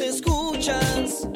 escuchas, 0.00 1.28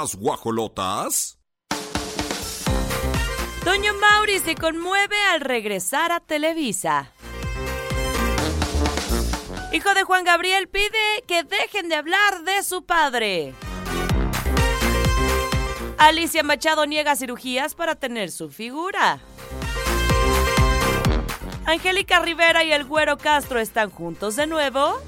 las 0.00 0.14
guajolotas. 0.14 1.38
Toño 3.64 3.92
Mauri 3.94 4.38
se 4.38 4.54
conmueve 4.54 5.16
al 5.32 5.40
regresar 5.40 6.12
a 6.12 6.20
Televisa. 6.20 7.10
Hijo 9.72 9.94
de 9.94 10.04
Juan 10.04 10.22
Gabriel 10.22 10.68
pide 10.68 11.24
que 11.26 11.42
dejen 11.42 11.88
de 11.88 11.96
hablar 11.96 12.44
de 12.44 12.62
su 12.62 12.84
padre. 12.84 13.54
Alicia 15.98 16.44
Machado 16.44 16.86
niega 16.86 17.16
cirugías 17.16 17.74
para 17.74 17.96
tener 17.96 18.30
su 18.30 18.50
figura. 18.50 19.18
Angélica 21.66 22.20
Rivera 22.20 22.62
y 22.62 22.70
el 22.70 22.84
Güero 22.84 23.18
Castro 23.18 23.58
están 23.58 23.90
juntos 23.90 24.36
de 24.36 24.46
nuevo. 24.46 25.02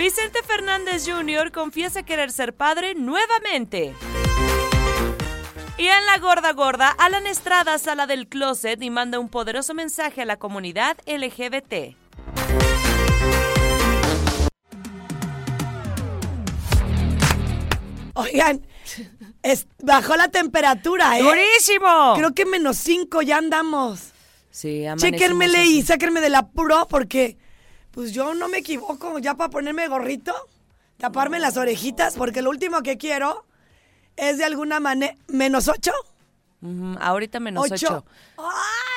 Vicente 0.00 0.42
Fernández 0.42 1.06
Jr. 1.06 1.52
confiesa 1.52 2.02
querer 2.04 2.32
ser 2.32 2.54
padre 2.54 2.94
nuevamente. 2.94 3.94
Y 5.76 5.88
en 5.88 6.06
la 6.06 6.16
gorda 6.16 6.54
gorda, 6.54 6.88
Alan 6.98 7.26
Estrada 7.26 7.76
sala 7.76 8.06
del 8.06 8.26
closet 8.26 8.82
y 8.82 8.88
manda 8.88 9.18
un 9.18 9.28
poderoso 9.28 9.74
mensaje 9.74 10.22
a 10.22 10.24
la 10.24 10.38
comunidad 10.38 10.96
LGBT. 11.04 11.96
Oigan, 18.14 18.66
es- 19.42 19.66
bajó 19.82 20.16
la 20.16 20.28
temperatura, 20.28 21.18
¿eh? 21.18 21.22
¡Durísimo! 21.22 22.14
Creo 22.16 22.34
que 22.34 22.44
menos 22.46 22.76
5 22.78 23.20
ya 23.22 23.36
andamos. 23.36 24.12
Sí, 24.50 24.86
así. 24.86 25.06
y 25.08 25.82
sáquenme 25.82 26.20
del 26.20 26.34
apuro 26.34 26.86
porque, 26.88 27.36
pues 27.90 28.12
yo 28.12 28.34
no 28.34 28.48
me 28.48 28.58
equivoco 28.58 29.18
ya 29.18 29.34
para 29.34 29.50
ponerme 29.50 29.88
gorrito, 29.88 30.34
taparme 30.98 31.38
las 31.38 31.56
orejitas, 31.56 32.16
porque 32.16 32.42
lo 32.42 32.50
último 32.50 32.82
que 32.82 32.98
quiero 32.98 33.44
es 34.16 34.38
de 34.38 34.44
alguna 34.44 34.80
manera. 34.80 35.14
¿Menos 35.28 35.68
8? 35.68 35.92
Ujú, 36.62 36.96
ahorita 37.00 37.40
menos 37.40 37.70
Ocho. 37.70 38.04
8. 38.36 38.44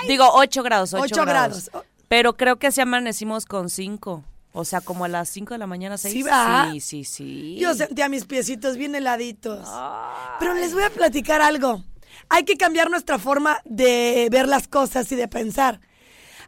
Digo 0.07 0.27
8 0.33 0.63
grados, 0.63 0.93
8, 0.93 1.03
Ocho 1.03 1.25
grados. 1.25 1.69
grados. 1.71 1.87
Pero 2.07 2.35
creo 2.35 2.57
que 2.57 2.67
así 2.67 2.81
amanecimos 2.81 3.45
con 3.45 3.69
5. 3.69 4.23
O 4.55 4.65
sea, 4.65 4.81
como 4.81 5.05
a 5.05 5.07
las 5.07 5.29
5 5.29 5.55
de 5.55 5.57
la 5.57 5.65
mañana, 5.65 5.97
6. 5.97 6.13
¿Sí, 6.13 6.21
va? 6.21 6.69
Sí, 6.71 6.79
sí, 6.79 7.03
sí. 7.05 7.57
Yo 7.59 7.73
sentía 7.73 8.07
mis 8.07 8.25
piecitos 8.25 8.77
bien 8.77 8.93
heladitos. 8.93 9.67
Pero 10.39 10.53
les 10.53 10.73
voy 10.73 10.83
a 10.83 10.91
platicar 10.91 11.41
algo. 11.41 11.83
Hay 12.29 12.43
que 12.43 12.55
cambiar 12.55 12.91
nuestra 12.91 13.17
forma 13.17 13.61
de 13.65 14.27
ver 14.31 14.47
las 14.47 14.67
cosas 14.67 15.11
y 15.11 15.15
de 15.15 15.27
pensar. 15.27 15.79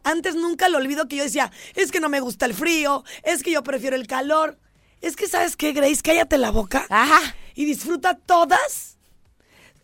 Antes 0.06 0.36
nunca 0.36 0.70
lo 0.70 0.78
olvido 0.78 1.08
que 1.08 1.18
yo 1.18 1.24
decía, 1.24 1.52
es 1.74 1.92
que 1.92 2.00
no 2.00 2.10
me 2.10 2.20
gusta 2.20 2.46
el 2.46 2.54
frío, 2.54 3.04
es 3.24 3.44
que 3.44 3.52
yo 3.52 3.64
prefiero 3.64 3.96
el 3.96 4.06
calor. 4.08 4.58
Es 5.02 5.16
que, 5.16 5.28
¿sabes 5.28 5.58
qué, 5.58 5.74
Grace? 5.74 6.02
Cállate 6.04 6.38
la 6.38 6.52
boca 6.52 6.86
Ajá. 6.90 7.36
y 7.56 7.66
disfruta 7.66 8.16
todas, 8.16 8.98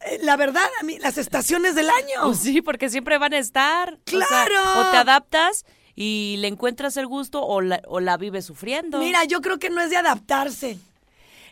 eh, 0.05 0.19
la 0.21 0.37
verdad, 0.37 0.67
a 0.79 0.83
mí, 0.83 0.97
las 0.99 1.17
estaciones 1.17 1.75
del 1.75 1.89
año. 1.89 2.21
Pues 2.23 2.37
sí, 2.39 2.61
porque 2.61 2.89
siempre 2.89 3.17
van 3.17 3.33
a 3.33 3.39
estar. 3.39 3.93
O 3.93 4.09
sea, 4.09 4.27
¡Claro! 4.27 4.81
O, 4.81 4.91
te 4.91 4.97
adaptas 4.97 5.65
y 5.95 6.35
le 6.39 6.47
encuentras 6.47 6.97
el 6.97 7.07
gusto 7.07 7.43
o 7.43 7.61
la, 7.61 7.81
o 7.87 7.99
la 7.99 8.17
vives 8.17 8.45
sufriendo. 8.45 8.99
Mira, 8.99 9.23
yo 9.25 9.41
creo 9.41 9.59
que 9.59 9.69
no 9.69 9.81
es 9.81 9.89
de 9.89 9.97
adaptarse. 9.97 10.77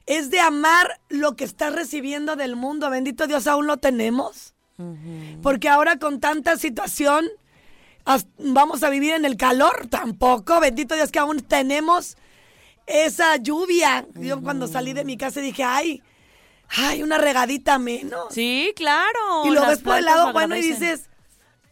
Es 0.05 0.29
de 0.29 0.39
amar 0.39 0.99
lo 1.09 1.35
que 1.35 1.43
estás 1.43 1.73
recibiendo 1.73 2.35
del 2.35 2.55
mundo. 2.55 2.89
Bendito 2.89 3.27
Dios, 3.27 3.47
aún 3.47 3.67
lo 3.67 3.77
tenemos. 3.77 4.53
Porque 5.43 5.67
ahora 5.67 5.99
con 5.99 6.21
tanta 6.21 6.57
situación, 6.57 7.27
vamos 8.37 8.83
a 8.83 8.89
vivir 8.89 9.13
en 9.13 9.25
el 9.25 9.37
calor 9.37 9.87
tampoco. 9.89 10.59
Bendito 10.59 10.95
Dios 10.95 11.11
que 11.11 11.19
aún 11.19 11.41
tenemos 11.41 12.17
esa 12.85 13.37
lluvia. 13.37 14.05
Yo 14.15 14.41
cuando 14.41 14.67
salí 14.67 14.93
de 14.93 15.05
mi 15.05 15.17
casa 15.17 15.41
dije, 15.41 15.63
ay, 15.63 16.01
ay, 16.69 17.03
una 17.03 17.17
regadita 17.17 17.79
menos. 17.79 18.33
Sí, 18.33 18.73
claro. 18.75 19.45
y 19.45 19.49
lo 19.49 19.61
las 19.61 19.69
ves 19.69 19.79
por 19.79 19.97
el 19.97 20.05
lado 20.05 20.33
bueno 20.33 20.55
y 20.55 20.61
dices, 20.61 21.09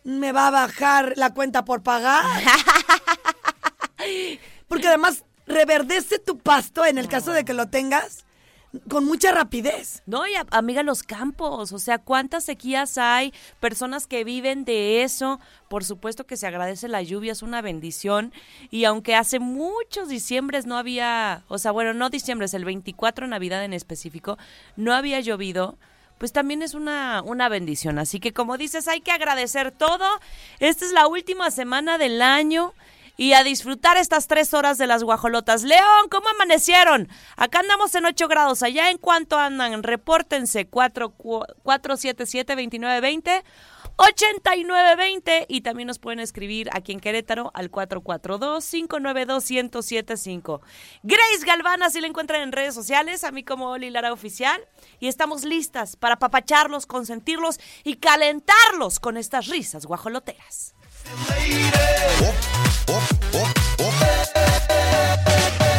me 0.04 0.32
va 0.32 0.48
a 0.48 0.52
bajar 0.52 1.14
la 1.16 1.34
cuenta 1.34 1.66
por 1.66 1.84
pagar. 1.84 2.26
Porque 4.68 4.88
además 4.88 5.24
reverdece 5.48 6.20
tu 6.20 6.38
pasto 6.38 6.86
en 6.86 6.98
el 6.98 7.08
caso 7.08 7.32
de 7.32 7.46
que 7.46 7.54
lo 7.54 7.68
tengas 7.68 8.26
con 8.90 9.06
mucha 9.06 9.32
rapidez. 9.32 10.04
No, 10.06 10.28
y 10.28 10.36
a- 10.36 10.46
amiga, 10.52 10.84
los 10.84 11.04
campos, 11.04 11.72
o 11.72 11.80
sea, 11.80 11.98
cuántas 11.98 12.44
sequías 12.44 12.98
hay, 12.98 13.34
personas 13.60 14.08
que 14.08 14.24
viven 14.24 14.66
de 14.66 15.04
eso, 15.04 15.40
por 15.70 15.84
supuesto 15.84 16.26
que 16.26 16.38
se 16.38 16.48
agradece 16.48 16.88
la 16.88 17.02
lluvia, 17.02 17.32
es 17.32 17.42
una 17.42 17.62
bendición, 17.62 18.34
y 18.70 18.86
aunque 18.86 19.16
hace 19.16 19.40
muchos 19.40 20.10
diciembres 20.10 20.66
no 20.66 20.78
había, 20.78 21.44
o 21.48 21.58
sea, 21.58 21.72
bueno, 21.72 21.94
no 21.94 22.10
diciembres, 22.10 22.54
el 22.54 22.66
24 22.66 23.28
Navidad 23.28 23.64
en 23.64 23.74
específico, 23.74 24.38
no 24.76 24.94
había 24.94 25.20
llovido, 25.22 25.78
pues 26.18 26.34
también 26.34 26.62
es 26.62 26.74
una, 26.74 27.22
una 27.24 27.48
bendición, 27.48 28.00
así 28.00 28.20
que 28.20 28.34
como 28.34 28.58
dices, 28.58 28.88
hay 28.88 29.02
que 29.02 29.12
agradecer 29.12 29.72
todo, 29.72 30.06
esta 30.60 30.86
es 30.86 30.92
la 30.92 31.08
última 31.08 31.52
semana 31.52 31.98
del 31.98 32.22
año, 32.22 32.74
y 33.18 33.34
a 33.34 33.44
disfrutar 33.44 33.98
estas 33.98 34.28
tres 34.28 34.54
horas 34.54 34.78
de 34.78 34.88
las 34.88 35.04
guajolotas. 35.04 35.64
León, 35.64 36.08
¿cómo 36.10 36.30
amanecieron? 36.30 37.10
Acá 37.36 37.60
andamos 37.60 37.94
en 37.96 38.06
8 38.06 38.28
grados. 38.28 38.62
Allá 38.64 38.92
en 38.92 39.00
cuanto 39.00 39.38
andan, 39.38 39.84
repórtense 39.84 40.68
4, 40.68 41.18
477-2920. 41.18 43.44
8920 44.00 45.48
y 45.50 45.62
también 45.62 45.88
nos 45.88 45.98
pueden 45.98 46.20
escribir 46.20 46.70
aquí 46.72 46.92
en 46.92 47.00
Querétaro 47.00 47.50
al 47.56 47.72
442-592-1075. 47.72 50.62
Grace 51.02 51.46
Galván, 51.46 51.82
así 51.82 52.00
la 52.00 52.06
encuentran 52.06 52.42
en 52.42 52.52
redes 52.52 52.76
sociales, 52.76 53.24
a 53.24 53.32
mí 53.32 53.44
como 53.44 53.72
Oli 53.72 53.90
Lara 53.90 54.14
Oficial. 54.14 54.62
Y 55.00 55.08
estamos 55.08 55.44
listas 55.44 55.96
para 55.96 56.20
papacharlos, 56.20 56.86
consentirlos 56.86 57.60
y 57.84 57.96
calentarlos 57.96 59.00
con 59.00 59.18
estas 59.18 59.48
risas 59.48 59.88
guajoloteras. 59.88 60.76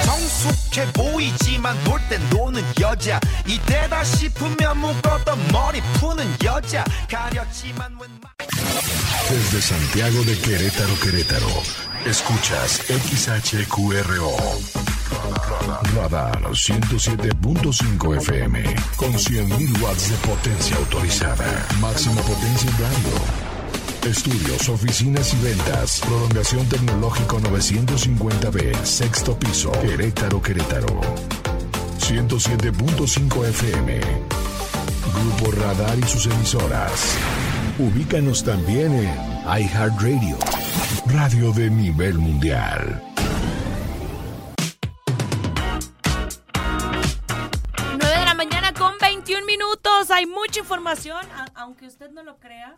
성숙해 0.06 0.92
보이지만 0.94 1.82
놀 1.84 2.00
땐 2.10 2.20
노는 2.30 2.64
여자 2.80 3.20
이때다 3.48 4.04
싶으면 4.04 4.78
묶었던 4.78 5.48
머리 5.52 5.82
푸는 6.00 6.26
여자 6.44 6.84
가렸지만 7.10 7.98
웬 8.00 8.10
Desde 9.30 9.62
Santiago 9.62 10.22
de 10.26 10.36
Querétaro, 10.38 10.94
Querétaro. 11.00 11.48
Escuchas 12.06 12.82
XHQRO. 12.90 14.36
Radar 15.96 16.42
107.5 16.52 18.18
FM. 18.18 18.64
Con 18.98 19.14
100.000 19.14 19.82
watts 19.82 20.10
de 20.10 20.18
potencia 20.28 20.76
autorizada. 20.76 21.46
Máxima 21.80 22.22
potencia 22.22 22.70
en 22.70 22.78
radio. 22.78 23.57
Estudios, 24.07 24.69
oficinas 24.69 25.35
y 25.35 25.43
ventas. 25.43 26.01
Prolongación 26.01 26.67
tecnológico 26.69 27.39
950B. 27.41 28.85
Sexto 28.85 29.39
piso. 29.39 29.73
Querétaro, 29.73 30.41
Querétaro. 30.41 31.01
107.5 31.99 33.47
FM. 33.49 34.01
Grupo 35.15 35.51
Radar 35.53 35.99
y 35.99 36.03
sus 36.05 36.27
emisoras. 36.27 37.17
Ubícanos 37.79 38.43
también 38.45 38.93
en 38.93 39.15
iHeartRadio, 39.45 40.39
radio 41.07 41.53
de 41.53 41.71
nivel 41.71 42.19
mundial. 42.19 43.03
9 47.99 48.19
de 48.19 48.25
la 48.25 48.35
mañana 48.35 48.73
con 48.73 48.97
21 48.99 49.45
minutos. 49.45 50.11
Hay 50.11 50.27
mucha 50.27 50.61
información, 50.61 51.27
aunque 51.55 51.87
usted 51.87 52.11
no 52.11 52.23
lo 52.23 52.39
crea. 52.39 52.77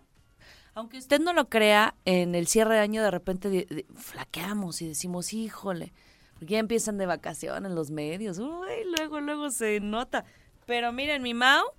Aunque 0.74 0.98
usted 0.98 1.20
no 1.20 1.32
lo 1.32 1.48
crea, 1.48 1.94
en 2.04 2.34
el 2.34 2.46
cierre 2.46 2.74
de 2.74 2.80
año 2.80 3.02
de 3.02 3.10
repente 3.10 3.86
flaqueamos 3.96 4.80
y 4.82 4.88
decimos, 4.88 5.32
híjole, 5.32 5.92
Porque 6.34 6.54
ya 6.54 6.58
empiezan 6.58 6.96
de 6.98 7.06
vacaciones 7.06 7.72
los 7.72 7.90
medios. 7.90 8.38
Uy, 8.38 8.68
luego, 8.96 9.20
luego 9.20 9.50
se 9.50 9.80
nota. 9.80 10.24
Pero 10.66 10.92
miren, 10.92 11.22
mi 11.22 11.34
Mao 11.34 11.74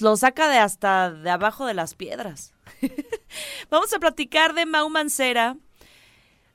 lo 0.00 0.16
saca 0.16 0.48
de 0.48 0.58
hasta 0.58 1.12
de 1.12 1.30
abajo 1.30 1.66
de 1.66 1.74
las 1.74 1.94
piedras. 1.94 2.52
Vamos 3.70 3.92
a 3.94 3.98
platicar 3.98 4.54
de 4.54 4.66
Mau 4.66 4.90
Mancera. 4.90 5.56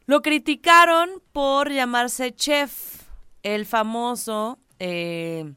Lo 0.05 0.21
criticaron 0.21 1.21
por 1.31 1.71
llamarse 1.71 2.35
chef, 2.35 3.03
el 3.41 3.65
famoso. 3.65 4.59
eh, 4.79 5.53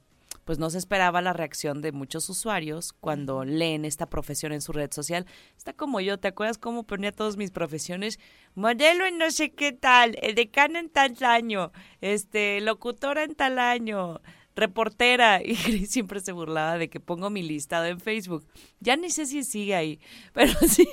pues 0.46 0.60
no 0.60 0.70
se 0.70 0.78
esperaba 0.78 1.20
la 1.20 1.32
reacción 1.32 1.82
de 1.82 1.90
muchos 1.90 2.31
usuarios 2.31 2.93
cuando 2.93 3.44
leen 3.44 3.84
esta 3.84 4.06
profesión 4.06 4.52
en 4.52 4.60
su 4.60 4.72
red 4.72 4.93
social. 4.93 5.26
Está 5.56 5.72
como 5.72 6.00
yo, 6.00 6.20
¿te 6.20 6.28
acuerdas 6.28 6.56
cómo 6.56 6.84
ponía 6.84 7.10
todas 7.10 7.37
mis 7.37 7.50
profesiones? 7.50 8.20
Modelo 8.54 9.04
en 9.06 9.19
no 9.19 9.28
sé 9.32 9.50
qué 9.50 9.72
tal, 9.72 10.16
decana 10.37 10.78
en 10.78 10.88
tal 10.88 11.16
año, 11.25 11.72
este, 12.00 12.60
locutora 12.60 13.25
en 13.25 13.34
tal 13.34 13.58
año, 13.58 14.20
reportera. 14.54 15.43
Y 15.44 15.87
siempre 15.87 16.20
se 16.20 16.31
burlaba 16.31 16.78
de 16.78 16.88
que 16.88 17.00
pongo 17.00 17.28
mi 17.28 17.42
listado 17.42 17.87
en 17.87 17.99
Facebook. 17.99 18.46
Ya 18.78 18.96
ni 18.96 19.10
sé 19.10 19.26
si 19.26 19.42
sigue 19.42 19.75
ahí, 19.75 19.99
pero 20.32 20.52
sí. 20.69 20.88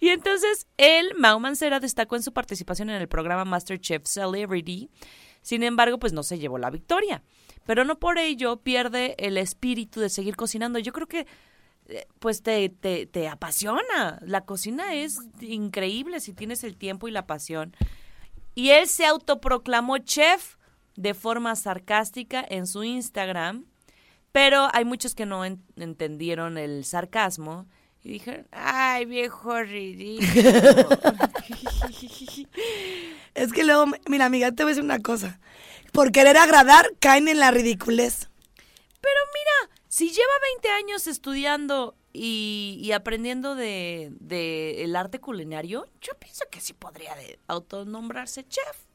Y 0.00 0.08
entonces 0.08 0.66
él, 0.78 1.12
Mau 1.18 1.38
Mancera, 1.40 1.78
destacó 1.78 2.16
en 2.16 2.22
su 2.22 2.32
participación 2.32 2.88
en 2.88 3.02
el 3.02 3.08
programa 3.08 3.44
MasterChef 3.44 4.06
Celebrity. 4.06 4.88
Sin 5.42 5.62
embargo, 5.62 5.98
pues 5.98 6.14
no 6.14 6.22
se 6.22 6.38
llevó 6.38 6.56
la 6.56 6.70
victoria. 6.70 7.22
Pero 7.64 7.84
no 7.84 7.98
por 7.98 8.18
ello 8.18 8.56
pierde 8.56 9.14
el 9.18 9.38
espíritu 9.38 10.00
de 10.00 10.08
seguir 10.08 10.36
cocinando. 10.36 10.78
Yo 10.78 10.92
creo 10.92 11.06
que 11.06 11.26
eh, 11.88 12.06
pues 12.18 12.42
te, 12.42 12.68
te, 12.68 13.06
te 13.06 13.28
apasiona. 13.28 14.18
La 14.22 14.42
cocina 14.44 14.94
es 14.94 15.18
increíble 15.40 16.20
si 16.20 16.32
tienes 16.32 16.64
el 16.64 16.76
tiempo 16.76 17.08
y 17.08 17.10
la 17.12 17.26
pasión. 17.26 17.74
Y 18.54 18.70
él 18.70 18.86
se 18.88 19.06
autoproclamó 19.06 19.98
chef 19.98 20.56
de 20.96 21.14
forma 21.14 21.56
sarcástica 21.56 22.44
en 22.48 22.66
su 22.66 22.84
Instagram, 22.84 23.64
pero 24.32 24.68
hay 24.72 24.84
muchos 24.84 25.14
que 25.14 25.24
no 25.26 25.44
en- 25.44 25.62
entendieron 25.76 26.58
el 26.58 26.84
sarcasmo 26.84 27.66
y 28.04 28.10
dijeron, 28.10 28.46
ay, 28.50 29.04
viejo 29.06 29.60
ridículo. 29.62 30.88
Es 33.34 33.52
que 33.52 33.64
luego, 33.64 33.86
mira, 34.08 34.26
amiga, 34.26 34.52
te 34.52 34.62
voy 34.62 34.72
a 34.72 34.74
decir 34.74 34.84
una 34.84 35.00
cosa. 35.00 35.40
Por 35.92 36.10
querer 36.12 36.36
agradar, 36.36 36.92
caen 37.00 37.28
en 37.28 37.38
la 37.38 37.50
ridiculez. 37.50 38.28
Pero 39.00 39.20
mira, 39.34 39.76
si 39.88 40.08
lleva 40.08 40.32
20 40.54 40.68
años 40.70 41.06
estudiando 41.06 41.94
y, 42.12 42.78
y 42.82 42.92
aprendiendo 42.92 43.54
de, 43.54 44.10
de 44.20 44.84
el 44.84 44.96
arte 44.96 45.20
culinario, 45.20 45.88
yo 46.00 46.12
pienso 46.18 46.44
que 46.50 46.60
sí 46.60 46.72
podría 46.72 47.14
de 47.14 47.38
autonombrarse 47.46 48.44
chef. 48.46 48.86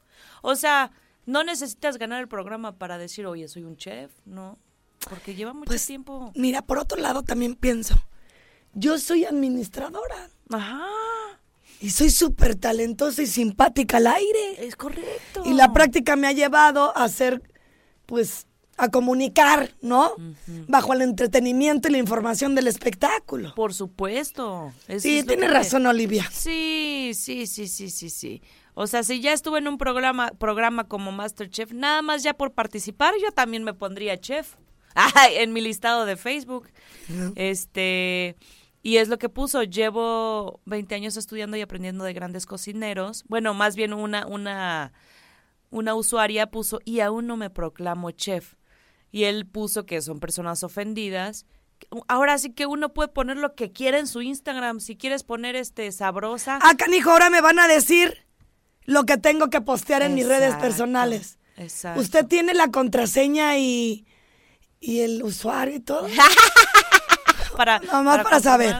O 0.41 0.55
sea, 0.55 0.91
no 1.25 1.43
necesitas 1.43 1.97
ganar 1.97 2.21
el 2.21 2.27
programa 2.27 2.77
para 2.77 2.97
decir, 2.97 3.25
oye, 3.27 3.47
soy 3.47 3.63
un 3.63 3.77
chef, 3.77 4.11
¿no? 4.25 4.57
Porque 5.09 5.35
lleva 5.35 5.53
mucho 5.53 5.67
Pues, 5.67 5.85
tiempo. 5.85 6.31
mira, 6.35 6.61
por 6.61 6.79
otro 6.79 6.99
lado 6.99 7.23
también 7.23 7.55
pienso, 7.55 7.95
yo 8.73 8.97
soy 8.97 9.25
administradora 9.25 10.29
Ajá, 10.49 10.87
y 11.81 11.89
soy 11.91 12.09
súper 12.09 12.55
talentosa 12.55 13.21
y 13.21 13.27
simpática 13.27 13.97
al 13.97 14.07
aire. 14.07 14.65
es 14.65 14.75
correcto. 14.75 15.43
Y 15.45 15.53
la 15.53 15.73
práctica 15.73 16.15
me 16.15 16.27
ha 16.27 16.31
llevado 16.31 16.95
a 16.97 17.07
ser, 17.09 17.41
pues, 18.05 18.47
a 18.79 18.89
comunicar, 18.89 19.71
¿no? 19.81 20.11
Bajo 20.67 20.93
el 20.93 21.01
entretenimiento 21.01 21.87
y 21.87 21.91
la 21.91 21.97
información 21.97 22.53
del 22.53 22.67
espectáculo. 22.67 23.55
Por 23.55 23.73
supuesto. 23.73 24.71
Eso 24.87 24.99
Sí, 25.01 25.23
que- 25.23 25.35
razón, 25.47 25.85
Olivia. 25.87 26.29
Sí, 26.31 27.11
sí, 27.15 27.47
sí, 27.47 27.67
sí, 27.67 27.89
sí, 27.89 28.09
sí. 28.11 28.41
O 28.75 28.85
sea, 28.85 29.01
si 29.01 29.19
ya 29.19 29.33
estuve 29.33 29.57
en 29.57 29.67
un 29.67 29.79
programa, 29.79 30.29
programa 30.37 30.83
como 30.83 31.11
Masterchef, 31.11 31.71
nada 31.71 32.03
más 32.03 32.21
ya 32.21 32.35
por 32.35 32.51
participar, 32.53 33.15
yo 33.19 33.31
también 33.31 33.63
me 33.63 33.73
pondría 33.73 34.19
chef. 34.19 34.55
Ay, 34.95 35.37
en 35.37 35.53
mi 35.53 35.61
listado 35.61 36.05
de 36.05 36.15
Facebook. 36.15 36.67
Este, 37.35 38.35
y 38.83 38.97
es 38.97 39.09
lo 39.09 39.17
que 39.17 39.29
puso, 39.29 39.63
llevo 39.63 40.61
20 40.65 40.95
años 40.95 41.17
estudiando 41.17 41.57
y 41.57 41.61
aprendiendo 41.61 42.03
de 42.03 42.13
grandes 42.13 42.45
cocineros. 42.45 43.23
Bueno, 43.27 43.53
más 43.53 43.75
bien 43.75 43.93
una, 43.93 44.25
una, 44.27 44.93
una 45.69 45.95
usuaria 45.95 46.47
puso, 46.47 46.79
y 46.85 46.99
aún 47.01 47.27
no 47.27 47.37
me 47.37 47.49
proclamo 47.49 48.11
chef. 48.11 48.55
Y 49.11 49.23
él 49.23 49.45
puso 49.45 49.85
que 49.85 50.01
son 50.01 50.19
personas 50.19 50.63
ofendidas. 50.63 51.45
Ahora 52.07 52.37
sí 52.37 52.51
que 52.51 52.65
uno 52.65 52.93
puede 52.93 53.09
poner 53.09 53.37
lo 53.37 53.55
que 53.55 53.71
quiera 53.71 53.99
en 53.99 54.07
su 54.07 54.21
Instagram. 54.21 54.79
Si 54.79 54.95
quieres 54.95 55.23
poner 55.23 55.55
este 55.55 55.91
sabrosa. 55.91 56.59
Ah, 56.61 56.75
canijo, 56.77 57.11
ahora 57.11 57.29
me 57.29 57.41
van 57.41 57.59
a 57.59 57.67
decir 57.67 58.25
lo 58.85 59.05
que 59.05 59.17
tengo 59.17 59.49
que 59.49 59.61
postear 59.61 60.01
en 60.01 60.15
mis 60.15 60.27
redes 60.27 60.55
personales. 60.55 61.39
Exacto. 61.57 61.99
Usted 61.99 62.25
tiene 62.25 62.53
la 62.53 62.69
contraseña 62.69 63.57
y, 63.57 64.05
y 64.79 64.99
el 64.99 65.23
usuario 65.23 65.75
y 65.75 65.79
todo. 65.79 66.07
para, 67.91 68.23
para 68.23 68.39
saber. 68.39 68.75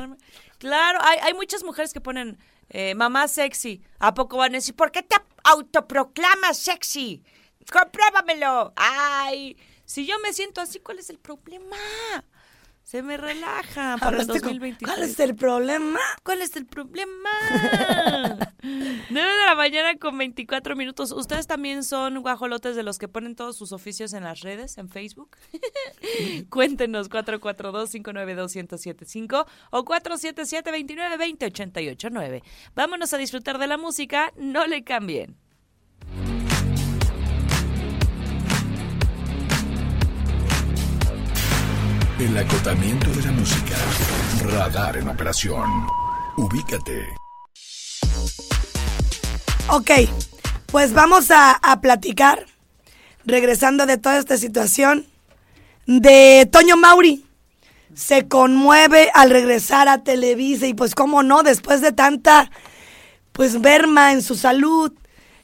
Claro, 0.59 0.99
hay, 1.01 1.19
hay 1.19 1.33
muchas 1.33 1.63
mujeres 1.63 1.93
que 1.93 2.01
ponen 2.01 2.37
eh, 2.69 2.95
mamá 2.95 3.27
sexy. 3.27 3.81
¿A 3.99 4.13
poco 4.13 4.37
van 4.37 4.53
a 4.53 4.57
decir, 4.57 4.75
¿por 4.75 4.91
qué 4.91 5.03
te 5.03 5.15
autoproclamas 5.43 6.57
sexy? 6.57 7.23
Compruébamelo. 7.71 8.73
Ay, 8.75 9.57
si 9.85 10.05
yo 10.05 10.19
me 10.19 10.33
siento 10.33 10.61
así, 10.61 10.79
¿cuál 10.79 10.99
es 10.99 11.09
el 11.09 11.17
problema? 11.17 11.77
Se 12.87 13.03
me 13.03 13.17
relaja 13.17 13.97
para 13.99 14.15
el 14.15 14.21
Hablaste 14.21 14.39
con- 14.39 14.59
2023. 14.59 14.95
¿Cuál 14.95 15.03
es 15.09 15.19
el 15.19 15.35
problema? 15.35 15.99
¿Cuál 16.23 16.41
es 16.41 16.55
el 16.55 16.65
problema? 16.65 17.29
9 18.63 19.03
de 19.11 19.45
la 19.45 19.55
mañana 19.55 19.97
con 19.97 20.17
24 20.17 20.73
minutos. 20.77 21.11
¿Ustedes 21.11 21.47
también 21.47 21.83
son 21.83 22.21
guajolotes 22.21 22.77
de 22.77 22.83
los 22.83 22.97
que 22.97 23.09
ponen 23.09 23.35
todos 23.35 23.57
sus 23.57 23.73
oficios 23.73 24.13
en 24.13 24.23
las 24.23 24.39
redes, 24.39 24.77
en 24.77 24.87
Facebook? 24.87 25.35
Cuéntenos 26.49 27.09
442-592-1075 27.09 29.45
o 29.71 29.83
477-2920-889. 29.83 32.41
Vámonos 32.73 33.11
a 33.11 33.17
disfrutar 33.17 33.57
de 33.57 33.67
la 33.67 33.75
música. 33.77 34.31
No 34.37 34.65
le 34.65 34.85
cambien. 34.85 35.35
El 42.19 42.35
acotamiento 42.35 43.11
de 43.11 43.21
la 43.27 43.31
música. 43.31 43.75
Radar 44.41 44.97
en 44.97 45.07
operación. 45.07 45.69
Ubícate. 46.35 47.05
Ok, 49.69 49.91
pues 50.65 50.93
vamos 50.93 51.29
a, 51.29 51.51
a 51.51 51.79
platicar, 51.79 52.47
regresando 53.23 53.85
de 53.85 53.99
toda 53.99 54.17
esta 54.17 54.35
situación, 54.37 55.05
de 55.85 56.49
Toño 56.51 56.75
Mauri. 56.75 57.23
Se 57.93 58.27
conmueve 58.27 59.11
al 59.13 59.29
regresar 59.29 59.87
a 59.87 60.03
Televisa 60.03 60.65
y 60.65 60.73
pues 60.73 60.95
cómo 60.95 61.21
no, 61.21 61.43
después 61.43 61.81
de 61.81 61.91
tanta, 61.91 62.49
pues 63.31 63.61
verma 63.61 64.11
en 64.11 64.23
su 64.23 64.33
salud. 64.33 64.91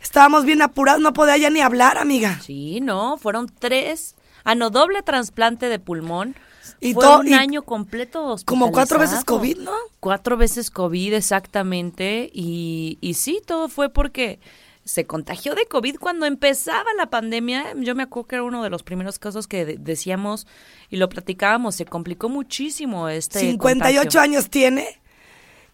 Estábamos 0.02 0.44
bien 0.44 0.64
apurados, 0.64 1.02
no 1.02 1.14
podía 1.14 1.38
ya 1.38 1.52
ni 1.52 1.62
hablar, 1.62 2.00
amiga. 2.00 2.40
Sí, 2.44 2.82
no, 2.82 3.20
fueron 3.20 3.48
tres. 3.60 4.16
Ah, 4.44 4.56
no, 4.56 4.72
doble 4.72 5.04
trasplante 5.04 5.70
de 5.70 5.78
pulmón. 5.78 6.36
Y 6.80 6.94
Fue 6.94 7.04
to- 7.04 7.20
un 7.20 7.28
y 7.28 7.34
año 7.34 7.64
completo 7.64 8.36
como 8.46 8.72
cuatro 8.72 9.00
veces. 9.00 9.24
COVID, 9.26 9.58
¿no? 9.60 9.72
Cuatro 10.00 10.38
veces 10.38 10.70
COVID, 10.72 11.14
exactamente. 11.14 12.30
Y, 12.34 12.98
y 13.02 13.14
sí, 13.16 13.42
todo 13.46 13.68
fue 13.70 13.90
porque 13.90 14.40
se 14.86 15.06
contagió 15.06 15.56
de 15.56 15.66
COVID 15.66 15.98
cuando 15.98 16.26
empezaba 16.26 16.90
la 16.98 17.10
pandemia. 17.10 17.74
Yo 17.78 17.96
me 17.96 18.04
acuerdo 18.04 18.28
que 18.28 18.36
era 18.36 18.44
uno 18.44 18.64
de 18.64 18.70
los 18.70 18.84
primeros 18.84 19.20
casos 19.20 19.48
que 19.48 19.66
de- 19.66 19.78
decíamos 19.78 20.48
y 20.90 20.98
lo 20.98 21.10
platicábamos. 21.10 21.76
Se 21.76 21.86
complicó 21.86 22.30
muchísimo 22.30 23.10
este 23.10 23.40
58 23.40 24.00
contagio. 24.02 24.22
años 24.22 24.50
tiene. 24.50 25.00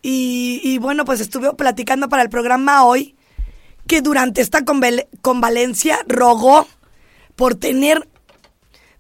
Y, 0.01 0.62
y 0.63 0.77
bueno, 0.79 1.05
pues 1.05 1.19
estuve 1.22 1.53
platicando 1.53 2.10
para 2.10 2.24
el 2.24 2.29
programa 2.29 2.84
hoy 2.86 3.15
que 3.88 4.01
durante 4.01 4.41
esta 4.41 4.62
conval- 4.62 5.08
convalencia 5.22 6.00
rogó 6.08 6.67
por 7.36 7.55
tener 7.55 8.08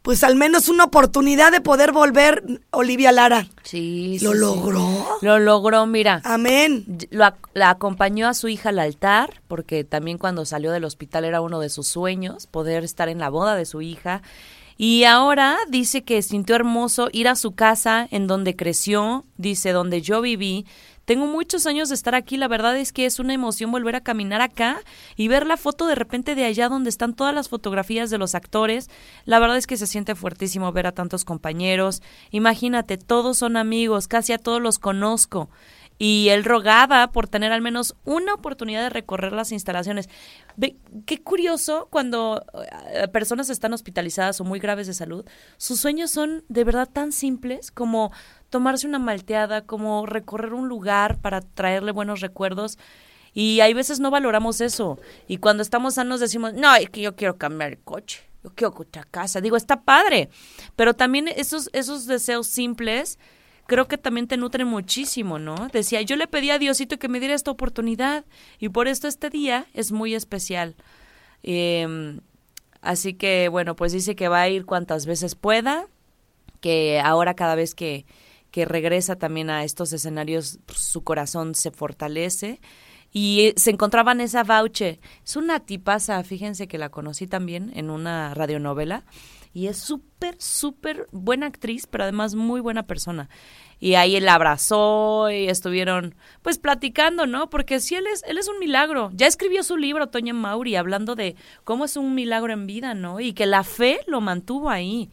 pues 0.01 0.23
al 0.23 0.35
menos 0.35 0.69
una 0.69 0.85
oportunidad 0.85 1.51
de 1.51 1.61
poder 1.61 1.91
volver 1.91 2.61
Olivia 2.71 3.11
Lara. 3.11 3.47
Sí, 3.63 4.17
¿Lo 4.21 4.31
sí. 4.31 4.37
logró? 4.39 5.07
Lo 5.21 5.39
logró, 5.39 5.85
mira. 5.85 6.21
Amén. 6.23 6.85
Lo 7.11 7.33
la 7.53 7.69
acompañó 7.69 8.27
a 8.27 8.33
su 8.33 8.47
hija 8.47 8.69
al 8.69 8.79
altar, 8.79 9.41
porque 9.47 9.83
también 9.83 10.17
cuando 10.17 10.45
salió 10.45 10.71
del 10.71 10.85
hospital 10.85 11.25
era 11.25 11.41
uno 11.41 11.59
de 11.59 11.69
sus 11.69 11.87
sueños, 11.87 12.47
poder 12.47 12.83
estar 12.83 13.09
en 13.09 13.19
la 13.19 13.29
boda 13.29 13.55
de 13.55 13.65
su 13.65 13.81
hija. 13.81 14.21
Y 14.77 15.03
ahora 15.03 15.57
dice 15.67 16.03
que 16.03 16.21
sintió 16.21 16.55
hermoso 16.55 17.09
ir 17.11 17.27
a 17.27 17.35
su 17.35 17.51
casa 17.51 18.07
en 18.11 18.27
donde 18.27 18.55
creció, 18.55 19.25
dice, 19.35 19.73
donde 19.73 20.01
yo 20.01 20.21
viví. 20.21 20.65
Tengo 21.09 21.25
muchos 21.25 21.65
años 21.65 21.89
de 21.89 21.95
estar 21.95 22.13
aquí, 22.13 22.37
la 22.37 22.47
verdad 22.47 22.77
es 22.77 22.93
que 22.93 23.07
es 23.07 23.17
una 23.17 23.33
emoción 23.33 23.71
volver 23.71 23.95
a 23.95 24.01
caminar 24.01 24.41
acá 24.41 24.79
y 25.15 25.27
ver 25.27 25.47
la 25.47 25.57
foto 25.57 25.87
de 25.87 25.95
repente 25.95 26.35
de 26.35 26.45
allá 26.45 26.69
donde 26.69 26.91
están 26.91 27.15
todas 27.15 27.33
las 27.33 27.49
fotografías 27.49 28.11
de 28.11 28.19
los 28.19 28.35
actores. 28.35 28.91
La 29.25 29.39
verdad 29.39 29.57
es 29.57 29.65
que 29.65 29.75
se 29.75 29.87
siente 29.87 30.13
fuertísimo 30.13 30.71
ver 30.71 30.85
a 30.85 30.91
tantos 30.91 31.25
compañeros. 31.25 32.03
Imagínate, 32.29 32.99
todos 32.99 33.39
son 33.39 33.57
amigos, 33.57 34.07
casi 34.07 34.33
a 34.33 34.37
todos 34.37 34.61
los 34.61 34.77
conozco. 34.77 35.49
y 36.01 36.29
él 36.29 36.45
rogaba 36.45 37.11
por 37.11 37.27
tener 37.27 37.51
al 37.51 37.61
menos 37.61 37.95
una 38.05 38.33
oportunidad 38.33 38.83
de 38.83 38.89
recorrer 38.89 39.33
las 39.33 39.51
instalaciones. 39.51 40.07
Ve, 40.55 40.77
qué 41.05 41.21
curioso 41.21 41.89
cuando 41.91 42.45
eh, 42.93 43.07
personas 43.09 43.49
están 43.49 43.73
hospitalizadas 43.73 44.39
o 44.39 44.45
muy 44.45 44.59
graves 44.59 44.87
de 44.87 44.93
salud, 44.93 45.25
sus 45.57 45.81
sueños 45.81 46.09
son 46.09 46.45
de 46.47 46.63
verdad 46.63 46.87
tan 46.87 47.11
simples 47.11 47.69
como 47.69 48.13
tomarse 48.49 48.87
una 48.87 48.99
malteada, 48.99 49.61
como 49.65 50.05
recorrer 50.05 50.53
un 50.53 50.67
lugar 50.67 51.19
para 51.19 51.41
traerle 51.41 51.91
buenos 51.91 52.21
recuerdos. 52.21 52.77
Y 53.33 53.61
hay 53.61 53.73
veces 53.73 53.99
no 53.99 54.11
valoramos 54.11 54.61
eso. 54.61 54.99
Y 55.27 55.37
cuando 55.37 55.63
estamos 55.63 55.95
sanos 55.95 56.19
decimos, 56.19 56.53
no, 56.53 56.73
es 56.75 56.89
que 56.89 57.01
yo 57.01 57.15
quiero 57.15 57.37
cambiar 57.37 57.71
el 57.71 57.79
coche, 57.79 58.23
yo 58.43 58.51
quiero 58.55 58.73
otra 58.77 59.03
casa. 59.03 59.41
Digo, 59.41 59.55
está 59.55 59.81
padre. 59.81 60.29
Pero 60.75 60.95
también 60.95 61.27
esos, 61.27 61.69
esos 61.73 62.05
deseos 62.07 62.47
simples 62.47 63.19
creo 63.67 63.87
que 63.87 63.97
también 63.97 64.27
te 64.27 64.35
nutren 64.35 64.67
muchísimo, 64.67 65.37
¿no? 65.37 65.69
Decía, 65.71 66.01
yo 66.01 66.15
le 66.15 66.27
pedí 66.27 66.49
a 66.49 66.57
Diosito 66.57 66.97
que 66.97 67.07
me 67.07 67.19
diera 67.19 67.35
esta 67.35 67.51
oportunidad 67.51 68.25
y 68.57 68.69
por 68.69 68.87
esto 68.87 69.07
este 69.07 69.29
día 69.29 69.67
es 69.73 69.91
muy 69.91 70.15
especial. 70.15 70.75
Em, 71.43 72.19
así 72.81 73.13
que, 73.13 73.47
bueno, 73.47 73.75
pues 73.75 73.91
dice 73.93 74.15
que 74.15 74.27
va 74.27 74.41
a 74.41 74.49
ir 74.49 74.65
cuantas 74.65 75.05
veces 75.05 75.35
pueda, 75.35 75.85
que 76.61 76.99
ahora 76.99 77.35
cada 77.35 77.53
vez 77.53 77.75
que, 77.75 78.05
que 78.51 78.65
regresa 78.65 79.15
también 79.15 79.49
a 79.49 79.63
estos 79.63 79.93
escenarios, 79.93 80.59
pues, 80.65 80.79
su 80.79 81.03
corazón 81.03 81.55
se 81.55 81.71
fortalece. 81.71 82.59
Y 83.11 83.41
eh, 83.41 83.53
se 83.57 83.71
encontraba 83.71 84.11
en 84.11 84.21
esa 84.21 84.43
Bauche. 84.43 84.99
Es 85.25 85.35
una 85.35 85.59
tipaza, 85.59 86.23
fíjense 86.23 86.67
que 86.67 86.77
la 86.77 86.89
conocí 86.89 87.25
también 87.25 87.71
en 87.75 87.89
una 87.89 88.33
radionovela 88.35 89.03
y 89.51 89.67
es 89.67 89.77
súper, 89.77 90.35
súper 90.39 91.07
buena 91.11 91.47
actriz, 91.47 91.87
pero 91.87 92.03
además 92.03 92.35
muy 92.35 92.61
buena 92.61 92.83
persona. 92.85 93.29
Y 93.79 93.95
ahí 93.95 94.15
él 94.15 94.25
la 94.25 94.35
abrazó 94.35 95.31
y 95.31 95.47
estuvieron 95.47 96.15
pues 96.41 96.59
platicando, 96.59 97.25
¿no? 97.25 97.49
Porque 97.49 97.79
sí, 97.79 97.95
él 97.95 98.05
es, 98.07 98.23
él 98.27 98.37
es 98.37 98.47
un 98.47 98.59
milagro. 98.59 99.09
Ya 99.13 99.25
escribió 99.25 99.63
su 99.63 99.77
libro, 99.77 100.07
Toña 100.07 100.33
Mauri, 100.33 100.75
hablando 100.75 101.15
de 101.15 101.35
cómo 101.63 101.85
es 101.85 101.97
un 101.97 102.13
milagro 102.13 102.53
en 102.53 102.67
vida, 102.67 102.93
¿no? 102.93 103.19
Y 103.19 103.33
que 103.33 103.45
la 103.45 103.63
fe 103.63 104.01
lo 104.05 104.21
mantuvo 104.21 104.69
ahí. 104.69 105.09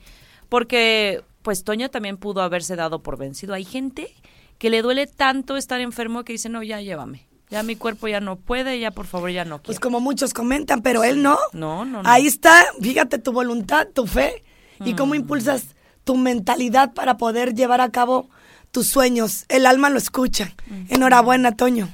Porque 0.49 1.23
pues 1.47 1.62
Toña 1.62 1.88
también 1.88 2.17
pudo 2.17 2.43
haberse 2.43 2.75
dado 2.75 3.05
por 3.05 3.17
vencido. 3.17 3.55
Hay 3.55 3.65
gente 3.65 4.12
que 4.59 4.69
le 4.69 4.83
duele 4.83 5.07
tanto 5.07 5.57
estar 5.57 5.81
enfermo 5.81 6.25
que 6.25 6.33
dice, 6.33 6.49
no, 6.49 6.61
ya 6.65 6.81
llévame. 6.81 7.29
Ya 7.50 7.62
mi 7.62 7.76
cuerpo 7.76 8.09
ya 8.09 8.19
no 8.19 8.35
puede, 8.35 8.81
ya 8.81 8.91
por 8.91 9.07
favor 9.07 9.31
ya 9.31 9.45
no 9.45 9.59
Pues 9.62 9.79
quiero. 9.79 9.81
como 9.83 10.00
muchos 10.00 10.35
comentan, 10.35 10.83
pero 10.83 11.05
él 11.05 11.23
no. 11.23 11.38
No, 11.53 11.85
no, 11.85 12.03
no. 12.03 12.09
Ahí 12.09 12.26
está, 12.26 12.65
fíjate 12.83 13.19
tu 13.21 13.31
voluntad, 13.31 13.87
tu 13.95 14.09
fe 14.09 14.43
y 14.85 14.95
cómo 14.95 15.15
impulsas 15.15 15.76
tu 16.03 16.17
mentalidad 16.17 16.95
para 16.95 17.17
poder 17.17 17.55
llevar 17.55 17.81
a 17.81 17.93
cabo 17.93 18.29
tus 18.73 18.88
sueños. 18.88 19.45
El 19.49 19.67
alma 19.67 19.88
lo 19.88 19.99
escucha. 19.99 20.53
Enhorabuena, 20.88 21.55
Toño. 21.55 21.88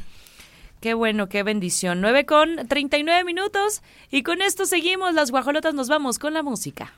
Qué 0.81 0.95
bueno, 0.95 1.29
qué 1.29 1.43
bendición. 1.43 2.01
9 2.01 2.25
con 2.25 2.57
39 2.69 3.23
minutos 3.25 3.83
y 4.11 4.23
con 4.23 4.41
esto 4.41 4.65
seguimos. 4.65 5.13
Las 5.13 5.31
guajolotas 5.31 5.75
nos 5.75 5.89
vamos 5.89 6.19
con 6.19 6.33
la 6.33 6.43
música. 6.43 6.95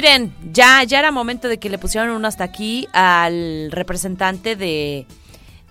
Miren, 0.00 0.34
ya, 0.50 0.82
ya 0.82 0.98
era 0.98 1.12
momento 1.12 1.46
de 1.46 1.58
que 1.58 1.68
le 1.68 1.76
pusieran 1.76 2.08
uno 2.08 2.26
hasta 2.26 2.42
aquí 2.42 2.88
al 2.94 3.70
representante 3.70 4.56
de, 4.56 5.06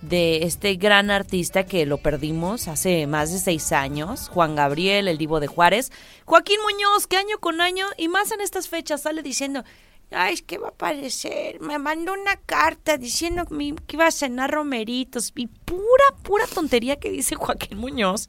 de 0.02 0.44
este 0.44 0.76
gran 0.76 1.10
artista 1.10 1.66
que 1.66 1.84
lo 1.84 1.98
perdimos 1.98 2.68
hace 2.68 3.08
más 3.08 3.32
de 3.32 3.40
seis 3.40 3.72
años, 3.72 4.28
Juan 4.28 4.54
Gabriel, 4.54 5.08
el 5.08 5.18
divo 5.18 5.40
de 5.40 5.48
Juárez. 5.48 5.90
Joaquín 6.26 6.58
Muñoz, 6.62 7.08
que 7.08 7.16
año 7.16 7.38
con 7.40 7.60
año, 7.60 7.86
y 7.96 8.06
más 8.06 8.30
en 8.30 8.40
estas 8.40 8.68
fechas, 8.68 9.02
sale 9.02 9.24
diciendo, 9.24 9.64
ay, 10.10 10.36
que 10.38 10.58
va 10.58 10.68
a 10.68 10.70
aparecer, 10.70 11.60
me 11.60 11.78
mandó 11.78 12.12
una 12.12 12.36
carta 12.36 12.96
diciendo 12.96 13.44
que 13.46 13.94
iba 13.94 14.06
a 14.06 14.10
cenar 14.10 14.50
romeritos, 14.50 15.32
y 15.36 15.46
pura, 15.46 16.04
pura 16.22 16.46
tontería 16.46 16.96
que 16.98 17.10
dice 17.10 17.34
Joaquín 17.36 17.78
Muñoz. 17.78 18.28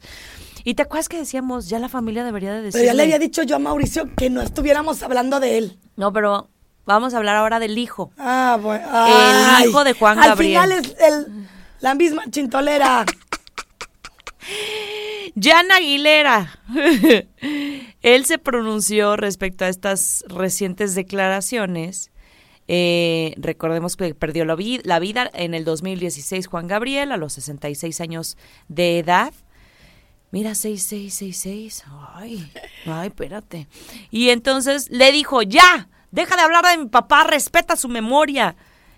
Y 0.63 0.75
te 0.75 0.83
acuerdas 0.83 1.09
que 1.09 1.17
decíamos, 1.17 1.69
ya 1.69 1.79
la 1.79 1.89
familia 1.89 2.23
debería 2.23 2.53
de 2.53 2.61
decir. 2.61 2.81
Pero 2.81 2.85
ya 2.85 2.93
le 2.93 3.03
había 3.03 3.17
dicho 3.19 3.41
yo 3.43 3.55
a 3.55 3.59
Mauricio 3.59 4.13
que 4.15 4.29
no 4.29 4.41
estuviéramos 4.41 5.01
hablando 5.01 5.39
de 5.39 5.57
él. 5.57 5.79
No, 5.95 6.13
pero 6.13 6.50
vamos 6.85 7.13
a 7.13 7.17
hablar 7.17 7.35
ahora 7.38 7.59
del 7.59 7.77
hijo. 7.79 8.11
Ah, 8.17 8.59
bueno. 8.61 8.88
El 9.59 9.69
hijo 9.69 9.83
de 9.83 9.93
Juan 9.93 10.19
al 10.19 10.29
Gabriel. 10.29 10.51
final 10.51 10.71
es 10.71 10.95
el, 11.00 11.47
la 11.79 11.95
misma 11.95 12.29
chintolera. 12.29 13.05
Jan 15.41 15.71
Aguilera. 15.71 16.59
Él 18.01 18.25
se 18.25 18.38
pronunció 18.39 19.15
respecto 19.15 19.65
a 19.65 19.70
estas 19.70 20.24
recientes 20.27 20.96
declaraciones. 20.96 22.12
Eh, 22.67 23.34
recordemos 23.38 23.96
que 23.98 24.15
perdió 24.15 24.46
la, 24.46 24.55
vi- 24.55 24.81
la 24.84 25.00
vida 25.00 25.29
en 25.34 25.53
el 25.53 25.65
2016 25.65 26.48
Juan 26.48 26.67
Gabriel 26.67 27.12
a 27.12 27.17
los 27.17 27.34
66 27.34 28.00
años 28.01 28.38
de 28.70 29.00
edad. 29.00 29.34
Mira, 30.31 30.55
6666. 30.55 31.84
Ay, 32.13 32.51
ay, 32.86 33.08
espérate. 33.10 33.67
Y 34.12 34.29
entonces 34.29 34.89
le 34.89 35.12
dijo, 35.12 35.41
ya, 35.41 35.89
deja 36.12 36.36
de 36.38 36.41
hablar 36.43 36.65
de 36.65 36.77
mi 36.77 36.88
papá, 36.89 37.25
respeta 37.25 37.75
su 37.75 37.89
memoria. 37.89 38.55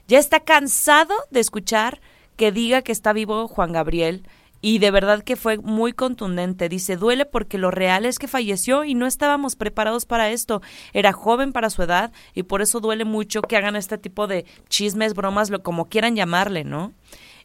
Ya 0.07 0.19
está 0.19 0.41
cansado 0.41 1.15
de 1.31 1.39
escuchar 1.39 2.01
que 2.35 2.51
diga 2.51 2.81
que 2.83 2.91
está 2.91 3.13
vivo 3.13 3.47
Juan 3.47 3.71
Gabriel. 3.71 4.27
Y 4.65 4.79
de 4.79 4.91
verdad 4.91 5.23
que 5.23 5.35
fue 5.35 5.57
muy 5.57 5.91
contundente. 5.91 6.69
Dice, 6.69 6.95
duele 6.95 7.25
porque 7.25 7.57
lo 7.57 7.69
real 7.69 8.05
es 8.05 8.17
que 8.17 8.29
falleció 8.29 8.85
y 8.85 8.95
no 8.95 9.07
estábamos 9.07 9.57
preparados 9.57 10.05
para 10.05 10.31
esto. 10.31 10.61
Era 10.93 11.11
joven 11.11 11.51
para 11.51 11.69
su 11.69 11.83
edad 11.83 12.13
y 12.33 12.43
por 12.43 12.61
eso 12.61 12.79
duele 12.79 13.03
mucho 13.03 13.41
que 13.41 13.57
hagan 13.57 13.75
este 13.75 13.97
tipo 13.97 14.25
de 14.25 14.45
chismes, 14.69 15.15
bromas, 15.15 15.49
lo 15.49 15.61
como 15.63 15.89
quieran 15.89 16.15
llamarle, 16.15 16.63
¿no? 16.63 16.93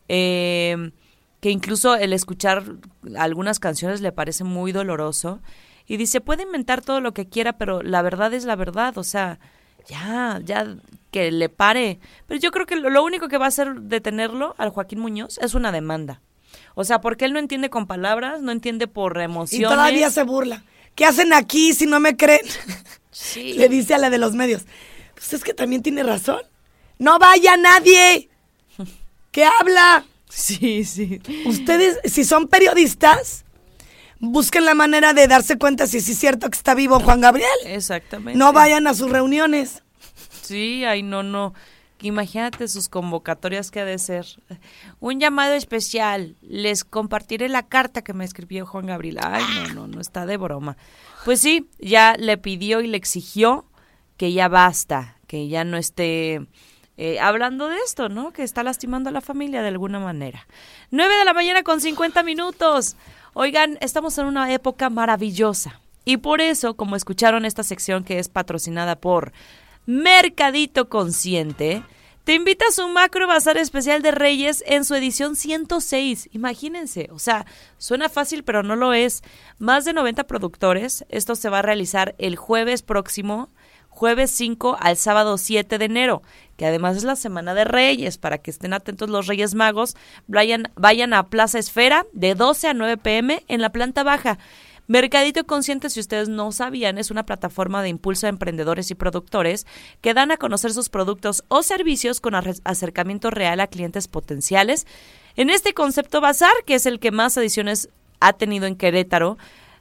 Eh, 0.06 0.92
que 1.40 1.50
incluso 1.50 1.96
el 1.96 2.12
escuchar 2.12 2.62
algunas 3.16 3.58
canciones 3.58 4.00
le 4.00 4.12
parece 4.12 4.44
muy 4.44 4.70
doloroso. 4.70 5.40
Y 5.88 5.96
dice, 5.96 6.20
puede 6.20 6.44
inventar 6.44 6.82
todo 6.82 7.00
lo 7.00 7.14
que 7.14 7.28
quiera, 7.28 7.58
pero 7.58 7.82
la 7.82 8.00
verdad 8.02 8.32
es 8.32 8.44
la 8.44 8.54
verdad. 8.54 8.96
O 8.96 9.02
sea, 9.02 9.40
ya, 9.88 10.40
ya 10.44 10.76
que 11.10 11.32
le 11.32 11.48
pare. 11.48 11.98
Pero 12.28 12.38
yo 12.38 12.52
creo 12.52 12.64
que 12.64 12.76
lo, 12.76 12.90
lo 12.90 13.02
único 13.02 13.26
que 13.26 13.38
va 13.38 13.46
a 13.46 13.48
hacer 13.48 13.74
detenerlo 13.80 14.54
al 14.56 14.70
Joaquín 14.70 15.00
Muñoz 15.00 15.38
es 15.38 15.54
una 15.54 15.72
demanda. 15.72 16.20
O 16.80 16.84
sea, 16.84 17.00
porque 17.00 17.24
él 17.24 17.32
no 17.32 17.40
entiende 17.40 17.70
con 17.70 17.88
palabras, 17.88 18.40
no 18.40 18.52
entiende 18.52 18.86
por 18.86 19.18
Y 19.18 19.24
emociones. 19.24 19.68
todavía 19.68 20.12
se 20.12 20.22
burla. 20.22 20.62
¿Qué 20.94 21.04
hacen 21.04 21.32
aquí 21.32 21.72
si 21.72 21.86
no 21.86 21.98
me 21.98 22.16
creen? 22.16 22.42
Sí. 23.10 23.54
Le 23.54 23.68
dice 23.68 23.94
a 23.94 23.98
la 23.98 24.10
de 24.10 24.18
los 24.18 24.34
medios. 24.34 24.62
Pues 25.16 25.32
es 25.32 25.42
que 25.42 25.52
también 25.52 25.82
tiene 25.82 26.04
razón. 26.04 26.40
No 27.00 27.18
vaya 27.18 27.56
nadie. 27.56 28.28
¿Qué 29.32 29.44
habla? 29.44 30.04
Sí, 30.28 30.84
sí. 30.84 31.20
Ustedes, 31.46 31.98
si 32.04 32.22
son 32.22 32.46
periodistas, 32.46 33.44
busquen 34.20 34.64
la 34.64 34.74
manera 34.74 35.14
de 35.14 35.26
darse 35.26 35.58
cuenta 35.58 35.88
si 35.88 36.00
sí 36.00 36.12
es 36.12 36.18
cierto 36.20 36.48
que 36.48 36.56
está 36.56 36.76
vivo 36.76 37.00
Juan 37.00 37.20
Gabriel. 37.20 37.50
Exactamente. 37.66 38.38
No 38.38 38.52
vayan 38.52 38.86
a 38.86 38.94
sus 38.94 39.10
reuniones. 39.10 39.82
Sí, 40.42 40.84
ay, 40.84 41.02
no, 41.02 41.24
no. 41.24 41.54
Imagínate 42.00 42.68
sus 42.68 42.88
convocatorias 42.88 43.70
que 43.70 43.80
ha 43.80 43.84
de 43.84 43.98
ser. 43.98 44.26
Un 45.00 45.18
llamado 45.20 45.54
especial. 45.54 46.36
Les 46.42 46.84
compartiré 46.84 47.48
la 47.48 47.66
carta 47.66 48.02
que 48.02 48.12
me 48.12 48.24
escribió 48.24 48.66
Juan 48.66 48.86
Gabriel. 48.86 49.18
Ay, 49.22 49.44
no, 49.54 49.74
no, 49.74 49.86
no 49.88 50.00
está 50.00 50.26
de 50.26 50.36
broma. 50.36 50.76
Pues 51.24 51.40
sí, 51.40 51.68
ya 51.78 52.14
le 52.16 52.38
pidió 52.38 52.80
y 52.80 52.86
le 52.86 52.96
exigió 52.96 53.66
que 54.16 54.32
ya 54.32 54.48
basta, 54.48 55.16
que 55.26 55.48
ya 55.48 55.64
no 55.64 55.76
esté 55.76 56.46
eh, 56.96 57.20
hablando 57.20 57.68
de 57.68 57.76
esto, 57.86 58.08
¿no? 58.08 58.32
Que 58.32 58.42
está 58.42 58.62
lastimando 58.62 59.08
a 59.08 59.12
la 59.12 59.20
familia 59.20 59.62
de 59.62 59.68
alguna 59.68 60.00
manera. 60.00 60.46
9 60.90 61.14
de 61.16 61.24
la 61.24 61.32
mañana 61.32 61.62
con 61.62 61.80
50 61.80 62.22
minutos. 62.24 62.96
Oigan, 63.34 63.78
estamos 63.80 64.18
en 64.18 64.26
una 64.26 64.52
época 64.52 64.90
maravillosa. 64.90 65.80
Y 66.04 66.16
por 66.16 66.40
eso, 66.40 66.74
como 66.74 66.96
escucharon 66.96 67.44
esta 67.44 67.62
sección 67.62 68.02
que 68.02 68.18
es 68.18 68.28
patrocinada 68.28 68.96
por 68.96 69.32
Mercadito 69.88 70.90
Consciente, 70.90 71.82
te 72.24 72.34
invita 72.34 72.66
a 72.68 72.72
su 72.72 72.86
macro 72.88 73.26
bazar 73.26 73.56
especial 73.56 74.02
de 74.02 74.10
Reyes 74.10 74.62
en 74.66 74.84
su 74.84 74.94
edición 74.94 75.34
106. 75.34 76.28
Imagínense, 76.32 77.08
o 77.10 77.18
sea, 77.18 77.46
suena 77.78 78.10
fácil, 78.10 78.44
pero 78.44 78.62
no 78.62 78.76
lo 78.76 78.92
es. 78.92 79.22
Más 79.58 79.86
de 79.86 79.94
90 79.94 80.24
productores. 80.24 81.06
Esto 81.08 81.34
se 81.36 81.48
va 81.48 81.60
a 81.60 81.62
realizar 81.62 82.14
el 82.18 82.36
jueves 82.36 82.82
próximo, 82.82 83.48
jueves 83.88 84.30
5 84.32 84.76
al 84.78 84.98
sábado 84.98 85.38
7 85.38 85.78
de 85.78 85.86
enero, 85.86 86.22
que 86.58 86.66
además 86.66 86.98
es 86.98 87.04
la 87.04 87.16
semana 87.16 87.54
de 87.54 87.64
Reyes, 87.64 88.18
para 88.18 88.36
que 88.36 88.50
estén 88.50 88.74
atentos 88.74 89.08
los 89.08 89.26
Reyes 89.26 89.54
Magos. 89.54 89.96
Vayan, 90.26 90.70
vayan 90.76 91.14
a 91.14 91.30
Plaza 91.30 91.58
Esfera 91.58 92.04
de 92.12 92.34
12 92.34 92.68
a 92.68 92.74
9 92.74 92.98
pm 92.98 93.42
en 93.48 93.62
la 93.62 93.72
planta 93.72 94.02
baja. 94.02 94.38
Mercadito 94.88 95.44
Consciente, 95.44 95.90
si 95.90 96.00
ustedes 96.00 96.30
no 96.30 96.50
sabían, 96.50 96.96
es 96.96 97.10
una 97.10 97.26
plataforma 97.26 97.82
de 97.82 97.90
impulso 97.90 98.24
a 98.24 98.30
emprendedores 98.30 98.90
y 98.90 98.94
productores 98.94 99.66
que 100.00 100.14
dan 100.14 100.30
a 100.30 100.38
conocer 100.38 100.72
sus 100.72 100.88
productos 100.88 101.44
o 101.48 101.62
servicios 101.62 102.20
con 102.20 102.34
acercamiento 102.34 103.30
real 103.30 103.60
a 103.60 103.66
clientes 103.66 104.08
potenciales. 104.08 104.86
En 105.36 105.50
este 105.50 105.74
concepto 105.74 106.22
Bazar, 106.22 106.54
que 106.64 106.74
es 106.74 106.86
el 106.86 107.00
que 107.00 107.10
más 107.10 107.36
ediciones 107.36 107.90
ha 108.20 108.32
tenido 108.32 108.66
en 108.66 108.76
Querétaro, 108.76 109.36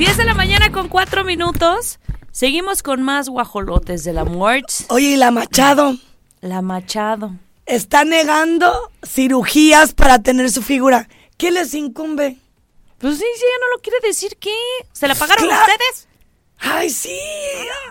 10 0.00 0.16
de 0.16 0.24
la 0.24 0.32
mañana 0.32 0.72
con 0.72 0.88
4 0.88 1.24
minutos. 1.24 1.99
Seguimos 2.32 2.82
con 2.82 3.02
más 3.02 3.28
guajolotes 3.28 4.04
de 4.04 4.12
la 4.12 4.24
muerte. 4.24 4.72
Oye, 4.88 5.08
y 5.08 5.16
la 5.16 5.30
Machado 5.30 5.96
La 6.40 6.62
Machado. 6.62 7.32
está 7.66 8.04
negando 8.04 8.90
cirugías 9.04 9.92
para 9.94 10.20
tener 10.20 10.50
su 10.50 10.62
figura. 10.62 11.08
¿Qué 11.36 11.50
les 11.50 11.74
incumbe? 11.74 12.36
Pues 12.98 13.14
sí, 13.16 13.24
sí, 13.36 13.42
ella 13.44 13.56
no 13.60 13.76
lo 13.76 13.82
quiere 13.82 13.98
decir, 14.06 14.36
¿qué? 14.38 14.52
¿Se 14.92 15.08
la 15.08 15.14
pagaron 15.14 15.46
Claro. 15.46 15.62
ustedes? 15.62 16.08
¡Ay, 16.58 16.90
sí! 16.90 17.18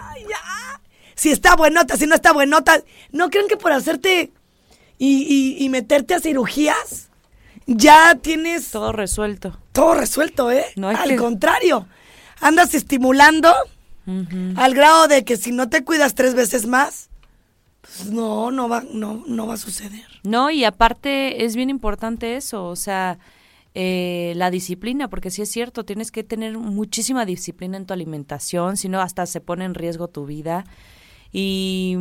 Ay, 0.03 0.24
ya. 0.29 0.81
Si 1.15 1.31
está 1.31 1.55
buenota, 1.55 1.98
si 1.98 2.05
no 2.05 2.15
está 2.15 2.31
buenota. 2.31 2.81
¿No 3.12 3.29
creen 3.29 3.48
que 3.48 3.58
por 3.58 3.72
hacerte 3.72 4.31
y, 5.00 5.24
y- 5.58 5.63
y 5.65 5.69
meterte 5.69 6.13
a 6.13 6.19
cirugías 6.19 7.10
ya 7.65 8.15
tienes 8.15 8.72
Todo 8.72 8.91
resuelto. 8.93 9.58
todo 9.74 9.96
resuelto, 9.96 10.50
eh? 10.51 10.65
No 10.75 10.89
hay 10.89 10.96
Al 10.96 11.10
que- 11.10 11.15
contrario, 11.17 11.88
andas 12.39 12.74
estimulando 12.74 13.53
al 14.56 14.74
grado 14.74 15.08
de 15.08 15.24
que 15.24 15.38
si 15.38 15.51
no 15.51 15.70
te 15.70 15.84
cuidas 15.84 16.16
tres 16.16 16.34
veces 16.36 16.66
más, 16.66 17.10
pues 17.82 18.06
no, 18.08 18.51
no 18.51 18.70
va, 18.70 18.84
no, 18.92 19.24
no 19.28 19.48
va 19.48 19.56
a 19.56 19.58
suceder. 19.58 20.06
No, 20.24 20.50
y 20.50 20.63
aparte 20.63 21.46
es 21.46 21.56
bien 21.56 21.70
importante 21.70 22.36
eso, 22.36 22.66
o 22.66 22.75
sea, 22.75 23.20
eh, 23.75 24.34
la 24.36 24.51
disciplina, 24.51 25.10
porque 25.10 25.32
sí 25.32 25.42
es 25.42 25.51
cierto, 25.51 25.86
tienes 25.86 26.12
que 26.12 26.24
tener 26.24 26.58
muchísima 26.58 27.25
disciplina 27.25 27.78
en 27.78 27.86
tu 27.86 27.94
alimentación, 27.94 28.78
si 28.78 28.89
no 28.89 29.00
hasta 29.01 29.25
se 29.25 29.42
pone 29.42 29.66
en 29.66 29.75
riesgo 29.75 30.08
tu 30.08 30.25
vida. 30.25 30.66
Y, 31.32 31.96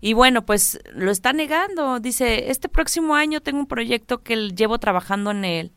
y 0.00 0.12
bueno, 0.12 0.44
pues 0.44 0.80
lo 0.92 1.10
está 1.10 1.32
negando. 1.32 2.00
Dice, 2.00 2.50
este 2.50 2.68
próximo 2.68 3.14
año 3.14 3.40
tengo 3.40 3.60
un 3.60 3.66
proyecto 3.66 4.22
que 4.22 4.50
llevo 4.50 4.78
trabajando 4.78 5.30
en 5.30 5.44
él. 5.44 5.72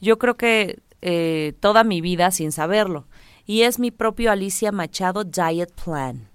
Yo 0.00 0.18
creo 0.18 0.36
que 0.36 0.82
eh, 1.02 1.54
toda 1.60 1.84
mi 1.84 2.00
vida 2.00 2.30
sin 2.30 2.50
saberlo. 2.50 3.06
Y 3.46 3.62
es 3.62 3.78
mi 3.78 3.90
propio 3.90 4.30
Alicia 4.30 4.72
Machado 4.72 5.24
Diet 5.24 5.70
Plan. 5.84 6.28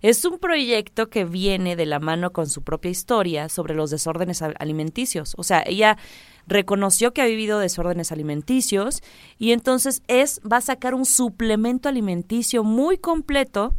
Es 0.00 0.24
un 0.24 0.38
proyecto 0.38 1.08
que 1.08 1.24
viene 1.24 1.76
de 1.76 1.86
la 1.86 1.98
mano 1.98 2.32
con 2.32 2.48
su 2.48 2.62
propia 2.62 2.90
historia 2.90 3.48
sobre 3.48 3.74
los 3.74 3.90
desórdenes 3.90 4.42
al- 4.42 4.54
alimenticios. 4.58 5.34
O 5.38 5.44
sea, 5.44 5.62
ella 5.66 5.96
reconoció 6.46 7.12
que 7.14 7.22
ha 7.22 7.26
vivido 7.26 7.58
desórdenes 7.58 8.12
alimenticios 8.12 9.02
y 9.38 9.52
entonces 9.52 10.02
es 10.08 10.40
va 10.40 10.58
a 10.58 10.62
sacar 10.62 10.94
un 10.94 11.06
suplemento 11.06 11.88
alimenticio 11.88 12.64
muy 12.64 12.98
completo 12.98 13.74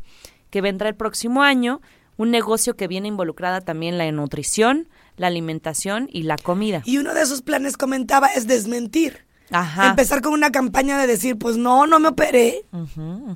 que 0.50 0.62
vendrá 0.62 0.90
el 0.90 0.96
próximo 0.96 1.44
año, 1.44 1.80
un 2.18 2.32
negocio 2.32 2.76
que 2.76 2.88
viene 2.88 3.08
involucrada 3.08 3.62
también 3.62 3.98
la 4.00 4.12
nutrición, 4.12 4.88
la 5.18 5.28
alimentación 5.28 6.10
y 6.12 6.24
la 6.24 6.38
comida. 6.38 6.82
Y 6.86 6.98
uno 6.98 7.14
de 7.14 7.22
esos 7.22 7.42
planes 7.44 7.78
comentaba 7.78 8.28
es 8.28 8.48
desmentir. 8.48 9.26
Ajá. 9.52 9.90
Empezar 9.90 10.22
con 10.22 10.34
una 10.34 10.52
campaña 10.52 10.98
de 10.98 11.08
decir, 11.08 11.38
pues 11.38 11.56
no, 11.58 11.86
no 11.88 12.00
me 12.00 12.08
operé. 12.10 12.66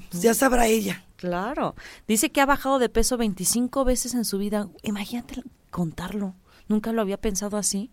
Pues 0.10 0.22
ya 0.24 0.34
sabrá 0.34 0.68
ella. 0.68 1.04
Claro. 1.18 1.76
Dice 2.08 2.32
que 2.32 2.42
ha 2.42 2.46
bajado 2.46 2.80
de 2.80 2.90
peso 2.90 3.18
25 3.18 3.86
veces 3.86 4.14
en 4.16 4.26
su 4.26 4.38
vida. 4.38 4.68
Imagínate 4.84 5.44
contarlo. 5.70 6.36
Nunca 6.68 6.94
lo 6.94 7.02
había 7.02 7.18
pensado 7.18 7.58
así. 7.58 7.92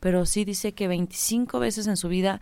Pero 0.00 0.26
sí 0.26 0.44
dice 0.44 0.72
que 0.72 0.88
25 0.88 1.58
veces 1.60 1.86
en 1.86 1.96
su 1.96 2.08
vida 2.08 2.40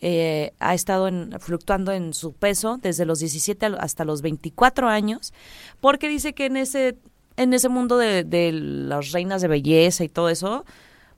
eh, 0.00 0.52
ha 0.58 0.74
estado 0.74 1.08
en- 1.08 1.38
fluctuando 1.40 1.92
en 1.92 2.12
su 2.14 2.32
peso 2.32 2.78
desde 2.82 3.04
los 3.04 3.18
17 3.20 3.66
al- 3.66 3.78
hasta 3.80 4.04
los 4.04 4.20
24 4.22 4.88
años. 4.88 5.32
Porque 5.80 6.08
dice 6.08 6.32
que 6.34 6.46
en 6.46 6.56
ese, 6.56 6.96
en 7.36 7.52
ese 7.54 7.68
mundo 7.68 7.98
de, 7.98 8.24
de 8.24 8.50
las 8.52 9.12
reinas 9.12 9.42
de 9.42 9.48
belleza 9.48 10.02
y 10.04 10.08
todo 10.08 10.28
eso, 10.28 10.64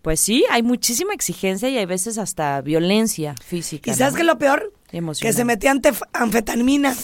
pues 0.04 0.20
sí, 0.20 0.44
hay 0.50 0.62
muchísima 0.62 1.14
exigencia 1.14 1.68
y 1.70 1.78
hay 1.78 1.86
veces 1.86 2.18
hasta 2.18 2.60
violencia 2.60 3.34
física. 3.44 3.90
¿Y 3.90 3.94
sabes 3.94 4.12
¿no? 4.12 4.16
qué 4.18 4.22
es 4.22 4.26
lo 4.26 4.38
peor? 4.38 4.72
Emocional. 4.92 5.32
Que 5.32 5.36
se 5.36 5.44
metía 5.44 5.72
antef- 5.74 6.06
anfetamina. 6.12 6.94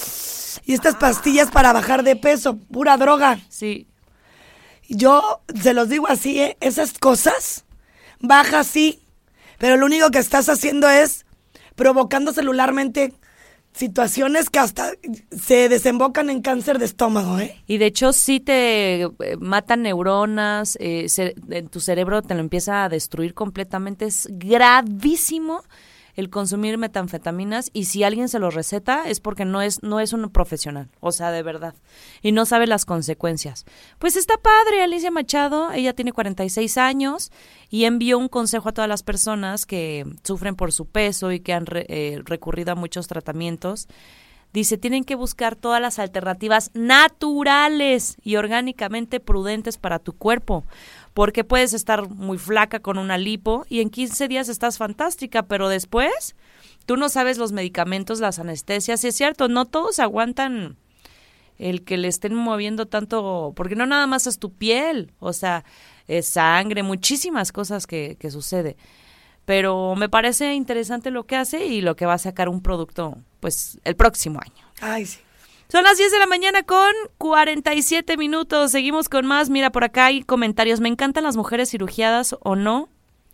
Y 0.66 0.74
estas 0.74 0.96
pastillas 0.96 1.50
para 1.50 1.72
bajar 1.72 2.02
de 2.04 2.14
peso, 2.14 2.58
pura 2.70 2.96
droga. 2.98 3.40
Sí, 3.48 3.88
Yo 4.88 5.40
se 5.62 5.72
los 5.72 5.88
digo 5.88 6.08
así, 6.08 6.40
¿eh? 6.40 6.56
esas 6.60 6.92
cosas, 6.98 7.64
baja 8.20 8.64
sí, 8.64 9.00
pero 9.58 9.76
lo 9.76 9.86
único 9.86 10.10
que 10.10 10.18
estás 10.18 10.48
haciendo 10.48 10.88
es 10.90 11.24
provocando 11.76 12.32
celularmente 12.34 13.14
situaciones 13.72 14.50
que 14.50 14.59
hasta 14.59 14.92
se 15.30 15.68
desembocan 15.68 16.30
en 16.30 16.42
cáncer 16.42 16.78
de 16.78 16.85
estómago, 16.85 17.38
¿eh? 17.38 17.56
Y 17.66 17.78
de 17.78 17.87
hecho 17.87 18.12
sí 18.12 18.40
te 18.40 19.02
eh, 19.02 19.11
matan 19.38 19.83
neuronas, 19.83 20.76
eh, 20.80 21.06
en 21.50 21.68
tu 21.68 21.80
cerebro 21.80 22.22
te 22.22 22.35
lo 22.35 22.40
empieza 22.40 22.85
a 22.85 22.88
destruir 22.88 23.35
completamente. 23.35 24.06
Es 24.06 24.28
gravísimo 24.30 25.62
el 26.20 26.30
consumir 26.30 26.78
metanfetaminas 26.78 27.70
y 27.72 27.87
si 27.87 28.04
alguien 28.04 28.28
se 28.28 28.38
lo 28.38 28.50
receta 28.50 29.09
es 29.09 29.18
porque 29.18 29.44
no 29.44 29.61
es 29.62 29.83
no 29.83 29.98
es 29.98 30.12
un 30.12 30.30
profesional, 30.30 30.88
o 31.00 31.11
sea, 31.11 31.33
de 31.33 31.42
verdad, 31.42 31.74
y 32.22 32.33
no 32.33 32.46
sabe 32.46 32.66
las 32.66 32.85
consecuencias. 32.85 33.64
Pues 33.98 34.16
está 34.16 34.37
padre 34.37 34.83
Alicia 34.83 35.11
Machado, 35.11 35.72
ella 35.72 35.94
tiene 35.94 36.12
46 36.12 36.78
años 36.78 37.33
y 37.68 37.85
envió 37.85 38.18
un 38.18 38.28
consejo 38.28 38.68
a 38.68 38.72
todas 38.72 38.88
las 38.88 39.02
personas 39.02 39.66
que 39.66 40.06
sufren 40.22 40.54
por 40.54 40.72
su 40.72 40.87
peso 40.87 41.33
y 41.33 41.40
que 41.40 41.52
han 41.52 41.66
eh, 41.70 42.20
recurrido 42.24 42.72
a 42.72 42.76
muchos 42.76 43.09
tratamientos. 43.09 43.88
Dice, 44.52 44.78
tienen 44.78 45.04
que 45.04 45.14
buscar 45.14 45.54
todas 45.54 45.80
las 45.80 46.00
alternativas 46.00 46.72
naturales 46.74 48.16
y 48.24 48.35
orgánicamente 48.35 49.20
prudentes 49.20 49.78
para 49.78 50.00
tu 50.00 50.12
cuerpo, 50.12 50.64
porque 51.20 51.44
puedes 51.44 51.74
estar 51.74 52.09
muy 52.09 52.38
flaca 52.38 52.80
con 52.80 52.96
una 52.96 53.18
lipo 53.18 53.66
y 53.68 53.83
en 53.83 53.90
15 53.90 54.26
días 54.26 54.48
estás 54.48 54.78
fantástica, 54.78 55.42
pero 55.42 55.68
después 55.68 56.35
tú 56.87 56.96
no 56.96 57.11
sabes 57.11 57.37
los 57.37 57.52
medicamentos, 57.52 58.20
las 58.20 58.38
anestesias, 58.38 59.04
y 59.04 59.09
es 59.09 59.16
cierto, 59.16 59.46
no 59.46 59.66
todos 59.66 59.98
aguantan 59.98 60.78
el 61.59 61.85
que 61.85 61.98
le 61.98 62.09
estén 62.09 62.35
moviendo 62.35 62.87
tanto, 62.87 63.52
porque 63.54 63.76
no 63.76 63.85
nada 63.85 64.06
más 64.06 64.26
es 64.26 64.38
tu 64.38 64.50
piel, 64.50 65.12
o 65.18 65.35
sea, 65.35 65.62
es 66.09 66.26
sangre, 66.26 66.83
muchísimas 66.83 67.52
cosas 67.52 67.87
que, 67.87 68.16
que 68.18 68.30
sucede. 68.30 68.78
Pero 69.44 69.96
me 69.96 70.09
parece 70.09 70.54
interesante 70.54 71.11
lo 71.11 71.26
que 71.26 71.37
hace 71.37 71.66
y 71.66 71.83
lo 71.83 71.96
que 71.96 72.06
va 72.06 72.14
a 72.14 72.18
sacar 72.18 72.48
un 72.48 72.62
producto, 72.62 73.18
pues, 73.40 73.78
el 73.85 73.94
próximo 73.94 74.40
año. 74.40 74.64
Ay, 74.80 75.04
sí. 75.04 75.18
Son 75.70 75.85
las 75.85 75.98
10 75.98 76.11
de 76.11 76.18
la 76.18 76.26
mañana 76.26 76.64
con 76.64 76.92
47 77.18 78.16
minutos. 78.16 78.72
Seguimos 78.72 79.09
con 79.09 79.24
más. 79.24 79.50
Mira, 79.50 79.70
por 79.70 79.85
acá 79.85 80.06
hay 80.06 80.22
comentarios. 80.22 80.80
Me 80.80 80.88
encantan 80.88 81.22
las 81.22 81.37
mujeres 81.37 81.70
cirugiadas 81.70 82.35
o 82.40 82.56
no. 82.56 82.88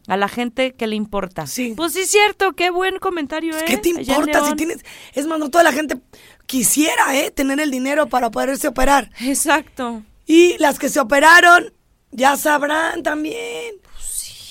A 0.07 0.17
la 0.17 0.29
gente 0.29 0.75
que 0.75 0.87
le 0.87 0.97
importa. 0.97 1.47
Sí. 1.47 1.73
Pues 1.77 1.95
sí, 1.95 2.05
cierto. 2.05 2.53
Qué 2.53 2.71
buen 2.71 2.99
comentario, 2.99 3.57
¿eh? 3.57 3.65
¿Qué 3.67 3.79
te 3.79 3.89
importa 3.89 4.45
si 4.47 4.55
tienes? 4.55 4.85
Es 5.15 5.27
más, 5.27 5.39
no 5.39 5.49
toda 5.49 5.65
la 5.65 5.73
gente 5.73 5.99
quisiera, 6.45 7.17
¿eh? 7.17 7.31
Tener 7.31 7.59
el 7.59 7.71
dinero 7.71 8.07
para 8.07 8.31
poderse 8.31 8.69
operar. 8.69 9.11
Exacto. 9.21 10.03
Y 10.27 10.59
las 10.59 10.79
que 10.79 10.91
se 10.91 11.01
operaron, 11.01 11.73
ya 12.13 12.37
sabrán 12.37 13.03
también. 13.03 13.77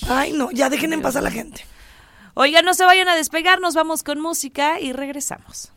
Ay, 0.10 0.34
no, 0.34 0.50
ya 0.52 0.69
dejen 0.69 0.91
en 0.91 1.02
paz 1.02 1.15
a 1.15 1.21
la 1.21 1.32
gente. 1.32 1.65
Oigan, 2.34 2.65
no 2.65 2.74
se 2.74 2.84
vayan 2.84 3.08
a 3.08 3.15
despegar. 3.15 3.62
Nos 3.62 3.76
vamos 3.76 4.04
con 4.04 4.19
música 4.19 4.80
y 4.80 4.91
regresamos. 4.91 5.71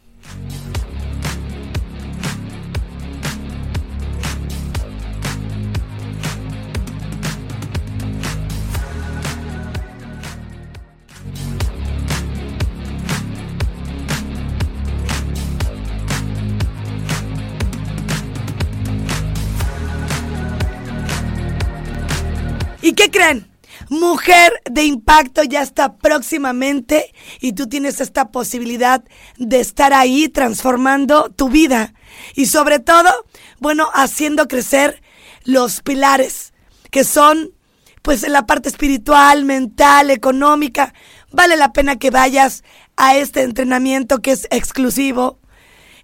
Qué 22.98 23.10
creen? 23.12 23.48
Mujer 23.90 24.52
de 24.68 24.82
impacto 24.82 25.44
ya 25.44 25.62
está 25.62 25.98
próximamente 25.98 27.14
y 27.40 27.52
tú 27.52 27.68
tienes 27.68 28.00
esta 28.00 28.32
posibilidad 28.32 29.04
de 29.36 29.60
estar 29.60 29.92
ahí 29.92 30.28
transformando 30.28 31.30
tu 31.30 31.48
vida 31.48 31.94
y 32.34 32.46
sobre 32.46 32.80
todo, 32.80 33.08
bueno, 33.60 33.88
haciendo 33.94 34.48
crecer 34.48 35.00
los 35.44 35.80
pilares 35.80 36.52
que 36.90 37.04
son 37.04 37.52
pues 38.02 38.24
en 38.24 38.32
la 38.32 38.46
parte 38.46 38.68
espiritual, 38.68 39.44
mental, 39.44 40.10
económica. 40.10 40.92
Vale 41.30 41.56
la 41.56 41.72
pena 41.72 42.00
que 42.00 42.10
vayas 42.10 42.64
a 42.96 43.16
este 43.16 43.42
entrenamiento 43.42 44.18
que 44.18 44.32
es 44.32 44.48
exclusivo. 44.50 45.38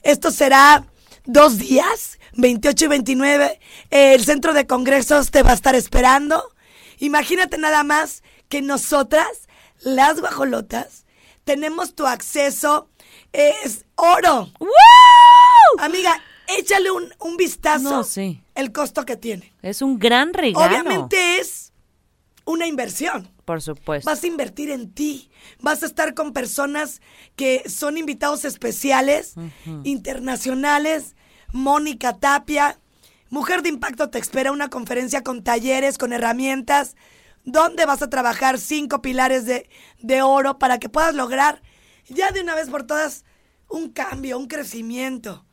Esto 0.04 0.30
será 0.30 0.84
dos 1.24 1.58
días, 1.58 2.20
28 2.34 2.84
y 2.84 2.88
29. 2.88 3.60
El 3.90 4.24
centro 4.24 4.52
de 4.52 4.66
congresos 4.68 5.32
te 5.32 5.42
va 5.42 5.50
a 5.50 5.54
estar 5.54 5.74
esperando. 5.74 6.53
Imagínate 7.04 7.58
nada 7.58 7.84
más 7.84 8.22
que 8.48 8.62
nosotras, 8.62 9.28
las 9.80 10.20
guajolotas, 10.20 11.04
tenemos 11.44 11.94
tu 11.94 12.06
acceso. 12.06 12.88
Es 13.32 13.84
oro. 13.96 14.50
Amiga, 15.78 16.18
échale 16.58 16.90
un, 16.90 17.12
un 17.18 17.36
vistazo. 17.36 17.90
No, 17.90 18.04
sí. 18.04 18.40
El 18.54 18.72
costo 18.72 19.04
que 19.04 19.16
tiene. 19.16 19.52
Es 19.60 19.82
un 19.82 19.98
gran 19.98 20.32
regalo. 20.32 20.66
Obviamente 20.66 21.38
es 21.38 21.72
una 22.46 22.66
inversión. 22.66 23.30
Por 23.44 23.60
supuesto. 23.60 24.08
Vas 24.08 24.24
a 24.24 24.26
invertir 24.26 24.70
en 24.70 24.92
ti. 24.92 25.30
Vas 25.60 25.82
a 25.82 25.86
estar 25.86 26.14
con 26.14 26.32
personas 26.32 27.02
que 27.36 27.68
son 27.68 27.98
invitados 27.98 28.46
especiales, 28.46 29.34
internacionales. 29.82 31.16
Mónica 31.52 32.18
Tapia. 32.18 32.80
Mujer 33.34 33.62
de 33.62 33.68
Impacto 33.68 34.08
te 34.10 34.20
espera 34.20 34.52
una 34.52 34.70
conferencia 34.70 35.24
con 35.24 35.42
talleres, 35.42 35.98
con 35.98 36.12
herramientas, 36.12 36.94
donde 37.42 37.84
vas 37.84 38.00
a 38.00 38.08
trabajar 38.08 38.58
cinco 38.58 39.02
pilares 39.02 39.44
de, 39.44 39.68
de 39.98 40.22
oro 40.22 40.60
para 40.60 40.78
que 40.78 40.88
puedas 40.88 41.16
lograr 41.16 41.60
ya 42.06 42.30
de 42.30 42.42
una 42.42 42.54
vez 42.54 42.70
por 42.70 42.84
todas 42.84 43.24
un 43.68 43.90
cambio, 43.90 44.38
un 44.38 44.46
crecimiento. 44.46 45.44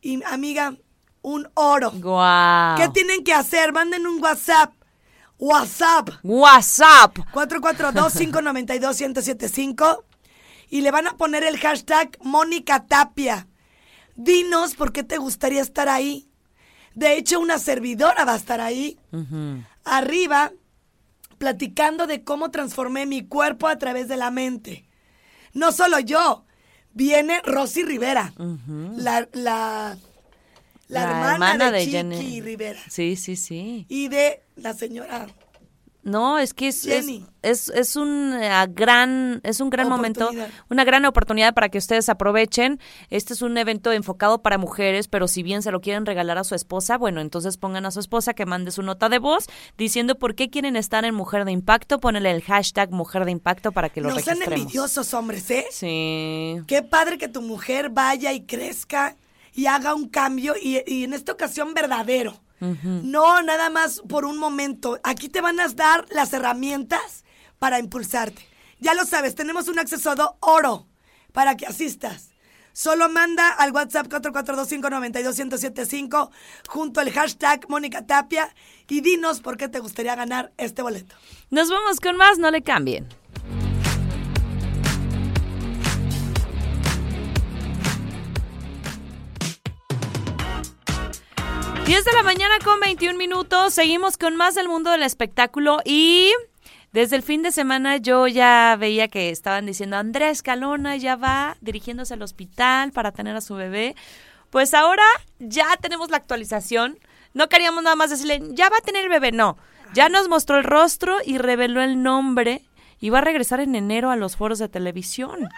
Y 0.00 0.22
amiga, 0.22 0.76
un 1.20 1.50
oro. 1.54 1.90
Guau. 1.90 2.76
¿Qué 2.76 2.88
tienen 2.90 3.24
que 3.24 3.34
hacer? 3.34 3.72
Manden 3.72 4.06
un 4.06 4.22
WhatsApp. 4.22 4.72
WhatsApp. 5.38 6.10
WhatsApp. 6.22 7.18
442-592-1075 7.32 10.04
y 10.70 10.82
le 10.82 10.92
van 10.92 11.08
a 11.08 11.16
poner 11.16 11.42
el 11.42 11.58
hashtag 11.58 12.16
Mónica 12.22 12.86
Tapia. 12.86 13.48
Dinos 14.14 14.76
por 14.76 14.92
qué 14.92 15.02
te 15.02 15.16
gustaría 15.16 15.62
estar 15.62 15.88
ahí. 15.88 16.27
De 16.94 17.16
hecho, 17.16 17.40
una 17.40 17.58
servidora 17.58 18.24
va 18.24 18.34
a 18.34 18.36
estar 18.36 18.60
ahí. 18.60 18.98
Arriba, 19.84 20.52
platicando 21.38 22.06
de 22.06 22.24
cómo 22.24 22.50
transformé 22.50 23.06
mi 23.06 23.24
cuerpo 23.26 23.68
a 23.68 23.78
través 23.78 24.08
de 24.08 24.16
la 24.16 24.30
mente. 24.30 24.84
No 25.54 25.72
solo 25.72 25.98
yo, 26.00 26.44
viene 26.92 27.40
Rosy 27.44 27.84
Rivera, 27.84 28.32
la, 28.96 29.28
la, 29.32 29.96
la 30.88 31.02
hermana, 31.02 31.70
de, 31.70 31.80
Chiqui 31.80 31.92
Jenny. 31.92 32.40
Rivera 32.40 32.80
Sí, 32.88 33.16
sí, 33.16 33.36
sí. 33.36 33.86
y 33.88 34.08
de 34.08 34.42
la 34.56 34.74
señora 34.74 35.26
No, 36.08 36.38
es 36.38 36.54
que 36.54 36.68
es, 36.68 36.86
es, 36.86 37.06
es, 37.42 37.68
es 37.68 37.96
un 37.96 38.32
eh, 38.34 38.50
gran, 38.70 39.40
es 39.44 39.60
un 39.60 39.70
gran 39.70 39.88
momento, 39.88 40.30
una 40.70 40.84
gran 40.84 41.04
oportunidad 41.04 41.54
para 41.54 41.68
que 41.68 41.78
ustedes 41.78 42.08
aprovechen. 42.08 42.80
Este 43.10 43.34
es 43.34 43.42
un 43.42 43.56
evento 43.58 43.92
enfocado 43.92 44.42
para 44.42 44.58
mujeres, 44.58 45.08
pero 45.08 45.28
si 45.28 45.42
bien 45.42 45.62
se 45.62 45.70
lo 45.70 45.80
quieren 45.80 46.06
regalar 46.06 46.38
a 46.38 46.44
su 46.44 46.54
esposa, 46.54 46.98
bueno, 46.98 47.20
entonces 47.20 47.56
pongan 47.56 47.86
a 47.86 47.90
su 47.90 48.00
esposa 48.00 48.34
que 48.34 48.46
mande 48.46 48.70
su 48.70 48.82
nota 48.82 49.08
de 49.08 49.18
voz 49.18 49.46
diciendo 49.76 50.16
por 50.18 50.34
qué 50.34 50.50
quieren 50.50 50.76
estar 50.76 51.04
en 51.04 51.14
Mujer 51.14 51.44
de 51.44 51.52
Impacto. 51.52 52.00
Ponele 52.00 52.30
el 52.30 52.42
hashtag 52.42 52.90
Mujer 52.90 53.24
de 53.24 53.30
Impacto 53.32 53.72
para 53.72 53.88
que 53.90 54.00
lo 54.00 54.08
No 54.08 54.14
sean 54.16 54.36
registremos. 54.36 54.60
envidiosos, 54.62 55.14
hombres, 55.14 55.50
¿eh? 55.50 55.66
Sí. 55.70 56.56
Qué 56.66 56.82
padre 56.82 57.18
que 57.18 57.28
tu 57.28 57.42
mujer 57.42 57.90
vaya 57.90 58.32
y 58.32 58.42
crezca 58.42 59.16
y 59.54 59.66
haga 59.66 59.94
un 59.94 60.08
cambio 60.08 60.54
y, 60.60 60.82
y 60.86 61.04
en 61.04 61.12
esta 61.12 61.32
ocasión 61.32 61.74
verdadero. 61.74 62.34
No 62.60 63.42
nada 63.42 63.70
más 63.70 64.02
por 64.08 64.24
un 64.24 64.38
momento. 64.38 64.98
Aquí 65.04 65.28
te 65.28 65.40
van 65.40 65.60
a 65.60 65.68
dar 65.68 66.06
las 66.10 66.32
herramientas 66.32 67.24
para 67.58 67.78
impulsarte. 67.78 68.44
Ya 68.80 68.94
lo 68.94 69.04
sabes, 69.04 69.34
tenemos 69.34 69.68
un 69.68 69.78
acceso 69.78 70.14
de 70.14 70.24
oro 70.40 70.86
para 71.32 71.56
que 71.56 71.66
asistas. 71.66 72.30
Solo 72.72 73.08
manda 73.08 73.48
al 73.50 73.72
WhatsApp 73.72 74.06
442-592-1075 74.06 76.30
junto 76.68 77.00
al 77.00 77.10
hashtag 77.10 77.68
Mónica 77.68 78.06
Tapia 78.06 78.54
y 78.88 79.00
dinos 79.00 79.40
por 79.40 79.56
qué 79.56 79.68
te 79.68 79.80
gustaría 79.80 80.14
ganar 80.14 80.52
este 80.58 80.82
boleto. 80.82 81.16
Nos 81.50 81.70
vamos 81.70 81.98
con 81.98 82.16
más, 82.16 82.38
no 82.38 82.52
le 82.52 82.62
cambien. 82.62 83.08
10 91.88 92.04
de 92.04 92.12
la 92.12 92.22
mañana 92.22 92.54
con 92.62 92.80
21 92.80 93.16
minutos. 93.16 93.72
Seguimos 93.72 94.18
con 94.18 94.36
más 94.36 94.54
del 94.54 94.68
mundo 94.68 94.90
del 94.90 95.02
espectáculo 95.02 95.78
y 95.86 96.30
desde 96.92 97.16
el 97.16 97.22
fin 97.22 97.42
de 97.42 97.50
semana 97.50 97.96
yo 97.96 98.26
ya 98.26 98.76
veía 98.78 99.08
que 99.08 99.30
estaban 99.30 99.64
diciendo 99.64 99.96
Andrés 99.96 100.42
Calona 100.42 100.96
ya 100.96 101.16
va 101.16 101.56
dirigiéndose 101.62 102.12
al 102.12 102.20
hospital 102.20 102.92
para 102.92 103.12
tener 103.12 103.36
a 103.36 103.40
su 103.40 103.54
bebé. 103.54 103.96
Pues 104.50 104.74
ahora 104.74 105.02
ya 105.38 105.78
tenemos 105.80 106.10
la 106.10 106.18
actualización. 106.18 106.98
No 107.32 107.48
queríamos 107.48 107.82
nada 107.82 107.96
más 107.96 108.10
decirle, 108.10 108.42
ya 108.50 108.68
va 108.68 108.76
a 108.76 108.82
tener 108.82 109.04
el 109.04 109.08
bebé. 109.08 109.32
No, 109.32 109.56
ya 109.94 110.10
nos 110.10 110.28
mostró 110.28 110.58
el 110.58 110.64
rostro 110.64 111.16
y 111.24 111.38
reveló 111.38 111.80
el 111.80 112.02
nombre 112.02 112.66
y 113.00 113.08
va 113.08 113.20
a 113.20 113.22
regresar 113.22 113.60
en 113.60 113.74
enero 113.74 114.10
a 114.10 114.16
los 114.16 114.36
foros 114.36 114.58
de 114.58 114.68
televisión. 114.68 115.48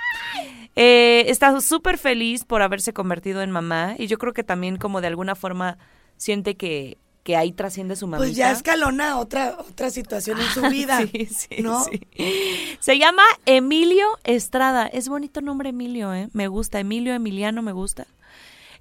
Eh, 0.76 1.24
está 1.26 1.60
súper 1.60 1.98
feliz 1.98 2.44
por 2.44 2.62
haberse 2.62 2.92
convertido 2.92 3.42
en 3.42 3.50
mamá 3.50 3.96
y 3.98 4.06
yo 4.06 4.16
creo 4.18 4.32
que 4.32 4.44
también 4.44 4.76
como 4.76 5.00
de 5.00 5.08
alguna 5.08 5.34
forma 5.34 5.76
siente 6.20 6.54
que, 6.54 6.98
que 7.24 7.34
ahí 7.36 7.50
trasciende 7.52 7.96
su 7.96 8.06
mamita. 8.06 8.26
Pues 8.26 8.36
ya 8.36 8.50
escalona 8.52 9.18
otra, 9.18 9.56
otra 9.58 9.88
situación 9.90 10.38
en 10.38 10.46
su 10.48 10.60
vida. 10.68 11.00
Sí, 11.10 11.26
sí, 11.26 11.62
¿no? 11.62 11.82
sí. 11.84 12.00
Se 12.78 12.98
llama 12.98 13.22
Emilio 13.46 14.06
Estrada. 14.24 14.86
Es 14.86 15.08
bonito 15.08 15.40
nombre 15.40 15.70
Emilio, 15.70 16.12
¿eh? 16.14 16.28
Me 16.34 16.46
gusta. 16.48 16.78
Emilio 16.78 17.14
Emiliano 17.14 17.62
me 17.62 17.72
gusta. 17.72 18.06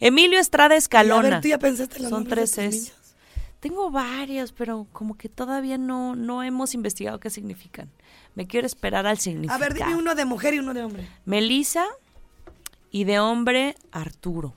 Emilio 0.01 0.37
Estrada 0.39 0.73
Y 0.73 0.75
a 0.75 0.79
Escalona. 0.79 1.29
ver, 1.29 1.41
tú 1.41 1.47
ya 1.47 1.57
pensaste 1.59 1.95
en 1.97 2.03
los 2.03 2.09
Son 2.09 2.25
tres 2.27 2.51
tus 2.51 2.63
es. 2.63 2.73
niños? 2.75 2.93
Tengo 3.61 3.89
varios, 3.89 4.51
pero 4.53 4.85
como 4.93 5.17
que 5.17 5.27
todavía 5.29 5.77
no, 5.77 6.15
no 6.15 6.43
hemos 6.43 6.73
investigado 6.73 7.19
qué 7.19 7.29
significan. 7.29 7.89
Me 8.35 8.47
quiero 8.47 8.65
esperar 8.67 9.05
al 9.07 9.17
A 9.17 9.19
significado. 9.19 9.59
ver, 9.59 9.73
dime 9.73 9.95
uno 9.95 10.13
de 10.15 10.23
mujer 10.25 10.53
y 10.53 10.59
uno 10.59 10.73
de 10.73 10.83
hombre. 10.83 11.07
Melisa 11.25 11.85
y 12.91 13.03
de 13.05 13.19
hombre 13.19 13.75
Arturo. 13.91 14.53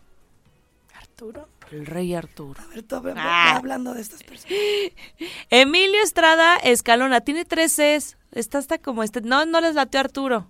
Arturo. 0.94 1.48
El 1.72 1.86
rey 1.86 2.14
Arturo. 2.14 2.60
A 2.62 3.00
ver, 3.00 3.14
hab- 3.16 3.20
Ah. 3.24 3.56
hablando 3.56 3.94
de 3.94 4.02
estas 4.02 4.22
personas. 4.22 4.54
Emilio 5.50 6.02
Estrada 6.02 6.56
Escalona. 6.58 7.20
Tiene 7.22 7.44
tres 7.44 7.72
Cs. 7.76 8.16
Está 8.32 8.58
hasta 8.58 8.78
como 8.78 9.02
este. 9.02 9.20
No, 9.22 9.44
no 9.46 9.60
les 9.60 9.74
latió 9.74 10.00
Arturo. 10.00 10.48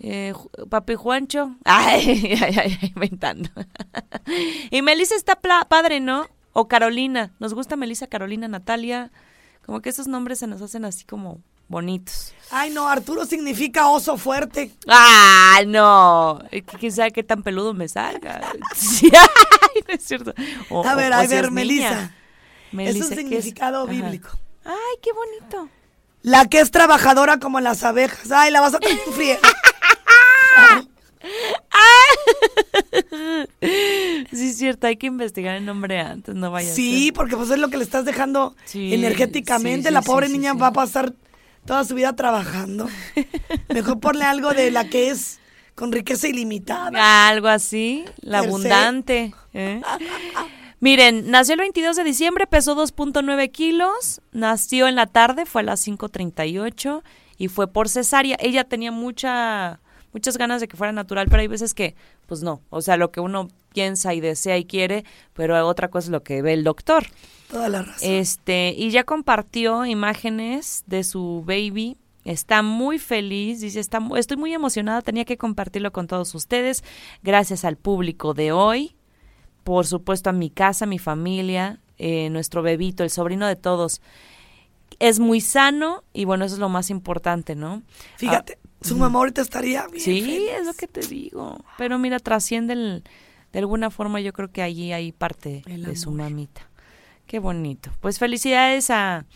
Eh, 0.00 0.32
Papi 0.68 0.94
Juancho. 0.94 1.56
Ay, 1.64 2.36
ay, 2.40 2.56
ay, 2.56 2.78
ay, 2.82 2.92
inventando. 2.94 3.50
y 4.70 4.82
Melissa 4.82 5.14
está 5.14 5.36
padre, 5.36 6.00
¿no? 6.00 6.28
O 6.52 6.68
Carolina. 6.68 7.32
Nos 7.38 7.54
gusta 7.54 7.76
Melissa, 7.76 8.06
Carolina, 8.06 8.48
Natalia. 8.48 9.10
Como 9.64 9.80
que 9.80 9.90
esos 9.90 10.08
nombres 10.08 10.38
se 10.40 10.46
nos 10.46 10.60
hacen 10.60 10.84
así 10.84 11.04
como 11.04 11.40
bonitos. 11.72 12.32
Ay, 12.52 12.70
no, 12.70 12.86
Arturo 12.86 13.24
significa 13.24 13.88
oso 13.88 14.18
fuerte. 14.18 14.70
¡Ah, 14.86 15.60
no! 15.66 16.40
¿Quién 16.78 16.92
sabe 16.92 17.10
qué 17.10 17.22
tan 17.24 17.42
peludo 17.42 17.72
me 17.74 17.88
salga? 17.88 18.42
Sí, 18.76 19.10
ay, 19.12 19.82
no 19.88 19.94
es 19.94 20.04
cierto. 20.04 20.34
O- 20.70 20.86
A 20.86 20.94
ver, 20.94 21.10
o- 21.12 21.16
a 21.16 21.22
o 21.24 21.28
ver, 21.28 21.50
Melissa. 21.50 22.12
niña. 22.70 22.90
Es 22.90 22.96
un 23.02 23.08
¿qué 23.08 23.16
significado 23.16 23.86
bíblico. 23.86 24.28
Ay, 24.64 24.74
qué 25.02 25.10
bonito. 25.12 25.68
La 26.22 26.44
que 26.46 26.60
es 26.60 26.70
trabajadora 26.70 27.38
como 27.40 27.58
las 27.60 27.82
abejas. 27.82 28.30
Ay, 28.30 28.50
la 28.52 28.60
vas 28.60 28.74
a 28.74 28.78
tener 28.78 28.98
en 29.06 29.12
friega. 29.12 29.40
Sí, 34.32 34.46
es 34.48 34.58
cierto, 34.58 34.86
hay 34.86 34.96
que 34.96 35.06
investigar 35.06 35.56
el 35.56 35.64
nombre 35.64 36.00
antes, 36.00 36.34
no 36.34 36.50
vaya 36.50 36.70
a 36.70 36.74
Sí, 36.74 37.04
ser. 37.06 37.12
porque 37.14 37.36
pues 37.36 37.50
es 37.50 37.58
lo 37.58 37.68
que 37.68 37.76
le 37.76 37.84
estás 37.84 38.04
dejando 38.04 38.54
Sí, 38.64 38.92
energéticamente. 38.94 39.82
sí, 39.82 39.88
sí, 39.88 39.94
la 39.94 40.02
pobre 40.02 40.28
niña 40.28 40.52
va 40.54 40.68
a 40.68 40.72
pasar 40.72 41.12
toda 41.64 41.84
su 41.84 41.94
vida 41.94 42.14
trabajando. 42.14 42.88
Mejor 43.68 44.00
ponle 44.00 44.24
algo 44.24 44.52
de 44.52 44.70
la 44.70 44.88
que 44.88 45.10
es 45.10 45.40
con 45.74 45.92
riqueza 45.92 46.28
ilimitada. 46.28 47.28
Algo 47.28 47.48
así, 47.48 48.04
la 48.20 48.38
abundante. 48.38 49.34
¿eh? 49.54 49.80
Miren, 50.80 51.30
nació 51.30 51.54
el 51.54 51.60
22 51.60 51.96
de 51.96 52.04
diciembre, 52.04 52.46
pesó 52.46 52.74
2.9 52.74 53.50
kilos, 53.50 54.20
nació 54.32 54.88
en 54.88 54.96
la 54.96 55.06
tarde, 55.06 55.46
fue 55.46 55.62
a 55.62 55.64
las 55.64 55.86
5.38 55.86 57.02
y 57.38 57.48
fue 57.48 57.68
por 57.68 57.88
cesárea. 57.88 58.36
Ella 58.40 58.64
tenía 58.64 58.92
mucha 58.92 59.80
muchas 60.12 60.36
ganas 60.36 60.60
de 60.60 60.68
que 60.68 60.76
fuera 60.76 60.92
natural, 60.92 61.26
pero 61.28 61.40
hay 61.40 61.48
veces 61.48 61.74
que, 61.74 61.94
pues 62.26 62.42
no, 62.42 62.60
o 62.70 62.82
sea, 62.82 62.96
lo 62.96 63.10
que 63.10 63.20
uno 63.20 63.48
piensa 63.72 64.14
y 64.14 64.20
desea 64.20 64.58
y 64.58 64.64
quiere, 64.64 65.04
pero 65.34 65.66
otra 65.66 65.88
cosa 65.88 66.06
es 66.06 66.10
lo 66.10 66.22
que 66.22 66.42
ve 66.42 66.52
el 66.54 66.64
doctor. 66.64 67.06
Toda 67.50 67.68
la 67.68 67.82
razón. 67.82 68.08
Este, 68.10 68.74
y 68.76 68.90
ya 68.90 69.04
compartió 69.04 69.84
imágenes 69.84 70.84
de 70.86 71.04
su 71.04 71.42
baby. 71.46 71.96
Está 72.24 72.62
muy 72.62 72.98
feliz, 72.98 73.60
dice, 73.60 73.80
está, 73.80 74.00
estoy 74.16 74.36
muy 74.36 74.54
emocionada, 74.54 75.02
tenía 75.02 75.24
que 75.24 75.36
compartirlo 75.36 75.92
con 75.92 76.06
todos 76.06 76.34
ustedes, 76.36 76.84
gracias 77.22 77.64
al 77.64 77.76
público 77.76 78.32
de 78.32 78.52
hoy, 78.52 78.94
por 79.64 79.86
supuesto 79.86 80.30
a 80.30 80.32
mi 80.32 80.48
casa, 80.48 80.86
mi 80.86 81.00
familia, 81.00 81.80
eh, 81.98 82.30
nuestro 82.30 82.62
bebito, 82.62 83.02
el 83.02 83.10
sobrino 83.10 83.46
de 83.48 83.56
todos. 83.56 84.00
Es 85.00 85.18
muy 85.18 85.40
sano 85.40 86.04
y 86.12 86.24
bueno, 86.24 86.44
eso 86.44 86.54
es 86.54 86.60
lo 86.60 86.68
más 86.68 86.90
importante, 86.90 87.56
¿no? 87.56 87.82
Fíjate, 88.18 88.56
su 88.82 88.96
mamá 88.96 89.18
ahorita 89.18 89.42
estaría 89.42 89.86
bien. 89.88 90.00
Ah, 90.00 90.04
Sí, 90.04 90.20
feliz. 90.22 90.50
es 90.60 90.66
lo 90.66 90.74
que 90.74 90.86
te 90.86 91.00
digo. 91.00 91.64
Pero 91.76 91.98
mira, 91.98 92.20
trasciende 92.20 92.74
el- 92.74 93.02
de 93.52 93.58
alguna 93.58 93.90
forma, 93.90 94.20
yo 94.20 94.32
creo 94.32 94.50
que 94.50 94.62
allí 94.62 94.92
hay 94.92 95.12
parte 95.12 95.62
El 95.66 95.84
de 95.84 95.96
su 95.96 96.10
mamita. 96.10 96.68
Qué 97.26 97.38
bonito. 97.38 97.90
Pues 98.00 98.18
felicidades 98.18 98.90
a, 98.90 99.26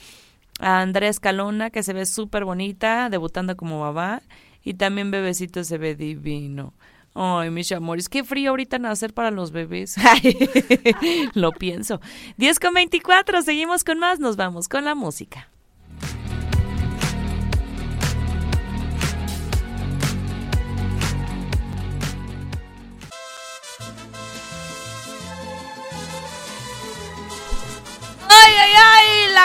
a 0.59 0.81
Andrea 0.81 1.11
Escalona, 1.11 1.71
que 1.71 1.83
se 1.83 1.93
ve 1.93 2.07
súper 2.07 2.45
bonita, 2.45 3.09
debutando 3.11 3.57
como 3.57 3.81
babá. 3.81 4.23
Y 4.63 4.75
también 4.75 5.11
Bebecito 5.11 5.63
se 5.65 5.79
ve 5.79 5.95
divino. 5.95 6.75
Ay, 7.15 7.51
mis 7.51 7.73
amores, 7.73 8.11
qué 8.11 8.25
frío 8.25 8.51
ahorita 8.51 8.79
nacer 8.79 9.15
para 9.15 9.31
los 9.31 9.51
bebés. 9.51 9.97
Lo 11.35 11.53
pienso. 11.53 12.01
10 12.37 12.61
con 12.61 12.75
24, 12.75 13.43
seguimos 13.43 13.85
con 13.85 13.99
más, 13.99 14.19
nos 14.19 14.37
vamos 14.37 14.69
con 14.69 14.85
la 14.85 14.95
música. 14.95 15.49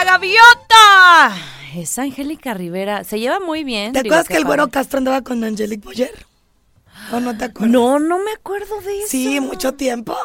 ¡La 0.04 0.12
gaviota! 0.18 1.36
Es 1.76 1.96
Angélica 1.98 2.54
Rivera. 2.54 3.04
Se 3.04 3.20
lleva 3.20 3.38
muy 3.38 3.62
bien. 3.62 3.92
¿Te 3.92 4.00
acuerdas 4.00 4.26
que 4.26 4.36
el 4.36 4.44
güero. 4.44 4.68
Castro 4.68 4.98
andaba 4.98 5.22
con 5.22 5.42
Angelique 5.44 5.84
Boyer? 5.84 6.26
¿O 7.12 7.20
no 7.20 7.36
te 7.36 7.44
acuerdas? 7.44 7.70
No, 7.70 7.98
no 8.00 8.18
me 8.18 8.32
acuerdo 8.32 8.80
de 8.80 8.98
eso. 8.98 9.08
Sí, 9.08 9.38
mucho 9.40 9.74
tiempo. 9.74 10.16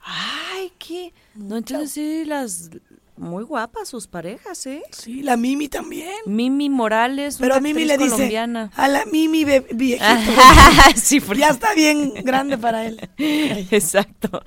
Ay, 0.00 0.72
qué. 0.78 1.12
No, 1.34 1.58
entonces 1.58 1.90
sí, 1.92 2.24
las. 2.24 2.70
Muy 3.16 3.42
guapas 3.42 3.88
sus 3.88 4.06
parejas, 4.06 4.64
¿eh? 4.66 4.80
Sí, 4.92 5.22
la 5.22 5.36
Mimi 5.36 5.68
también. 5.68 6.14
Mimi 6.24 6.70
Morales, 6.70 7.36
Pero 7.40 7.54
una 7.56 7.60
Mimi 7.60 7.82
actriz 7.82 7.88
le 7.98 8.04
dice 8.04 8.14
colombiana. 8.14 8.70
a 8.76 8.86
la 8.88 9.04
Mimi 9.06 9.44
viejito. 9.44 10.04
sí, 10.96 11.20
porque- 11.20 11.40
ya 11.40 11.48
está 11.48 11.74
bien 11.74 12.14
grande 12.22 12.56
para 12.56 12.86
él. 12.86 13.10
Exacto. 13.18 14.40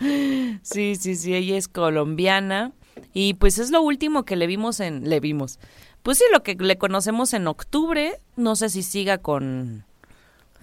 Sí, 0.64 0.96
sí, 1.00 1.16
sí, 1.18 1.36
ella 1.36 1.58
es 1.58 1.68
colombiana. 1.68 2.72
Y 3.14 3.34
pues 3.36 3.58
es 3.58 3.72
lo 3.72 3.82
último 3.82 4.24
que 4.24 4.36
le 4.36 4.48
vimos 4.48 4.80
en. 4.80 5.10
Le 5.10 5.20
vimos. 5.20 5.60
Pues 6.04 6.18
sí, 6.18 6.24
lo 6.32 6.44
que 6.44 6.56
le 6.56 6.78
conocemos 6.78 7.34
en 7.34 7.48
octubre. 7.48 8.20
No 8.36 8.56
sé 8.56 8.70
si 8.70 8.84
siga 8.84 9.18
con. 9.20 9.86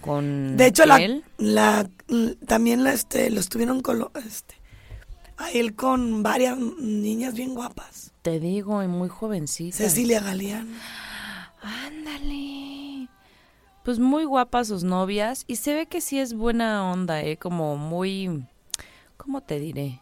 Con. 0.01 0.57
De 0.57 0.67
hecho, 0.67 0.85
la, 0.85 0.97
él. 0.97 1.23
la 1.37 1.89
también 2.47 2.83
la, 2.83 2.93
este, 2.93 3.29
lo 3.29 3.39
estuvieron 3.39 3.81
con 3.81 3.99
lo- 3.99 4.11
este, 4.25 4.55
a 5.37 5.51
él 5.51 5.75
con 5.75 6.23
varias 6.23 6.57
niñas 6.57 7.33
bien 7.33 7.53
guapas. 7.53 8.13
Te 8.21 8.39
digo, 8.39 8.81
y 8.83 8.87
muy 8.87 9.09
jovencita. 9.09 9.77
Cecilia 9.77 10.21
Galeano. 10.21 10.75
Ándale. 11.61 13.07
Pues 13.83 13.99
muy 13.99 14.23
guapas 14.25 14.67
sus 14.67 14.83
novias 14.83 15.43
y 15.47 15.55
se 15.57 15.73
ve 15.73 15.85
que 15.87 16.01
sí 16.01 16.19
es 16.19 16.33
buena 16.33 16.91
onda, 16.91 17.21
¿eh? 17.21 17.37
Como 17.37 17.75
muy, 17.77 18.45
¿cómo 19.17 19.41
te 19.41 19.59
diré? 19.59 19.99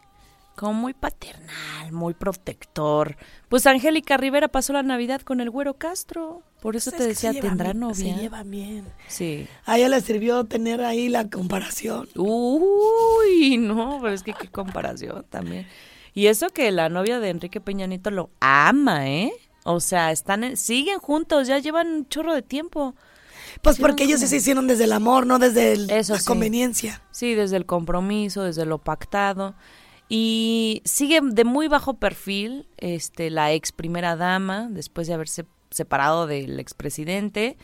Como 0.58 0.72
muy 0.74 0.92
paternal, 0.92 1.92
muy 1.92 2.14
protector. 2.14 3.16
Pues 3.48 3.64
Angélica 3.66 4.16
Rivera 4.16 4.48
pasó 4.48 4.72
la 4.72 4.82
Navidad 4.82 5.20
con 5.20 5.40
el 5.40 5.50
güero 5.50 5.74
Castro. 5.74 6.42
Por 6.60 6.74
eso 6.74 6.90
Pues 6.90 7.00
te 7.04 7.10
es 7.12 7.20
que 7.20 7.26
decía, 7.28 7.40
¿tendrá 7.40 7.66
bien, 7.72 7.78
novia? 7.80 7.94
Se 8.16 8.20
lleva 8.20 8.42
bien. 8.42 8.84
Sí. 9.06 9.46
A 9.66 9.78
ella 9.78 9.88
le 9.88 10.00
sirvió 10.00 10.42
tener 10.46 10.82
ahí 10.82 11.08
la 11.08 11.30
comparación. 11.30 12.08
Uy, 12.16 13.56
no, 13.58 13.98
pero 14.02 14.12
es 14.12 14.24
que 14.24 14.32
qué 14.34 14.48
comparación 14.48 15.24
también. 15.30 15.66
Y 16.12 16.26
eso 16.26 16.48
que 16.48 16.72
la 16.72 16.88
novia 16.88 17.20
de 17.20 17.28
Enrique 17.30 17.60
Peñanito 17.60 18.10
lo 18.10 18.30
ama, 18.40 19.08
¿eh? 19.08 19.32
O 19.64 19.78
sea, 19.78 20.10
están 20.10 20.42
en- 20.42 20.56
siguen 20.56 20.98
juntos, 20.98 21.46
ya 21.46 21.58
llevan 21.58 21.86
un 21.88 22.08
chorro 22.08 22.34
de 22.34 22.42
tiempo. 22.42 22.96
Pues 23.62 23.76
Sí, 23.76 23.82
porque 23.82 24.04
no, 24.04 24.08
ellos 24.08 24.20
sí 24.20 24.26
se 24.26 24.36
hicieron 24.38 24.66
desde 24.66 24.84
el 24.84 24.92
amor, 24.92 25.24
no 25.26 25.38
desde 25.38 25.72
el- 25.72 25.90
Eso 25.90 26.14
la 26.14 26.18
sí. 26.18 26.26
conveniencia. 26.26 27.00
Sí, 27.12 27.34
desde 27.34 27.56
el 27.56 27.66
compromiso, 27.66 28.42
desde 28.42 28.64
lo 28.66 28.78
pactado. 28.78 29.54
Y 30.08 30.82
sigue 30.84 31.20
de 31.22 31.44
muy 31.44 31.68
bajo 31.68 31.94
perfil 31.94 32.66
este, 32.78 33.30
la 33.30 33.52
ex 33.52 33.72
primera 33.72 34.16
dama, 34.16 34.68
después 34.70 35.06
de 35.06 35.14
haberse 35.14 35.44
separado 35.70 36.26
del 36.26 36.58
expresidente. 36.60 37.56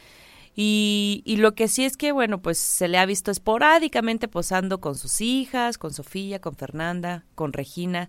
Y, 0.56 1.22
y 1.24 1.38
lo 1.38 1.54
que 1.54 1.66
sí 1.68 1.84
es 1.84 1.96
que, 1.96 2.12
bueno, 2.12 2.40
pues 2.42 2.58
se 2.58 2.86
le 2.86 2.98
ha 2.98 3.06
visto 3.06 3.30
esporádicamente 3.30 4.28
posando 4.28 4.80
con 4.80 4.94
sus 4.94 5.20
hijas, 5.20 5.78
con 5.78 5.92
Sofía, 5.92 6.40
con 6.40 6.54
Fernanda, 6.54 7.24
con 7.34 7.52
Regina, 7.52 8.08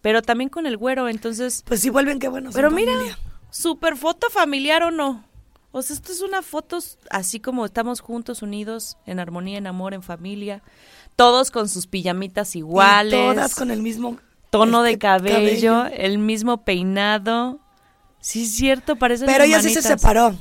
pero 0.00 0.22
también 0.22 0.48
con 0.50 0.66
el 0.66 0.76
güero. 0.76 1.08
Entonces, 1.08 1.62
Pues 1.66 1.80
sí 1.80 1.90
vuelven, 1.90 2.18
qué 2.18 2.28
bueno. 2.28 2.50
pero 2.52 2.70
mira, 2.70 2.92
familia. 2.92 3.18
super 3.50 3.96
foto 3.96 4.28
familiar 4.30 4.82
o 4.82 4.90
no. 4.90 5.24
O 5.70 5.82
sea, 5.82 5.94
esto 5.94 6.10
es 6.10 6.22
una 6.22 6.40
foto 6.42 6.78
así 7.10 7.38
como 7.38 7.66
estamos 7.66 8.00
juntos, 8.00 8.40
unidos, 8.40 8.96
en 9.04 9.20
armonía, 9.20 9.58
en 9.58 9.66
amor, 9.66 9.92
en 9.92 10.02
familia. 10.02 10.62
Todos 11.16 11.50
con 11.50 11.68
sus 11.68 11.86
pijamitas 11.86 12.54
Y 12.54 12.58
iguales. 12.58 13.12
todas 13.18 13.54
con 13.54 13.70
el 13.70 13.82
mismo 13.82 14.18
tono 14.50 14.82
de 14.82 14.92
este, 14.92 14.98
cabello, 15.00 15.86
el 15.86 16.18
mismo 16.18 16.64
peinado. 16.64 17.58
Sí, 18.20 18.44
es 18.44 18.54
cierto, 18.54 18.96
parecen 18.96 19.26
Pero 19.26 19.44
ella 19.44 19.60
sí 19.62 19.70
se 19.70 19.82
separó. 19.82 20.34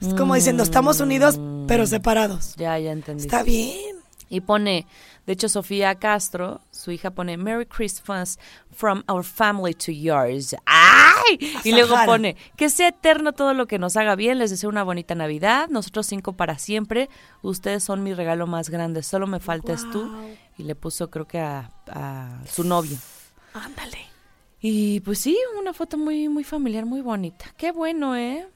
Es 0.00 0.14
como 0.14 0.34
diciendo, 0.34 0.62
estamos 0.62 0.98
unidos, 1.00 1.38
Mm. 1.38 1.66
pero 1.66 1.86
separados. 1.86 2.54
Ya, 2.56 2.78
ya 2.78 2.90
entendí. 2.92 3.22
Está 3.24 3.42
bien. 3.42 3.91
Y 4.32 4.40
pone, 4.40 4.86
de 5.26 5.34
hecho, 5.34 5.46
Sofía 5.50 5.94
Castro, 5.96 6.62
su 6.70 6.90
hija 6.90 7.10
pone 7.10 7.36
Merry 7.36 7.66
Christmas 7.66 8.38
from 8.74 9.04
our 9.06 9.22
family 9.22 9.74
to 9.74 9.92
yours. 9.92 10.56
¡Ay! 10.64 11.38
Y 11.64 11.72
luego 11.72 11.94
pone, 12.06 12.38
que 12.56 12.70
sea 12.70 12.88
eterno 12.88 13.34
todo 13.34 13.52
lo 13.52 13.66
que 13.66 13.78
nos 13.78 13.94
haga 13.98 14.16
bien, 14.16 14.38
les 14.38 14.50
deseo 14.50 14.70
una 14.70 14.84
bonita 14.84 15.14
Navidad, 15.14 15.68
nosotros 15.68 16.06
cinco 16.06 16.32
para 16.32 16.56
siempre, 16.56 17.10
ustedes 17.42 17.84
son 17.84 18.02
mi 18.02 18.14
regalo 18.14 18.46
más 18.46 18.70
grande, 18.70 19.02
solo 19.02 19.26
me 19.26 19.38
faltas 19.38 19.84
tú. 19.92 20.10
Y 20.56 20.62
le 20.62 20.74
puso 20.76 21.10
creo 21.10 21.28
que 21.28 21.38
a, 21.38 21.70
a 21.90 22.40
su 22.50 22.64
novio. 22.64 22.96
Ándale. 23.52 23.98
Y 24.62 25.00
pues 25.00 25.18
sí, 25.18 25.36
una 25.60 25.74
foto 25.74 25.98
muy, 25.98 26.30
muy 26.30 26.44
familiar, 26.44 26.86
muy 26.86 27.02
bonita. 27.02 27.52
Qué 27.58 27.70
bueno, 27.70 28.16
¿eh? 28.16 28.48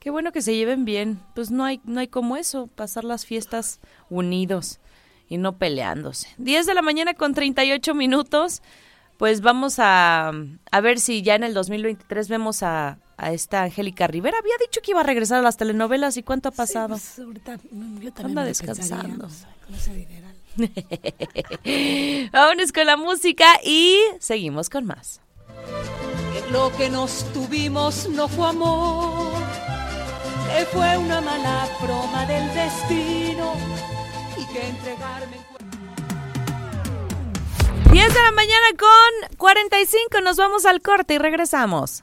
Qué 0.00 0.10
bueno 0.10 0.32
que 0.32 0.42
se 0.42 0.56
lleven 0.56 0.84
bien. 0.84 1.20
Pues 1.36 1.52
no 1.52 1.64
hay, 1.64 1.80
no 1.84 2.00
hay 2.00 2.08
como 2.08 2.36
eso, 2.36 2.66
pasar 2.66 3.04
las 3.04 3.24
fiestas 3.24 3.78
unidos 4.10 4.80
y 5.32 5.38
no 5.38 5.56
peleándose. 5.56 6.28
10 6.36 6.66
de 6.66 6.74
la 6.74 6.82
mañana 6.82 7.14
con 7.14 7.32
38 7.32 7.94
minutos. 7.94 8.60
Pues 9.16 9.40
vamos 9.40 9.78
a, 9.78 10.30
a 10.70 10.80
ver 10.80 11.00
si 11.00 11.22
ya 11.22 11.36
en 11.36 11.44
el 11.44 11.54
2023 11.54 12.28
vemos 12.28 12.62
a, 12.62 12.98
a 13.16 13.32
esta 13.32 13.62
Angélica 13.62 14.06
Rivera. 14.06 14.36
Había 14.38 14.54
dicho 14.60 14.82
que 14.82 14.90
iba 14.90 15.00
a 15.00 15.04
regresar 15.04 15.38
a 15.38 15.42
las 15.42 15.56
telenovelas 15.56 16.18
y 16.18 16.22
cuánto 16.22 16.50
ha 16.50 16.52
pasado. 16.52 16.98
Sí, 16.98 17.04
pues, 17.16 17.26
ahorita, 17.26 17.56
yo 18.00 18.12
también 18.12 18.26
Anda 18.26 18.42
me 18.42 18.48
descansando. 18.48 19.28
Vámonos 22.32 22.72
con 22.72 22.86
la 22.86 22.98
música 22.98 23.46
y 23.64 23.96
seguimos 24.18 24.68
con 24.68 24.84
más. 24.84 25.22
Lo 26.50 26.70
que 26.76 26.90
nos 26.90 27.24
tuvimos 27.32 28.06
no 28.10 28.28
fue 28.28 28.48
amor, 28.48 29.32
fue 30.72 30.98
una 30.98 31.22
mala 31.22 31.68
broma 31.80 32.26
del 32.26 32.52
destino 32.52 33.91
que 34.52 34.68
entregarme 34.68 35.36
en 35.36 35.42
10 37.92 38.14
de 38.14 38.22
la 38.22 38.32
mañana 38.32 38.66
con 38.78 39.36
45, 39.36 40.20
nos 40.22 40.36
vamos 40.36 40.66
al 40.66 40.80
corte 40.80 41.14
y 41.14 41.18
regresamos. 41.18 42.02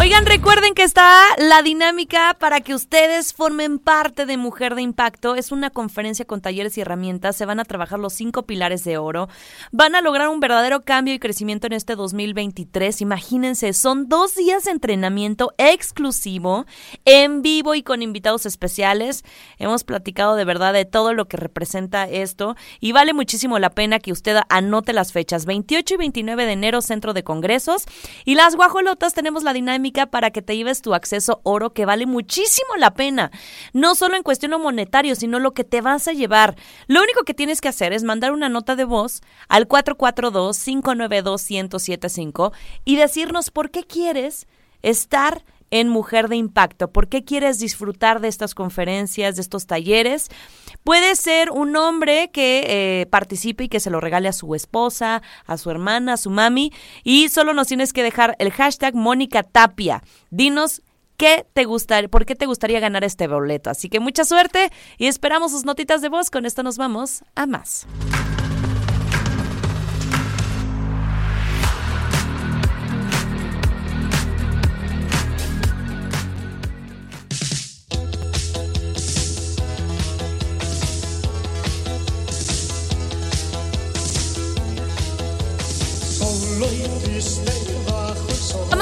Oigan, 0.00 0.24
recuerden 0.24 0.72
que 0.72 0.82
está 0.82 1.20
la 1.36 1.60
dinámica 1.60 2.34
para 2.40 2.62
que 2.62 2.74
ustedes 2.74 3.34
formen 3.34 3.78
parte 3.78 4.24
de 4.24 4.38
Mujer 4.38 4.74
de 4.74 4.80
Impacto. 4.80 5.34
Es 5.34 5.52
una 5.52 5.68
conferencia 5.68 6.24
con 6.24 6.40
talleres 6.40 6.78
y 6.78 6.80
herramientas. 6.80 7.36
Se 7.36 7.44
van 7.44 7.60
a 7.60 7.66
trabajar 7.66 7.98
los 7.98 8.14
cinco 8.14 8.44
pilares 8.44 8.82
de 8.82 8.96
oro. 8.96 9.28
Van 9.72 9.94
a 9.94 10.00
lograr 10.00 10.30
un 10.30 10.40
verdadero 10.40 10.86
cambio 10.86 11.12
y 11.12 11.18
crecimiento 11.18 11.66
en 11.66 11.74
este 11.74 11.96
2023. 11.96 13.02
Imagínense, 13.02 13.74
son 13.74 14.08
dos 14.08 14.34
días 14.36 14.64
de 14.64 14.70
entrenamiento 14.70 15.52
exclusivo, 15.58 16.64
en 17.04 17.42
vivo 17.42 17.74
y 17.74 17.82
con 17.82 18.00
invitados 18.00 18.46
especiales. 18.46 19.22
Hemos 19.58 19.84
platicado 19.84 20.34
de 20.34 20.46
verdad 20.46 20.72
de 20.72 20.86
todo 20.86 21.12
lo 21.12 21.28
que 21.28 21.36
representa 21.36 22.08
esto 22.08 22.56
y 22.80 22.92
vale 22.92 23.12
muchísimo 23.12 23.58
la 23.58 23.68
pena 23.68 23.98
que 23.98 24.12
usted 24.12 24.38
anote 24.48 24.94
las 24.94 25.12
fechas. 25.12 25.44
28 25.44 25.92
y 25.92 25.96
29 25.98 26.46
de 26.46 26.52
enero, 26.52 26.80
Centro 26.80 27.12
de 27.12 27.22
Congresos. 27.22 27.84
Y 28.24 28.34
las 28.34 28.56
guajolotas 28.56 29.12
tenemos 29.12 29.42
la 29.42 29.52
dinámica 29.52 29.89
para 30.10 30.30
que 30.30 30.42
te 30.42 30.56
lleves 30.56 30.82
tu 30.82 30.94
acceso 30.94 31.40
oro 31.42 31.72
que 31.72 31.86
vale 31.86 32.06
muchísimo 32.06 32.76
la 32.78 32.94
pena. 32.94 33.30
No 33.72 33.94
solo 33.94 34.16
en 34.16 34.22
cuestión 34.22 34.50
monetario, 34.58 35.14
sino 35.14 35.38
lo 35.38 35.52
que 35.52 35.64
te 35.64 35.80
vas 35.80 36.06
a 36.08 36.12
llevar. 36.12 36.56
Lo 36.86 37.02
único 37.02 37.24
que 37.24 37.32
tienes 37.34 37.60
que 37.60 37.68
hacer 37.68 37.92
es 37.92 38.04
mandar 38.04 38.32
una 38.32 38.48
nota 38.48 38.74
de 38.76 38.84
voz 38.84 39.20
al 39.48 39.68
442-592-1075 39.68 42.52
y 42.84 42.96
decirnos 42.96 43.50
por 43.50 43.70
qué 43.70 43.84
quieres 43.84 44.46
estar 44.82 45.44
en 45.70 45.88
Mujer 45.88 46.28
de 46.28 46.36
Impacto. 46.36 46.90
¿Por 46.90 47.08
qué 47.08 47.24
quieres 47.24 47.58
disfrutar 47.58 48.20
de 48.20 48.28
estas 48.28 48.54
conferencias, 48.54 49.36
de 49.36 49.42
estos 49.42 49.66
talleres? 49.66 50.28
Puede 50.84 51.16
ser 51.16 51.50
un 51.50 51.76
hombre 51.76 52.30
que 52.32 52.64
eh, 52.66 53.06
participe 53.06 53.64
y 53.64 53.68
que 53.68 53.80
se 53.80 53.90
lo 53.90 54.00
regale 54.00 54.28
a 54.28 54.32
su 54.32 54.54
esposa, 54.54 55.22
a 55.46 55.58
su 55.58 55.70
hermana, 55.70 56.14
a 56.14 56.16
su 56.16 56.30
mami. 56.30 56.72
Y 57.04 57.28
solo 57.28 57.54
nos 57.54 57.68
tienes 57.68 57.92
que 57.92 58.02
dejar 58.02 58.36
el 58.38 58.50
hashtag 58.50 58.94
Mónica 58.94 59.42
Tapia. 59.42 60.02
Dinos 60.30 60.82
qué 61.16 61.46
te 61.52 61.66
gustaría, 61.66 62.08
por 62.08 62.24
qué 62.24 62.34
te 62.34 62.46
gustaría 62.46 62.80
ganar 62.80 63.04
este 63.04 63.26
boleto. 63.26 63.68
Así 63.68 63.88
que 63.90 64.00
mucha 64.00 64.24
suerte 64.24 64.72
y 64.96 65.06
esperamos 65.06 65.52
sus 65.52 65.64
notitas 65.64 66.00
de 66.00 66.08
voz. 66.08 66.30
Con 66.30 66.46
esto 66.46 66.62
nos 66.62 66.78
vamos 66.78 67.22
a 67.34 67.46
más. 67.46 67.86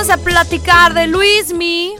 Vamos 0.09 0.23
a 0.23 0.25
platicar 0.25 0.95
de 0.95 1.07
Luismi, 1.07 1.95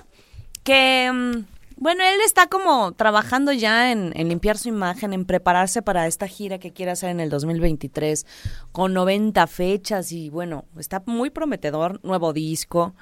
que, 0.65 1.11
mm, 1.13 1.45
bueno, 1.77 2.03
él 2.03 2.21
está 2.25 2.47
como 2.47 2.93
trabajando 2.93 3.53
ya 3.53 3.93
en, 3.93 4.19
en, 4.19 4.31
limpiar 4.31 4.57
su 4.57 4.71
imagen, 4.71 5.13
en 5.13 5.27
prepararse 5.27 5.83
para 5.83 6.07
esta 6.07 6.27
gira 6.27 6.59
que 6.59 6.73
quiere 6.73 6.93
hacer 6.93 7.11
en 7.11 7.21
el 7.21 7.29
2023, 7.29 8.25
con 8.73 8.95
90 8.95 9.47
fechas 9.47 10.11
y, 10.11 10.31
bueno, 10.31 10.65
está 10.79 11.03
muy 11.05 11.29
prometedor, 11.29 12.01
nuevo 12.03 12.33
disco. 12.33 12.95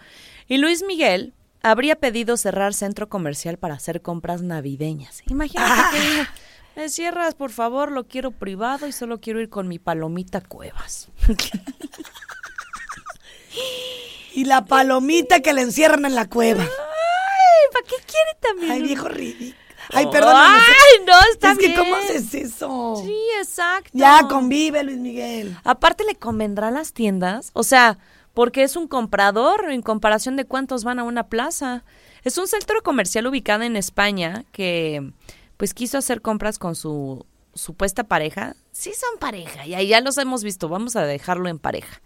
Y 0.48 0.56
Luis 0.56 0.82
Miguel 0.84 1.34
habría 1.62 1.94
pedido 1.94 2.36
cerrar 2.36 2.74
centro 2.74 3.08
comercial 3.08 3.58
para 3.58 3.74
hacer 3.74 4.02
compras 4.02 4.42
navideñas. 4.42 5.22
Imagínate 5.28 5.72
que 5.92 6.80
me 6.80 6.88
cierras, 6.88 7.36
por 7.36 7.52
favor, 7.52 7.92
lo 7.92 8.08
quiero 8.08 8.32
privado 8.32 8.88
y 8.88 8.92
solo 8.92 9.20
quiero 9.20 9.40
ir 9.40 9.50
con 9.50 9.68
mi 9.68 9.78
palomita 9.78 10.40
Cuevas. 10.40 11.10
Y 14.36 14.44
la 14.44 14.66
palomita 14.66 15.40
que 15.40 15.54
le 15.54 15.62
encierran 15.62 16.04
en 16.04 16.14
la 16.14 16.28
cueva. 16.28 16.62
Ay, 16.62 17.72
¿para 17.72 17.86
qué 17.86 17.96
quiere 18.04 18.38
también? 18.38 18.70
Ay, 18.70 18.82
viejo 18.82 19.08
ridículo. 19.08 19.56
Ay, 19.94 20.06
perdóname. 20.12 20.58
Ay, 20.58 21.04
no, 21.06 21.14
está 21.32 21.52
es 21.52 21.58
bien. 21.58 21.72
que, 21.72 21.78
¿cómo 21.78 21.94
haces 21.94 22.34
eso? 22.34 23.02
Sí, 23.02 23.16
exacto. 23.40 23.88
Ya, 23.94 24.28
convive, 24.28 24.84
Luis 24.84 24.98
Miguel. 24.98 25.56
Aparte, 25.64 26.04
¿le 26.04 26.16
convendrá 26.16 26.68
a 26.68 26.70
las 26.70 26.92
tiendas? 26.92 27.48
O 27.54 27.62
sea, 27.62 27.96
porque 28.34 28.62
es 28.62 28.76
un 28.76 28.88
comprador 28.88 29.70
en 29.70 29.80
comparación 29.80 30.36
de 30.36 30.44
cuántos 30.44 30.84
van 30.84 30.98
a 30.98 31.04
una 31.04 31.28
plaza. 31.28 31.82
Es 32.22 32.36
un 32.36 32.46
centro 32.46 32.82
comercial 32.82 33.26
ubicado 33.26 33.62
en 33.62 33.74
España 33.74 34.44
que, 34.52 35.12
pues, 35.56 35.72
quiso 35.72 35.96
hacer 35.96 36.20
compras 36.20 36.58
con 36.58 36.74
su 36.74 37.24
supuesta 37.54 38.04
pareja. 38.04 38.54
Sí 38.70 38.92
son 38.92 39.18
pareja, 39.18 39.64
ya, 39.64 39.80
ya 39.80 40.02
los 40.02 40.18
hemos 40.18 40.44
visto. 40.44 40.68
Vamos 40.68 40.94
a 40.94 41.06
dejarlo 41.06 41.48
en 41.48 41.58
pareja. 41.58 42.02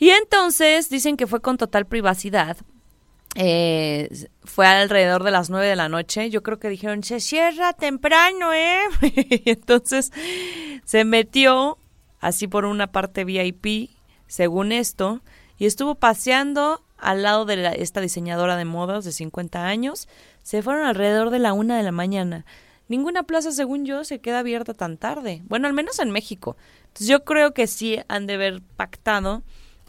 Y 0.00 0.10
entonces 0.10 0.88
dicen 0.88 1.18
que 1.18 1.26
fue 1.26 1.42
con 1.42 1.58
total 1.58 1.86
privacidad. 1.86 2.56
Eh, 3.36 4.08
fue 4.42 4.66
alrededor 4.66 5.22
de 5.22 5.30
las 5.30 5.50
nueve 5.50 5.66
de 5.66 5.76
la 5.76 5.90
noche. 5.90 6.30
Yo 6.30 6.42
creo 6.42 6.58
que 6.58 6.70
dijeron, 6.70 7.04
se 7.04 7.20
cierra 7.20 7.74
temprano, 7.74 8.52
¿eh? 8.54 8.80
y 9.02 9.50
entonces 9.50 10.10
se 10.84 11.04
metió 11.04 11.78
así 12.18 12.48
por 12.48 12.64
una 12.64 12.90
parte 12.90 13.26
VIP, 13.26 13.90
según 14.26 14.72
esto, 14.72 15.20
y 15.58 15.66
estuvo 15.66 15.94
paseando 15.96 16.82
al 16.96 17.22
lado 17.22 17.44
de 17.44 17.56
la, 17.56 17.70
esta 17.72 18.00
diseñadora 18.00 18.56
de 18.56 18.64
modas 18.64 19.04
de 19.04 19.12
50 19.12 19.66
años. 19.66 20.08
Se 20.42 20.62
fueron 20.62 20.86
alrededor 20.86 21.28
de 21.28 21.40
la 21.40 21.52
una 21.52 21.76
de 21.76 21.82
la 21.82 21.92
mañana. 21.92 22.46
Ninguna 22.88 23.24
plaza, 23.24 23.52
según 23.52 23.84
yo, 23.84 24.04
se 24.04 24.20
queda 24.20 24.38
abierta 24.38 24.72
tan 24.72 24.96
tarde. 24.96 25.42
Bueno, 25.44 25.68
al 25.68 25.74
menos 25.74 25.98
en 25.98 26.10
México. 26.10 26.56
Entonces 26.84 27.06
yo 27.06 27.22
creo 27.24 27.52
que 27.52 27.66
sí 27.66 27.98
han 28.08 28.26
de 28.26 28.34
haber 28.34 28.62
pactado 28.62 29.42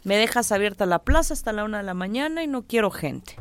me 0.04 0.16
dejas 0.16 0.52
abierta 0.52 0.86
la 0.86 1.00
plaza 1.00 1.34
hasta 1.34 1.52
la 1.52 1.64
una 1.64 1.78
de 1.78 1.84
la 1.84 1.94
mañana 1.94 2.42
y 2.42 2.46
no 2.46 2.62
quiero 2.62 2.90
gente. 2.90 3.36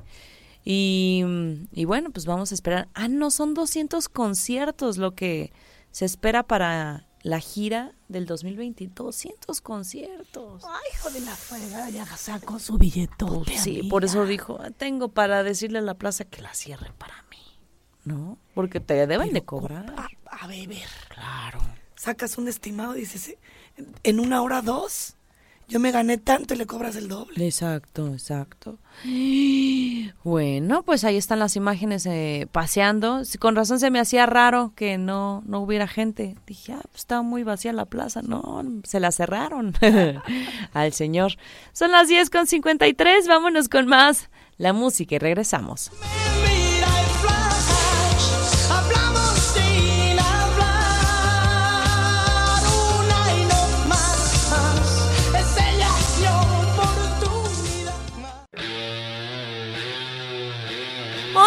Y, 0.64 1.24
y, 1.72 1.86
bueno, 1.86 2.12
pues 2.12 2.26
vamos 2.26 2.52
a 2.52 2.56
esperar. 2.56 2.88
Ah, 2.94 3.08
no, 3.08 3.32
son 3.32 3.54
200 3.54 4.10
conciertos 4.10 4.98
lo 4.98 5.16
que 5.16 5.52
se 5.92 6.06
espera 6.06 6.44
para 6.44 7.08
la 7.24 7.40
gira 7.40 7.94
del 8.10 8.28
2020. 8.28 8.88
200 8.94 9.60
conciertos. 9.62 10.64
Ay, 10.64 10.82
hijo 10.94 11.10
de 11.10 11.22
la 11.22 11.36
fregada, 11.36 11.90
ya 11.90 12.06
sacó 12.06 12.60
su 12.60 12.78
billeto. 12.78 13.44
Pues 13.44 13.62
sí, 13.62 13.84
por 13.90 14.06
eso 14.06 14.26
dijo, 14.26 14.60
tengo 14.78 15.10
para 15.10 15.42
decirle 15.42 15.80
a 15.80 15.82
la 15.82 15.96
plaza 15.96 16.26
que 16.26 16.44
la 16.44 16.54
cierre 16.54 16.92
para 16.98 17.24
mí. 17.32 17.38
¿No? 18.04 18.38
Porque 18.54 18.80
te 18.80 18.94
deben 18.94 19.30
Pero, 19.30 19.34
de 19.34 19.46
cobrar. 19.46 19.94
A, 19.98 20.08
a 20.44 20.48
beber. 20.48 20.90
Claro. 21.10 21.60
Sacas 21.96 22.38
un 22.38 22.48
estimado 22.48 22.96
y 22.96 23.02
dices, 23.02 23.36
en 24.04 24.20
una 24.20 24.42
hora 24.42 24.62
dos 24.62 25.16
yo 25.72 25.80
me 25.80 25.92
gané 25.92 26.18
tanto 26.18 26.54
y 26.54 26.58
le 26.58 26.66
cobras 26.66 26.98
el 26.98 27.08
doble. 27.08 27.46
Exacto, 27.46 28.10
exacto. 28.10 28.78
Bueno, 30.24 30.84
pues 30.84 31.04
ahí 31.04 31.18
están 31.18 31.40
las 31.40 31.56
imágenes 31.56 32.06
eh, 32.06 32.48
paseando. 32.52 33.22
Con 33.40 33.56
razón 33.56 33.80
se 33.80 33.90
me 33.90 34.00
hacía 34.00 34.26
raro 34.26 34.74
que 34.76 34.98
no, 34.98 35.42
no 35.46 35.62
hubiera 35.62 35.88
gente. 35.88 36.36
Dije, 36.46 36.74
ah, 36.74 36.82
pues 36.84 37.00
estaba 37.00 37.22
muy 37.22 37.44
vacía 37.44 37.74
la 37.74 37.86
plaza. 37.86 38.22
No, 38.22 38.64
se 38.84 39.00
la 39.00 39.12
cerraron 39.12 39.74
al 40.74 40.94
señor. 40.94 41.38
Son 41.74 41.92
las 41.92 42.08
10 42.08 42.30
con 42.30 42.46
53, 42.46 43.28
vámonos 43.28 43.70
con 43.70 43.88
más 43.88 44.30
la 44.58 44.74
música 44.74 45.16
y 45.16 45.20
regresamos. 45.20 45.92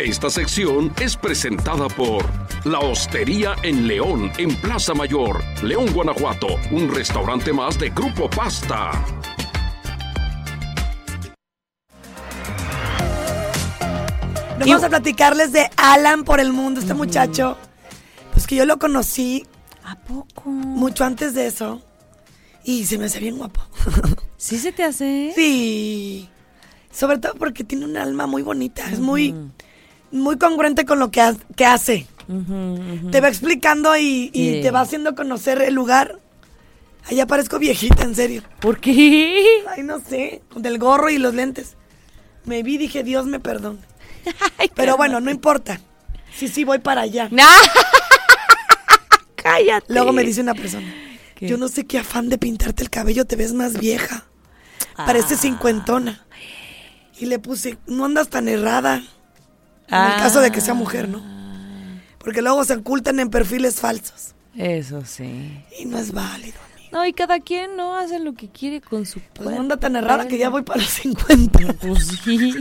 Esta 0.00 0.30
sección 0.30 0.90
es 0.98 1.14
presentada 1.14 1.86
por 1.88 2.24
La 2.64 2.78
Hostería 2.78 3.54
en 3.62 3.86
León, 3.86 4.32
en 4.38 4.56
Plaza 4.56 4.94
Mayor, 4.94 5.44
León, 5.62 5.92
Guanajuato, 5.92 6.46
un 6.70 6.88
restaurante 6.88 7.52
más 7.52 7.78
de 7.78 7.90
Grupo 7.90 8.30
Pasta. 8.30 8.92
Nos 14.58 14.68
vamos 14.68 14.84
a 14.84 14.88
platicarles 14.88 15.52
de 15.52 15.68
Alan 15.76 16.24
por 16.24 16.40
el 16.40 16.54
mundo, 16.54 16.80
este 16.80 16.94
muchacho. 16.94 17.58
Pues 18.32 18.46
que 18.46 18.56
yo 18.56 18.64
lo 18.64 18.78
conocí 18.78 19.46
¿A 19.84 19.96
poco? 19.96 20.48
mucho 20.48 21.04
antes 21.04 21.34
de 21.34 21.46
eso. 21.46 21.82
Y 22.64 22.86
se 22.86 22.96
me 22.96 23.04
hace 23.04 23.20
bien 23.20 23.36
guapo. 23.36 23.60
¿Sí 24.38 24.56
se 24.58 24.72
te 24.72 24.82
hace? 24.82 25.32
sí. 25.36 26.30
Sobre 26.90 27.18
todo 27.18 27.34
porque 27.34 27.64
tiene 27.64 27.84
un 27.84 27.96
alma 27.96 28.26
muy 28.26 28.42
bonita. 28.42 28.90
Es 28.90 28.98
muy, 28.98 29.32
muy 30.12 30.38
congruente 30.38 30.84
con 30.84 30.98
lo 30.98 31.10
que, 31.10 31.20
ha- 31.20 31.36
que 31.56 31.64
hace. 31.64 32.06
Te 33.10 33.20
va 33.20 33.28
explicando 33.28 33.96
y, 33.96 34.30
te 34.62 34.70
va 34.70 34.80
haciendo 34.82 35.14
conocer 35.14 35.60
el 35.62 35.74
lugar. 35.74 36.18
Allá 37.06 37.26
parezco 37.26 37.58
viejita, 37.58 38.02
en 38.04 38.14
serio. 38.14 38.42
¿Por 38.60 38.78
qué? 38.80 39.42
Ay, 39.68 39.82
no 39.82 40.00
sé. 40.00 40.42
Del 40.54 40.78
gorro 40.78 41.10
y 41.10 41.18
los 41.18 41.34
lentes. 41.34 41.76
Me 42.44 42.62
vi 42.62 42.74
y 42.74 42.78
dije, 42.78 43.02
Dios 43.02 43.26
me 43.26 43.40
perdone. 43.40 43.78
Ay, 44.58 44.70
Pero 44.74 44.96
bueno, 44.96 45.18
no 45.20 45.30
importa. 45.30 45.80
Sí, 46.36 46.46
sí, 46.48 46.62
voy 46.64 46.78
para 46.78 47.00
allá. 47.02 47.28
¡No! 47.30 47.42
Cállate. 49.36 49.92
Luego 49.92 50.12
me 50.12 50.22
dice 50.22 50.40
una 50.42 50.54
persona, 50.54 50.86
¿Qué? 51.34 51.48
yo 51.48 51.56
no 51.56 51.68
sé 51.68 51.86
qué 51.86 51.98
afán 51.98 52.28
de 52.28 52.38
pintarte 52.38 52.82
el 52.82 52.90
cabello, 52.90 53.24
te 53.24 53.36
ves 53.36 53.52
más 53.54 53.78
vieja. 53.78 54.24
Parece 54.96 55.34
Ah. 55.34 55.38
cincuentona. 55.38 56.26
Y 57.18 57.26
le 57.26 57.38
puse, 57.38 57.78
no 57.86 58.04
andas 58.04 58.28
tan 58.28 58.48
errada. 58.48 59.02
En 59.90 59.94
Ah. 59.96 60.14
el 60.16 60.22
caso 60.22 60.40
de 60.40 60.50
que 60.52 60.60
sea 60.60 60.74
mujer, 60.74 61.08
¿no? 61.08 61.22
Porque 62.18 62.42
luego 62.42 62.64
se 62.64 62.74
ocultan 62.74 63.18
en 63.20 63.30
perfiles 63.30 63.80
falsos. 63.80 64.34
Eso 64.56 65.02
sí. 65.04 65.64
Y 65.78 65.84
no 65.86 65.98
es 65.98 66.12
válido, 66.12 66.58
amigo. 66.74 66.88
No, 66.92 67.06
y 67.06 67.12
cada 67.12 67.40
quien 67.40 67.76
no 67.76 67.96
hace 67.96 68.18
lo 68.18 68.34
que 68.34 68.48
quiere 68.48 68.80
con 68.80 69.06
su 69.06 69.20
Pues 69.34 69.48
no 69.48 69.60
anda 69.60 69.76
tan 69.76 69.96
errada 69.96 70.26
que 70.28 70.38
ya 70.38 70.48
voy 70.48 70.62
para 70.62 70.80
los 70.80 70.90
50. 70.90 71.58
Pues 71.80 72.06
sí. 72.24 72.54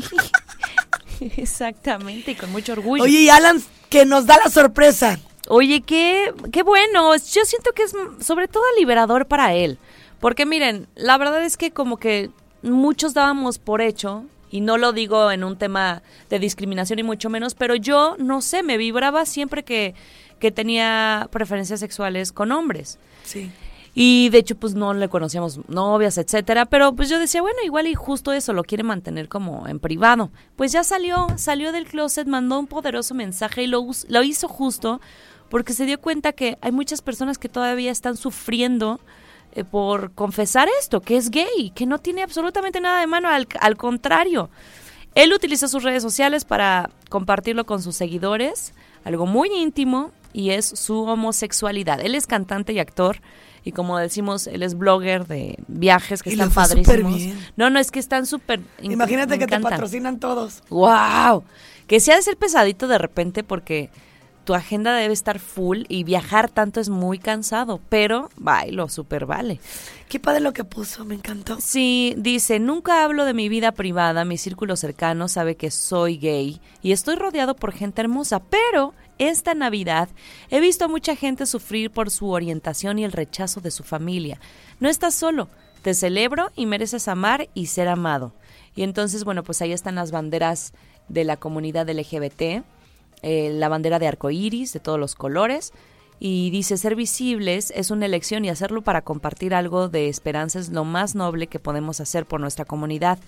Exactamente, 1.37 2.31
y 2.31 2.35
con 2.35 2.51
mucho 2.51 2.73
orgullo. 2.73 3.03
Oye, 3.03 3.21
y 3.21 3.29
Alan, 3.29 3.61
que 3.89 4.05
nos 4.05 4.25
da 4.25 4.37
la 4.43 4.49
sorpresa. 4.49 5.19
Oye, 5.47 5.81
qué, 5.81 6.33
qué 6.51 6.63
bueno. 6.63 7.13
Yo 7.15 7.45
siento 7.45 7.71
que 7.73 7.83
es 7.83 7.93
sobre 8.25 8.47
todo 8.47 8.63
liberador 8.77 9.25
para 9.27 9.53
él. 9.53 9.77
Porque 10.19 10.45
miren, 10.45 10.87
la 10.95 11.17
verdad 11.17 11.43
es 11.43 11.57
que 11.57 11.71
como 11.71 11.97
que 11.97 12.29
muchos 12.61 13.13
dábamos 13.13 13.57
por 13.57 13.81
hecho, 13.81 14.23
y 14.49 14.61
no 14.61 14.77
lo 14.77 14.93
digo 14.93 15.31
en 15.31 15.43
un 15.43 15.57
tema 15.57 16.01
de 16.29 16.39
discriminación 16.39 16.99
y 16.99 17.03
mucho 17.03 17.29
menos, 17.29 17.55
pero 17.55 17.75
yo, 17.75 18.15
no 18.17 18.41
sé, 18.41 18.63
me 18.63 18.77
vibraba 18.77 19.25
siempre 19.25 19.63
que, 19.63 19.95
que 20.39 20.51
tenía 20.51 21.27
preferencias 21.31 21.79
sexuales 21.79 22.31
con 22.31 22.51
hombres. 22.51 22.99
Sí. 23.23 23.51
Y 23.93 24.29
de 24.29 24.37
hecho, 24.37 24.55
pues 24.55 24.75
no 24.75 24.93
le 24.93 25.09
conocíamos 25.09 25.67
novias, 25.67 26.17
etcétera. 26.17 26.65
Pero 26.67 26.93
pues 26.93 27.09
yo 27.09 27.19
decía, 27.19 27.41
bueno, 27.41 27.59
igual 27.65 27.87
y 27.87 27.95
justo 27.95 28.31
eso 28.31 28.53
lo 28.53 28.63
quiere 28.63 28.83
mantener 28.83 29.27
como 29.27 29.67
en 29.67 29.79
privado. 29.79 30.31
Pues 30.55 30.71
ya 30.71 30.83
salió, 30.83 31.27
salió 31.37 31.71
del 31.71 31.85
closet, 31.85 32.27
mandó 32.27 32.59
un 32.59 32.67
poderoso 32.67 33.13
mensaje 33.13 33.63
y 33.63 33.67
lo, 33.67 33.85
lo 34.07 34.23
hizo 34.23 34.47
justo 34.47 35.01
porque 35.49 35.73
se 35.73 35.85
dio 35.85 35.99
cuenta 35.99 36.31
que 36.31 36.57
hay 36.61 36.71
muchas 36.71 37.01
personas 37.01 37.37
que 37.37 37.49
todavía 37.49 37.91
están 37.91 38.15
sufriendo 38.15 38.99
eh, 39.53 39.63
por 39.63 40.11
confesar 40.13 40.67
esto, 40.79 41.01
que 41.01 41.17
es 41.17 41.29
gay, 41.31 41.71
que 41.75 41.85
no 41.85 41.99
tiene 41.99 42.23
absolutamente 42.23 42.79
nada 42.81 42.99
de 42.99 43.07
mano, 43.07 43.29
al, 43.29 43.47
al 43.59 43.77
contrario. 43.77 44.49
Él 45.15 45.33
utiliza 45.33 45.67
sus 45.67 45.83
redes 45.83 46.03
sociales 46.03 46.45
para 46.45 46.89
compartirlo 47.09 47.65
con 47.65 47.81
sus 47.81 47.95
seguidores, 47.95 48.73
algo 49.03 49.25
muy 49.25 49.49
íntimo, 49.53 50.11
y 50.31 50.51
es 50.51 50.65
su 50.65 51.01
homosexualidad. 51.03 51.99
Él 52.01 52.13
es 52.13 52.27
cantante 52.27 52.73
y 52.73 52.79
actor, 52.79 53.21
y 53.63 53.71
como 53.71 53.97
decimos, 53.97 54.47
él 54.47 54.63
es 54.63 54.77
blogger 54.77 55.25
de 55.27 55.57
viajes 55.67 56.21
que 56.23 56.29
Y 56.29 56.33
están 56.33 56.51
padrísimos. 56.51 57.15
bien. 57.15 57.39
No, 57.57 57.69
no, 57.69 57.79
es 57.79 57.91
que 57.91 57.99
están 57.99 58.25
súper... 58.25 58.61
Imagínate 58.81 59.39
que 59.39 59.47
te 59.47 59.59
patrocinan 59.59 60.19
todos. 60.19 60.63
¡Wow! 60.69 61.43
Que 61.87 61.99
sea 61.99 62.15
de 62.15 62.21
ser 62.21 62.37
pesadito 62.37 62.87
de 62.87 62.99
repente 62.99 63.43
porque 63.43 63.89
tu 64.49 64.55
agenda 64.55 64.95
debe 64.95 65.13
estar 65.13 65.37
full 65.37 65.83
y 65.89 66.03
viajar 66.03 66.49
tanto 66.49 66.79
es 66.79 66.89
muy 66.89 67.19
cansado, 67.19 67.79
pero 67.87 68.31
bailo, 68.35 68.89
súper 68.89 69.27
vale. 69.27 69.59
Qué 70.07 70.19
padre 70.19 70.39
lo 70.39 70.53
que 70.53 70.63
puso, 70.63 71.05
me 71.05 71.13
encantó. 71.13 71.59
Sí, 71.61 72.15
dice, 72.17 72.57
nunca 72.57 73.03
hablo 73.03 73.25
de 73.25 73.35
mi 73.35 73.47
vida 73.47 73.73
privada, 73.73 74.25
mi 74.25 74.39
círculo 74.39 74.75
cercano 74.75 75.27
sabe 75.27 75.53
que 75.55 75.69
soy 75.69 76.17
gay 76.17 76.59
y 76.81 76.93
estoy 76.93 77.15
rodeado 77.15 77.55
por 77.55 77.73
gente 77.73 78.01
hermosa, 78.01 78.39
pero 78.39 78.95
esta 79.19 79.53
Navidad 79.53 80.09
he 80.49 80.59
visto 80.59 80.85
a 80.85 80.87
mucha 80.87 81.15
gente 81.15 81.45
sufrir 81.45 81.91
por 81.91 82.09
su 82.09 82.31
orientación 82.31 82.97
y 82.97 83.03
el 83.03 83.11
rechazo 83.11 83.61
de 83.61 83.69
su 83.69 83.83
familia. 83.83 84.39
No 84.79 84.89
estás 84.89 85.13
solo, 85.13 85.47
te 85.83 85.93
celebro 85.93 86.49
y 86.55 86.65
mereces 86.65 87.07
amar 87.07 87.49
y 87.53 87.67
ser 87.67 87.87
amado. 87.87 88.33
Y 88.75 88.81
entonces, 88.81 89.25
bueno, 89.25 89.43
pues 89.43 89.61
ahí 89.61 89.73
están 89.73 89.93
las 89.93 90.09
banderas 90.09 90.73
de 91.07 91.23
la 91.23 91.37
comunidad 91.37 91.87
LGBT, 91.87 92.63
eh, 93.21 93.51
la 93.53 93.69
bandera 93.69 93.99
de 93.99 94.07
arco 94.07 94.29
iris 94.29 94.73
de 94.73 94.79
todos 94.79 94.99
los 94.99 95.15
colores. 95.15 95.73
Y 96.21 96.49
dice, 96.49 96.75
ser 96.75 96.97
visibles 96.97 97.71
es 97.73 97.91
una 97.91 98.05
elección 98.05 98.43
y 98.43 98.49
hacerlo 98.49 98.81
para 98.81 99.03
compartir 99.03 99.53
algo 99.53 99.87
de 99.87 100.09
esperanza 100.09 100.59
es 100.59 100.67
lo 100.67 100.83
más 100.83 101.15
noble 101.15 101.47
que 101.47 101.59
podemos 101.59 102.01
hacer 102.01 102.25
por 102.25 102.41
nuestra 102.41 102.65
comunidad. 102.65 103.19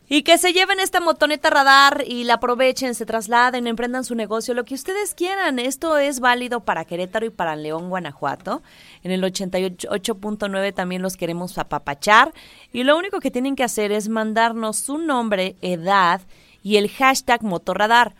Y 0.09 0.23
que 0.23 0.37
se 0.37 0.51
lleven 0.51 0.81
esta 0.81 0.99
motoneta 0.99 1.49
radar 1.49 2.03
y 2.05 2.25
la 2.25 2.35
aprovechen, 2.35 2.93
se 2.93 3.05
trasladen, 3.05 3.67
emprendan 3.67 4.03
su 4.03 4.15
negocio, 4.15 4.53
lo 4.53 4.65
que 4.65 4.75
ustedes 4.75 5.15
quieran. 5.15 5.59
Esto 5.59 5.97
es 5.97 6.19
válido 6.19 6.59
para 6.59 6.83
Querétaro 6.83 7.25
y 7.25 7.29
para 7.29 7.55
León, 7.55 7.89
Guanajuato. 7.89 8.61
En 9.01 9.11
el 9.11 9.23
88.9 9.23 10.73
también 10.73 11.01
los 11.01 11.15
queremos 11.15 11.57
apapachar. 11.57 12.33
Y 12.73 12.83
lo 12.83 12.97
único 12.97 13.21
que 13.21 13.31
tienen 13.31 13.55
que 13.55 13.63
hacer 13.63 13.93
es 13.93 14.09
mandarnos 14.09 14.77
su 14.77 14.97
nombre, 14.97 15.55
edad 15.61 16.21
y 16.63 16.77
el 16.77 16.89
hashtag 16.89 17.41
motorradar. 17.43 18.13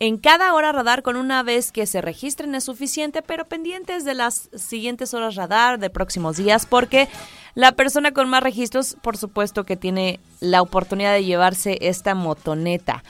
en 0.00 0.18
cada 0.18 0.52
hora 0.54 0.72
radar 0.72 1.02
con 1.02 1.16
una 1.16 1.44
vez 1.44 1.70
que 1.70 1.86
se 1.86 2.00
registren 2.00 2.56
es 2.56 2.64
suficiente, 2.64 3.22
pero 3.22 3.46
pendientes 3.46 4.04
de 4.04 4.14
las 4.14 4.50
siguientes 4.54 5.14
horas 5.14 5.36
radar 5.36 5.78
de 5.78 5.90
próximos 5.90 6.36
días, 6.36 6.66
porque 6.66 7.08
la 7.54 7.72
persona 7.72 8.12
con 8.12 8.28
más 8.28 8.42
registros, 8.42 8.96
por 9.02 9.16
supuesto 9.16 9.64
que 9.64 9.76
tiene 9.76 10.20
la 10.40 10.62
oportunidad 10.62 11.12
de 11.12 11.24
llevarse 11.24 11.78
esta 11.80 12.14
motoneta. 12.14 13.02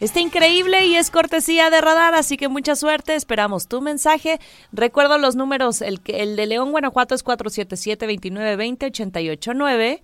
Está 0.00 0.20
increíble 0.20 0.86
y 0.86 0.96
es 0.96 1.10
cortesía 1.10 1.68
de 1.68 1.82
radar, 1.82 2.14
así 2.14 2.38
que 2.38 2.48
mucha 2.48 2.74
suerte. 2.74 3.14
Esperamos 3.14 3.68
tu 3.68 3.82
mensaje. 3.82 4.40
Recuerdo 4.72 5.18
los 5.18 5.36
números: 5.36 5.82
el, 5.82 6.00
el 6.06 6.36
de 6.36 6.46
León, 6.46 6.70
Guanajuato 6.70 7.14
es 7.14 7.22
477-2920-889 7.22 10.00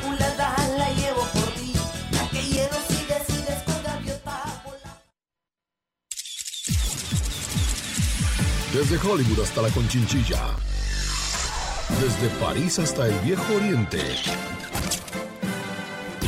Desde 8.74 8.96
Hollywood 8.96 9.38
hasta 9.40 9.62
la 9.62 9.68
Conchinchilla. 9.68 10.40
Desde 12.00 12.28
París 12.44 12.80
hasta 12.80 13.06
el 13.06 13.14
Viejo 13.20 13.54
Oriente. 13.54 14.00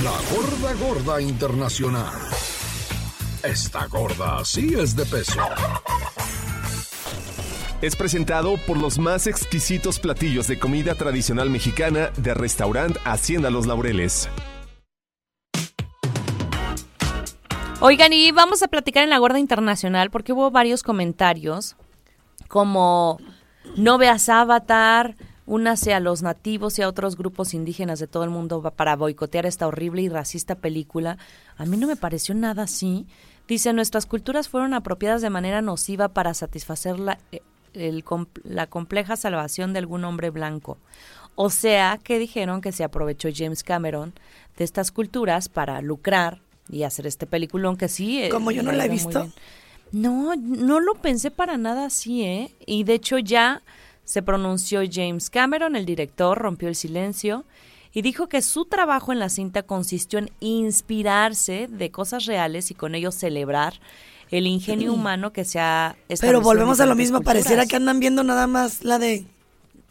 La 0.04 0.12
gorda 0.32 0.74
gorda 0.74 1.20
internacional. 1.20 2.14
Esta 3.42 3.88
gorda 3.88 4.44
sí 4.44 4.74
es 4.78 4.94
de 4.94 5.04
peso. 5.06 5.40
Es 7.82 7.96
presentado 7.96 8.58
por 8.64 8.76
los 8.76 9.00
más 9.00 9.26
exquisitos 9.26 9.98
platillos 9.98 10.46
de 10.46 10.60
comida 10.60 10.94
tradicional 10.94 11.50
mexicana 11.50 12.12
de 12.16 12.32
restaurant 12.32 12.96
Hacienda 13.04 13.50
Los 13.50 13.66
Laureles. 13.66 14.28
Oigan, 17.80 18.12
y 18.12 18.30
vamos 18.30 18.62
a 18.62 18.68
platicar 18.68 19.02
en 19.02 19.10
la 19.10 19.18
Gorda 19.18 19.40
Internacional 19.40 20.10
porque 20.10 20.32
hubo 20.32 20.52
varios 20.52 20.84
comentarios 20.84 21.76
como 22.48 23.18
no 23.76 23.98
veas 23.98 24.28
Avatar, 24.28 25.16
únase 25.46 25.94
a 25.94 26.00
los 26.00 26.22
nativos 26.22 26.78
y 26.78 26.82
a 26.82 26.88
otros 26.88 27.16
grupos 27.16 27.54
indígenas 27.54 27.98
de 27.98 28.06
todo 28.06 28.24
el 28.24 28.30
mundo 28.30 28.62
para 28.74 28.96
boicotear 28.96 29.46
esta 29.46 29.66
horrible 29.66 30.02
y 30.02 30.08
racista 30.08 30.56
película. 30.56 31.18
A 31.56 31.64
mí 31.66 31.76
no 31.76 31.86
me 31.86 31.96
pareció 31.96 32.34
nada 32.34 32.64
así. 32.64 33.06
Dice, 33.46 33.72
nuestras 33.72 34.06
culturas 34.06 34.48
fueron 34.48 34.74
apropiadas 34.74 35.22
de 35.22 35.30
manera 35.30 35.62
nociva 35.62 36.08
para 36.08 36.34
satisfacer 36.34 36.98
la, 36.98 37.18
eh, 37.30 37.42
el 37.74 38.04
la 38.42 38.66
compleja 38.66 39.16
salvación 39.16 39.72
de 39.72 39.78
algún 39.78 40.04
hombre 40.04 40.30
blanco. 40.30 40.78
O 41.36 41.50
sea, 41.50 42.00
que 42.02 42.18
dijeron 42.18 42.60
que 42.60 42.72
se 42.72 42.82
aprovechó 42.82 43.28
James 43.32 43.62
Cameron 43.62 44.14
de 44.56 44.64
estas 44.64 44.90
culturas 44.90 45.48
para 45.48 45.80
lucrar 45.82 46.40
y 46.68 46.82
hacer 46.82 47.06
este 47.06 47.26
peliculón 47.26 47.76
que 47.76 47.88
sí. 47.88 48.22
eh, 48.24 48.28
Como 48.30 48.50
yo 48.50 48.62
no 48.62 48.72
la 48.72 48.86
he 48.86 48.88
visto. 48.88 49.28
No, 49.92 50.34
no 50.36 50.80
lo 50.80 50.94
pensé 50.94 51.30
para 51.30 51.56
nada 51.56 51.86
así, 51.86 52.22
¿eh? 52.22 52.50
Y 52.66 52.84
de 52.84 52.94
hecho 52.94 53.18
ya 53.18 53.62
se 54.04 54.22
pronunció 54.22 54.82
James 54.90 55.30
Cameron, 55.30 55.76
el 55.76 55.86
director, 55.86 56.38
rompió 56.38 56.68
el 56.68 56.76
silencio 56.76 57.44
y 57.92 58.02
dijo 58.02 58.28
que 58.28 58.42
su 58.42 58.66
trabajo 58.66 59.12
en 59.12 59.18
la 59.18 59.28
cinta 59.28 59.62
consistió 59.62 60.18
en 60.18 60.30
inspirarse 60.40 61.66
de 61.68 61.90
cosas 61.90 62.26
reales 62.26 62.70
y 62.70 62.74
con 62.74 62.94
ello 62.94 63.10
celebrar 63.10 63.80
el 64.30 64.46
ingenio 64.46 64.92
humano 64.92 65.32
que 65.32 65.44
se 65.44 65.60
ha 65.60 65.96
Pero 66.20 66.40
volvemos 66.40 66.80
a 66.80 66.86
lo 66.86 66.94
mismo, 66.94 67.22
pareciera 67.22 67.66
que 67.66 67.76
andan 67.76 68.00
viendo 68.00 68.22
nada 68.22 68.46
más 68.46 68.84
la 68.84 68.98
de... 68.98 69.24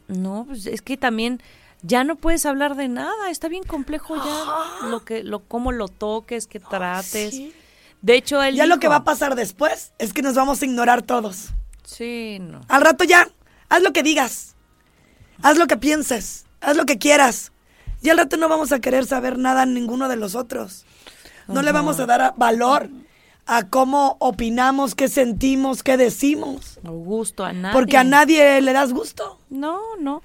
No, 0.08 0.46
pues 0.48 0.68
es 0.68 0.82
que 0.82 0.98
también 0.98 1.42
ya 1.82 2.04
no 2.04 2.16
puedes 2.16 2.46
hablar 2.46 2.76
de 2.76 2.88
nada, 2.90 3.30
está 3.30 3.48
bien 3.48 3.64
complejo 3.64 4.16
ya 4.18 4.88
lo 4.90 5.04
que 5.04 5.24
lo 5.24 5.40
cómo 5.40 5.72
lo 5.72 5.88
toques, 5.88 6.48
que 6.48 6.60
trates. 6.60 7.32
sí. 7.32 7.54
De 8.02 8.16
hecho, 8.16 8.42
él 8.44 8.56
Ya 8.56 8.66
lo 8.66 8.80
que 8.80 8.88
va 8.88 8.98
a 8.98 9.04
pasar 9.04 9.36
después 9.36 9.94
es 9.98 10.14
que 10.14 10.22
nos 10.22 10.36
vamos 10.36 10.62
a 10.62 10.66
ignorar 10.66 11.02
todos. 11.02 11.50
Sí, 11.84 12.38
no. 12.40 12.62
Al 12.68 12.82
rato 12.82 13.04
ya, 13.04 13.28
haz 13.70 13.82
lo 13.82 13.94
que 13.94 14.04
digas. 14.04 14.56
Haz 15.42 15.58
lo 15.58 15.68
que 15.68 15.78
pienses. 15.78 16.46
Haz 16.62 16.78
lo 16.78 16.86
que 16.86 16.98
quieras. 16.98 17.52
Y 18.02 18.10
al 18.10 18.18
rato 18.18 18.38
no 18.38 18.48
vamos 18.50 18.72
a 18.72 18.80
querer 18.80 19.06
saber 19.06 19.38
nada 19.38 19.66
ninguno 19.66 20.08
de 20.08 20.16
los 20.16 20.36
otros. 20.36 20.86
No 21.48 21.62
le 21.62 21.72
vamos 21.72 22.00
a 22.00 22.06
dar 22.06 22.22
a- 22.22 22.32
valor 22.38 22.90
a 23.48 23.68
cómo 23.70 24.18
opinamos, 24.20 24.96
qué 24.96 25.08
sentimos, 25.08 25.84
qué 25.84 25.98
decimos. 25.98 26.80
No 26.84 26.94
gusto 26.94 27.44
a 27.46 27.54
nadie. 27.54 27.74
Porque 27.74 27.98
a 27.98 28.04
nadie 28.04 28.62
le 28.62 28.74
das 28.74 28.92
gusto. 28.94 29.40
No, 29.50 29.80
no. 30.00 30.24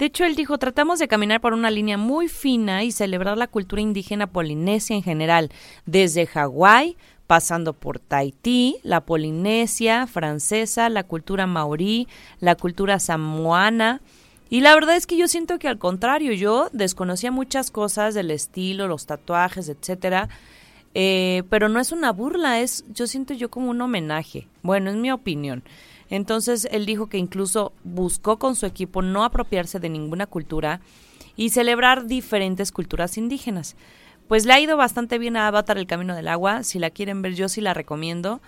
De 0.00 0.06
hecho, 0.06 0.24
él 0.24 0.34
dijo, 0.34 0.56
tratamos 0.56 0.98
de 0.98 1.08
caminar 1.08 1.42
por 1.42 1.52
una 1.52 1.70
línea 1.70 1.98
muy 1.98 2.28
fina 2.28 2.84
y 2.84 2.90
celebrar 2.90 3.36
la 3.36 3.48
cultura 3.48 3.82
indígena 3.82 4.26
polinesia 4.26 4.96
en 4.96 5.02
general, 5.02 5.50
desde 5.84 6.24
Hawái, 6.24 6.96
pasando 7.26 7.74
por 7.74 7.98
Tahití, 7.98 8.78
la 8.82 9.02
Polinesia 9.02 10.06
francesa, 10.06 10.88
la 10.88 11.02
cultura 11.02 11.46
maorí, 11.46 12.08
la 12.38 12.54
cultura 12.54 12.98
samoana. 12.98 14.00
Y 14.48 14.62
la 14.62 14.72
verdad 14.74 14.96
es 14.96 15.06
que 15.06 15.18
yo 15.18 15.28
siento 15.28 15.58
que 15.58 15.68
al 15.68 15.76
contrario, 15.76 16.32
yo 16.32 16.70
desconocía 16.72 17.30
muchas 17.30 17.70
cosas 17.70 18.14
del 18.14 18.30
estilo, 18.30 18.88
los 18.88 19.04
tatuajes, 19.04 19.68
etcétera. 19.68 20.30
Eh, 20.94 21.42
pero 21.50 21.68
no 21.68 21.78
es 21.78 21.92
una 21.92 22.10
burla, 22.10 22.60
es, 22.60 22.86
yo 22.94 23.06
siento 23.06 23.34
yo 23.34 23.50
como 23.50 23.68
un 23.68 23.82
homenaje. 23.82 24.48
Bueno, 24.62 24.88
es 24.88 24.96
mi 24.96 25.12
opinión. 25.12 25.62
Entonces 26.10 26.68
él 26.70 26.84
dijo 26.86 27.08
que 27.08 27.18
incluso 27.18 27.72
buscó 27.84 28.38
con 28.38 28.56
su 28.56 28.66
equipo 28.66 29.00
no 29.00 29.24
apropiarse 29.24 29.78
de 29.80 29.88
ninguna 29.88 30.26
cultura 30.26 30.80
y 31.36 31.50
celebrar 31.50 32.06
diferentes 32.06 32.72
culturas 32.72 33.16
indígenas. 33.16 33.76
Pues 34.28 34.44
le 34.44 34.52
ha 34.52 34.60
ido 34.60 34.76
bastante 34.76 35.18
bien 35.18 35.36
a 35.36 35.46
Avatar 35.48 35.78
El 35.78 35.86
Camino 35.86 36.14
del 36.14 36.28
Agua. 36.28 36.62
Si 36.64 36.78
la 36.78 36.90
quieren 36.90 37.22
ver, 37.22 37.34
yo 37.34 37.48
sí 37.48 37.60
la 37.60 37.74
recomiendo. 37.74 38.40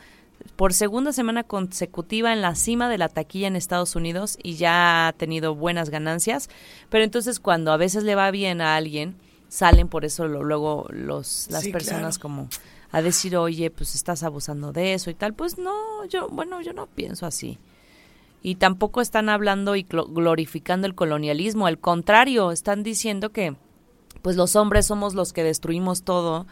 Por 0.57 0.73
segunda 0.75 1.13
semana 1.13 1.45
consecutiva 1.45 2.33
en 2.33 2.43
la 2.43 2.55
cima 2.57 2.89
de 2.89 2.99
la 2.99 3.09
taquilla 3.09 3.47
en 3.47 3.55
Estados 3.57 3.95
Unidos 3.95 4.39
y 4.43 4.55
ya 4.57 5.07
ha 5.09 5.13
tenido 5.13 5.55
buenas 5.55 5.89
ganancias. 5.91 6.51
Pero 6.91 7.05
entonces 7.05 7.39
cuando 7.41 7.71
a 7.73 7.77
veces 7.77 8.03
le 8.03 8.17
va 8.17 8.31
bien 8.33 8.61
a 8.61 8.75
alguien, 8.77 9.15
salen 9.49 9.87
por 9.89 10.05
eso 10.05 10.27
lo- 10.27 10.43
luego 10.43 10.87
los, 10.91 11.47
las 11.51 11.63
Sí, 11.63 11.71
personas 11.73 12.19
claro. 12.19 12.23
como 12.23 12.49
a 12.93 13.03
decir, 13.03 13.37
oye, 13.37 13.71
pues 13.71 13.95
estás 13.95 14.23
abusando 14.23 14.73
de 14.73 14.95
eso 14.95 15.11
y 15.11 15.15
tal. 15.15 15.35
Pues 15.35 15.59
no, 15.59 16.05
yo, 16.05 16.29
bueno, 16.29 16.61
yo 16.61 16.75
no 16.75 16.87
pienso 16.87 17.27
así. 17.27 17.59
Y 18.43 18.57
tampoco 18.57 19.01
están 19.01 19.29
hablando 19.29 19.77
y 19.77 19.87
glorificando 19.89 20.87
el 20.87 20.95
colonialismo. 20.95 21.67
Al 21.67 21.79
contrario, 21.79 22.53
están 22.53 22.83
diciendo 22.83 23.31
que 23.31 23.57
pues 24.21 24.37
los 24.37 24.57
hombres 24.57 24.87
somos 24.87 25.15
los 25.15 25.33
que 25.33 25.43
destruimos 25.43 26.03
todo. 26.03 26.47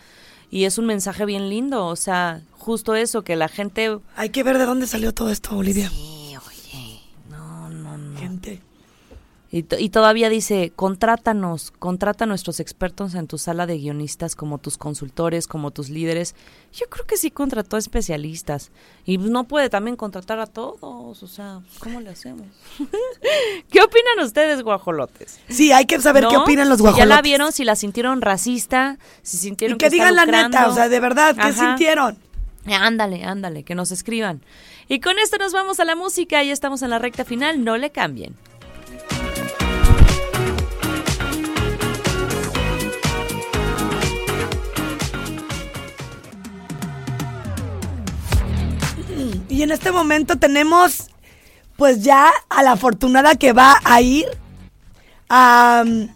Y 0.50 0.64
es 0.64 0.78
un 0.78 0.86
mensaje 0.86 1.26
bien 1.26 1.50
lindo. 1.50 1.86
O 1.86 1.96
sea, 1.96 2.42
justo 2.52 2.94
eso, 2.94 3.22
que 3.22 3.36
la 3.36 3.48
gente... 3.48 3.98
Hay 4.16 4.30
que 4.30 4.42
ver 4.42 4.56
de 4.56 4.66
dónde 4.66 4.86
salió 4.86 5.12
todo 5.12 5.30
esto, 5.30 5.56
Olivia. 5.56 5.90
Sí, 5.90 6.34
oye, 6.48 7.00
no, 7.28 7.68
no, 7.68 7.98
no. 7.98 8.18
Gente. 8.18 8.62
Y, 9.52 9.66
y 9.78 9.88
todavía 9.88 10.28
dice, 10.28 10.72
contrátanos, 10.76 11.72
contrata 11.72 12.24
a 12.24 12.26
nuestros 12.28 12.60
expertos 12.60 13.14
en 13.16 13.26
tu 13.26 13.36
sala 13.36 13.66
de 13.66 13.78
guionistas 13.78 14.36
como 14.36 14.58
tus 14.58 14.78
consultores, 14.78 15.48
como 15.48 15.72
tus 15.72 15.88
líderes. 15.88 16.36
Yo 16.72 16.86
creo 16.88 17.04
que 17.04 17.16
sí 17.16 17.32
contrató 17.32 17.76
especialistas. 17.76 18.70
Y 19.04 19.18
no 19.18 19.44
puede 19.44 19.68
también 19.68 19.96
contratar 19.96 20.38
a 20.38 20.46
todos, 20.46 21.22
o 21.22 21.26
sea, 21.26 21.62
¿cómo 21.80 22.00
le 22.00 22.10
hacemos? 22.10 22.46
¿Qué 23.70 23.82
opinan 23.82 24.24
ustedes, 24.24 24.62
guajolotes? 24.62 25.40
Sí, 25.48 25.72
hay 25.72 25.86
que 25.86 26.00
saber 26.00 26.28
qué 26.28 26.36
opinan 26.36 26.68
los 26.68 26.80
guajolotes. 26.80 27.08
Ya 27.08 27.12
la 27.12 27.20
vieron, 27.20 27.50
si 27.50 27.64
la 27.64 27.74
sintieron 27.74 28.20
racista, 28.20 28.98
si 29.22 29.36
sintieron 29.36 29.74
Y 29.74 29.78
que 29.78 29.90
digan 29.90 30.14
la 30.14 30.26
neta, 30.26 30.68
o 30.68 30.74
sea, 30.74 30.88
de 30.88 31.00
verdad, 31.00 31.34
¿qué 31.34 31.40
Ajá. 31.40 31.52
sintieron? 31.52 32.18
Ándale, 32.66 33.24
ándale, 33.24 33.64
que 33.64 33.74
nos 33.74 33.90
escriban. 33.90 34.42
Y 34.86 35.00
con 35.00 35.18
esto 35.18 35.38
nos 35.38 35.52
vamos 35.52 35.80
a 35.80 35.84
la 35.84 35.96
música, 35.96 36.42
ya 36.44 36.52
estamos 36.52 36.82
en 36.82 36.90
la 36.90 37.00
recta 37.00 37.24
final, 37.24 37.64
no 37.64 37.76
le 37.76 37.90
cambien. 37.90 38.36
Y 49.60 49.62
en 49.62 49.72
este 49.72 49.92
momento 49.92 50.38
tenemos, 50.38 51.10
pues 51.76 52.02
ya 52.02 52.30
a 52.48 52.62
la 52.62 52.72
afortunada 52.72 53.34
que 53.34 53.52
va 53.52 53.78
a 53.84 54.00
ir 54.00 54.24
a, 55.28 55.84
mm, 55.86 56.08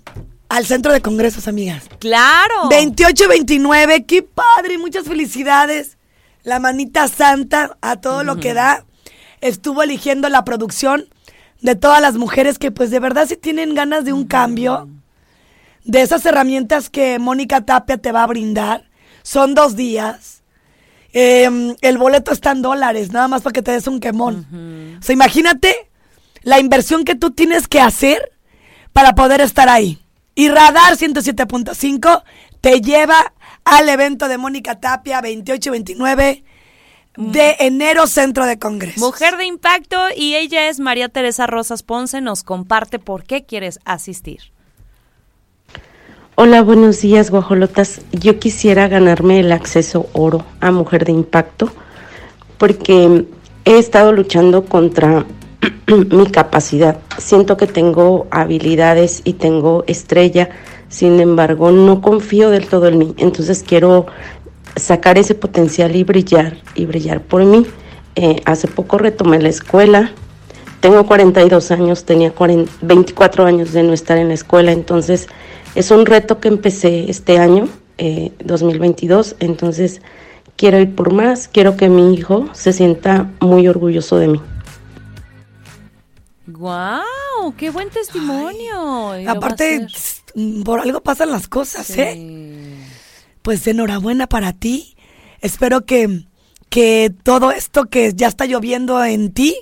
al 0.48 0.64
centro 0.64 0.94
de 0.94 1.02
congresos, 1.02 1.46
amigas. 1.46 1.84
¡Claro! 1.98 2.70
28 2.70 3.24
y 3.24 3.26
29, 3.26 4.06
qué 4.06 4.22
padre, 4.22 4.78
muchas 4.78 5.04
felicidades. 5.04 5.98
La 6.42 6.58
manita 6.58 7.06
santa 7.06 7.76
a 7.82 7.96
todo 7.96 8.24
lo 8.24 8.36
que 8.36 8.54
da. 8.54 8.86
Estuvo 9.42 9.82
eligiendo 9.82 10.30
la 10.30 10.46
producción 10.46 11.10
de 11.60 11.74
todas 11.74 12.00
las 12.00 12.14
mujeres 12.14 12.58
que 12.58 12.70
pues 12.70 12.90
de 12.90 12.98
verdad 12.98 13.28
si 13.28 13.36
tienen 13.36 13.74
ganas 13.74 14.06
de 14.06 14.14
un 14.14 14.24
cambio, 14.24 14.88
de 15.84 16.00
esas 16.00 16.24
herramientas 16.24 16.88
que 16.88 17.18
Mónica 17.18 17.60
Tapia 17.60 17.98
te 17.98 18.10
va 18.10 18.22
a 18.22 18.26
brindar. 18.26 18.88
Son 19.22 19.54
dos 19.54 19.76
días. 19.76 20.43
Eh, 21.16 21.76
el 21.80 21.96
boleto 21.96 22.32
está 22.32 22.50
en 22.50 22.60
dólares, 22.60 23.12
nada 23.12 23.28
más 23.28 23.42
para 23.42 23.52
que 23.52 23.62
te 23.62 23.70
des 23.70 23.86
un 23.86 24.00
quemón. 24.00 24.98
O 25.00 25.02
sea, 25.02 25.12
imagínate 25.12 25.88
la 26.42 26.58
inversión 26.58 27.04
que 27.04 27.14
tú 27.14 27.30
tienes 27.30 27.68
que 27.68 27.80
hacer 27.80 28.32
para 28.92 29.14
poder 29.14 29.40
estar 29.40 29.68
ahí. 29.68 30.00
Y 30.34 30.48
Radar 30.48 30.96
107.5 30.96 32.24
te 32.60 32.80
lleva 32.80 33.32
al 33.64 33.88
evento 33.88 34.26
de 34.26 34.38
Mónica 34.38 34.80
Tapia 34.80 35.20
28 35.20 35.68
y 35.68 35.70
29 35.70 36.44
de 37.16 37.56
enero 37.60 38.08
Centro 38.08 38.44
de 38.44 38.58
Congresos. 38.58 39.00
Mujer 39.00 39.36
de 39.36 39.46
impacto 39.46 39.96
y 40.16 40.34
ella 40.34 40.68
es 40.68 40.80
María 40.80 41.08
Teresa 41.08 41.46
Rosas 41.46 41.84
Ponce, 41.84 42.20
nos 42.20 42.42
comparte 42.42 42.98
por 42.98 43.22
qué 43.22 43.44
quieres 43.44 43.78
asistir. 43.84 44.53
Hola, 46.36 46.62
buenos 46.62 47.00
días, 47.00 47.30
guajolotas. 47.30 48.00
Yo 48.10 48.40
quisiera 48.40 48.88
ganarme 48.88 49.38
el 49.38 49.52
acceso 49.52 50.08
oro 50.14 50.44
a 50.58 50.72
Mujer 50.72 51.04
de 51.04 51.12
Impacto 51.12 51.70
porque 52.58 53.24
he 53.64 53.78
estado 53.78 54.12
luchando 54.12 54.64
contra 54.64 55.24
mi 55.86 56.26
capacidad. 56.26 56.98
Siento 57.18 57.56
que 57.56 57.68
tengo 57.68 58.26
habilidades 58.32 59.22
y 59.22 59.34
tengo 59.34 59.84
estrella, 59.86 60.50
sin 60.88 61.20
embargo, 61.20 61.70
no 61.70 62.02
confío 62.02 62.50
del 62.50 62.66
todo 62.66 62.88
en 62.88 62.98
mí. 62.98 63.14
Entonces 63.16 63.62
quiero 63.64 64.06
sacar 64.74 65.18
ese 65.18 65.36
potencial 65.36 65.94
y 65.94 66.02
brillar, 66.02 66.56
y 66.74 66.86
brillar 66.86 67.20
por 67.20 67.44
mí. 67.44 67.64
Eh, 68.16 68.42
hace 68.44 68.66
poco 68.66 68.98
retomé 68.98 69.40
la 69.40 69.50
escuela. 69.50 70.10
Tengo 70.80 71.06
42 71.06 71.70
años, 71.70 72.04
tenía 72.04 72.32
40 72.32 72.72
24 72.82 73.46
años 73.46 73.72
de 73.72 73.84
no 73.84 73.92
estar 73.92 74.18
en 74.18 74.28
la 74.28 74.34
escuela, 74.34 74.72
entonces 74.72 75.28
es 75.74 75.90
un 75.90 76.06
reto 76.06 76.40
que 76.40 76.48
empecé 76.48 77.10
este 77.10 77.38
año, 77.38 77.68
eh, 77.98 78.32
2022, 78.44 79.36
entonces 79.40 80.00
quiero 80.56 80.78
ir 80.78 80.94
por 80.94 81.12
más, 81.12 81.48
quiero 81.48 81.76
que 81.76 81.88
mi 81.88 82.14
hijo 82.14 82.48
se 82.52 82.72
sienta 82.72 83.30
muy 83.40 83.66
orgulloso 83.68 84.18
de 84.18 84.28
mí. 84.28 84.40
¡Guau! 86.46 87.02
¡Qué 87.56 87.70
buen 87.70 87.90
testimonio! 87.90 89.12
Aparte, 89.28 89.86
por 90.64 90.80
algo 90.80 91.00
pasan 91.02 91.30
las 91.30 91.48
cosas, 91.48 91.90
¿eh? 91.90 92.76
Pues 93.42 93.66
enhorabuena 93.66 94.26
para 94.26 94.52
ti. 94.52 94.96
Espero 95.40 95.84
que, 95.84 96.24
que 96.68 97.12
todo 97.22 97.50
esto 97.50 97.86
que 97.86 98.12
ya 98.14 98.28
está 98.28 98.46
lloviendo 98.46 99.02
en 99.04 99.32
ti, 99.32 99.56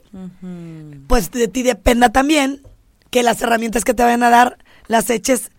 pues 1.06 1.30
de 1.30 1.48
ti 1.48 1.62
dependa 1.62 2.10
también 2.10 2.62
que 3.10 3.22
las 3.22 3.40
herramientas 3.42 3.84
que 3.84 3.94
te 3.94 4.02
vayan 4.02 4.22
a 4.22 4.30
dar 4.30 4.58
las 4.88 5.10
eches 5.10 5.50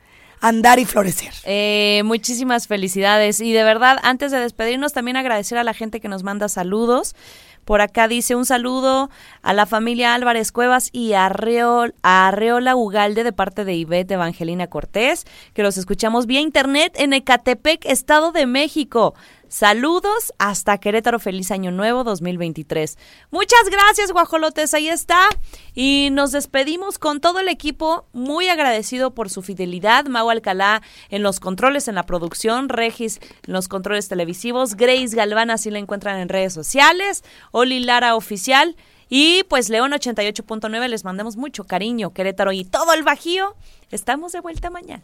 andar 0.43 0.77
y 0.77 0.85
florecer. 0.85 1.33
Eh, 1.45 2.01
muchísimas 2.03 2.67
felicidades. 2.67 3.39
Y 3.39 3.53
de 3.53 3.63
verdad, 3.63 3.97
antes 4.03 4.31
de 4.31 4.39
despedirnos, 4.39 4.91
también 4.91 5.15
agradecer 5.15 5.57
a 5.57 5.63
la 5.63 5.73
gente 5.73 6.01
que 6.01 6.09
nos 6.09 6.23
manda 6.23 6.49
saludos. 6.49 7.15
Por 7.63 7.79
acá 7.79 8.09
dice 8.09 8.35
un 8.35 8.45
saludo 8.45 9.09
a 9.41 9.53
la 9.53 9.65
familia 9.65 10.13
Álvarez 10.13 10.51
Cuevas 10.51 10.89
y 10.91 11.13
a, 11.13 11.27
a 11.27 12.27
Arreola 12.27 12.75
Ugalde 12.75 13.23
de 13.23 13.31
parte 13.31 13.63
de 13.63 13.73
Ivette 13.73 14.11
Evangelina 14.11 14.67
Cortés, 14.67 15.23
que 15.53 15.63
los 15.63 15.77
escuchamos 15.77 16.25
vía 16.25 16.41
internet 16.41 16.93
en 16.97 17.13
Ecatepec, 17.13 17.85
Estado 17.85 18.33
de 18.33 18.45
México. 18.45 19.15
Saludos 19.53 20.33
hasta 20.39 20.79
Querétaro, 20.79 21.19
feliz 21.19 21.51
año 21.51 21.69
nuevo 21.69 22.03
2023. 22.03 22.97
Muchas 23.29 23.69
gracias, 23.69 24.11
guajolotes, 24.11 24.73
ahí 24.73 24.89
está. 24.89 25.29
Y 25.75 26.09
nos 26.11 26.31
despedimos 26.31 26.97
con 26.97 27.21
todo 27.21 27.39
el 27.39 27.47
equipo, 27.47 28.07
muy 28.13 28.47
agradecido 28.49 29.13
por 29.13 29.29
su 29.29 29.43
fidelidad. 29.43 30.05
Mau 30.05 30.31
Alcalá 30.31 30.81
en 31.09 31.21
los 31.21 31.39
controles, 31.39 31.87
en 31.87 31.93
la 31.93 32.07
producción, 32.07 32.67
Regis 32.67 33.19
en 33.45 33.53
los 33.53 33.67
controles 33.67 34.09
televisivos, 34.09 34.73
Grace 34.73 35.15
Galván, 35.15 35.51
así 35.51 35.69
la 35.69 35.77
encuentran 35.77 36.19
en 36.19 36.29
redes 36.29 36.53
sociales, 36.53 37.23
Oli 37.51 37.79
Lara 37.79 38.15
Oficial. 38.15 38.75
Y 39.07 39.43
pues 39.49 39.69
León 39.69 39.91
88.9, 39.91 40.87
les 40.87 41.03
mandamos 41.03 41.37
mucho 41.37 41.65
cariño, 41.65 42.11
Querétaro 42.11 42.53
y 42.53 42.65
todo 42.65 42.93
el 42.93 43.03
Bajío. 43.03 43.55
Estamos 43.91 44.31
de 44.31 44.39
vuelta 44.39 44.71
mañana. 44.71 45.03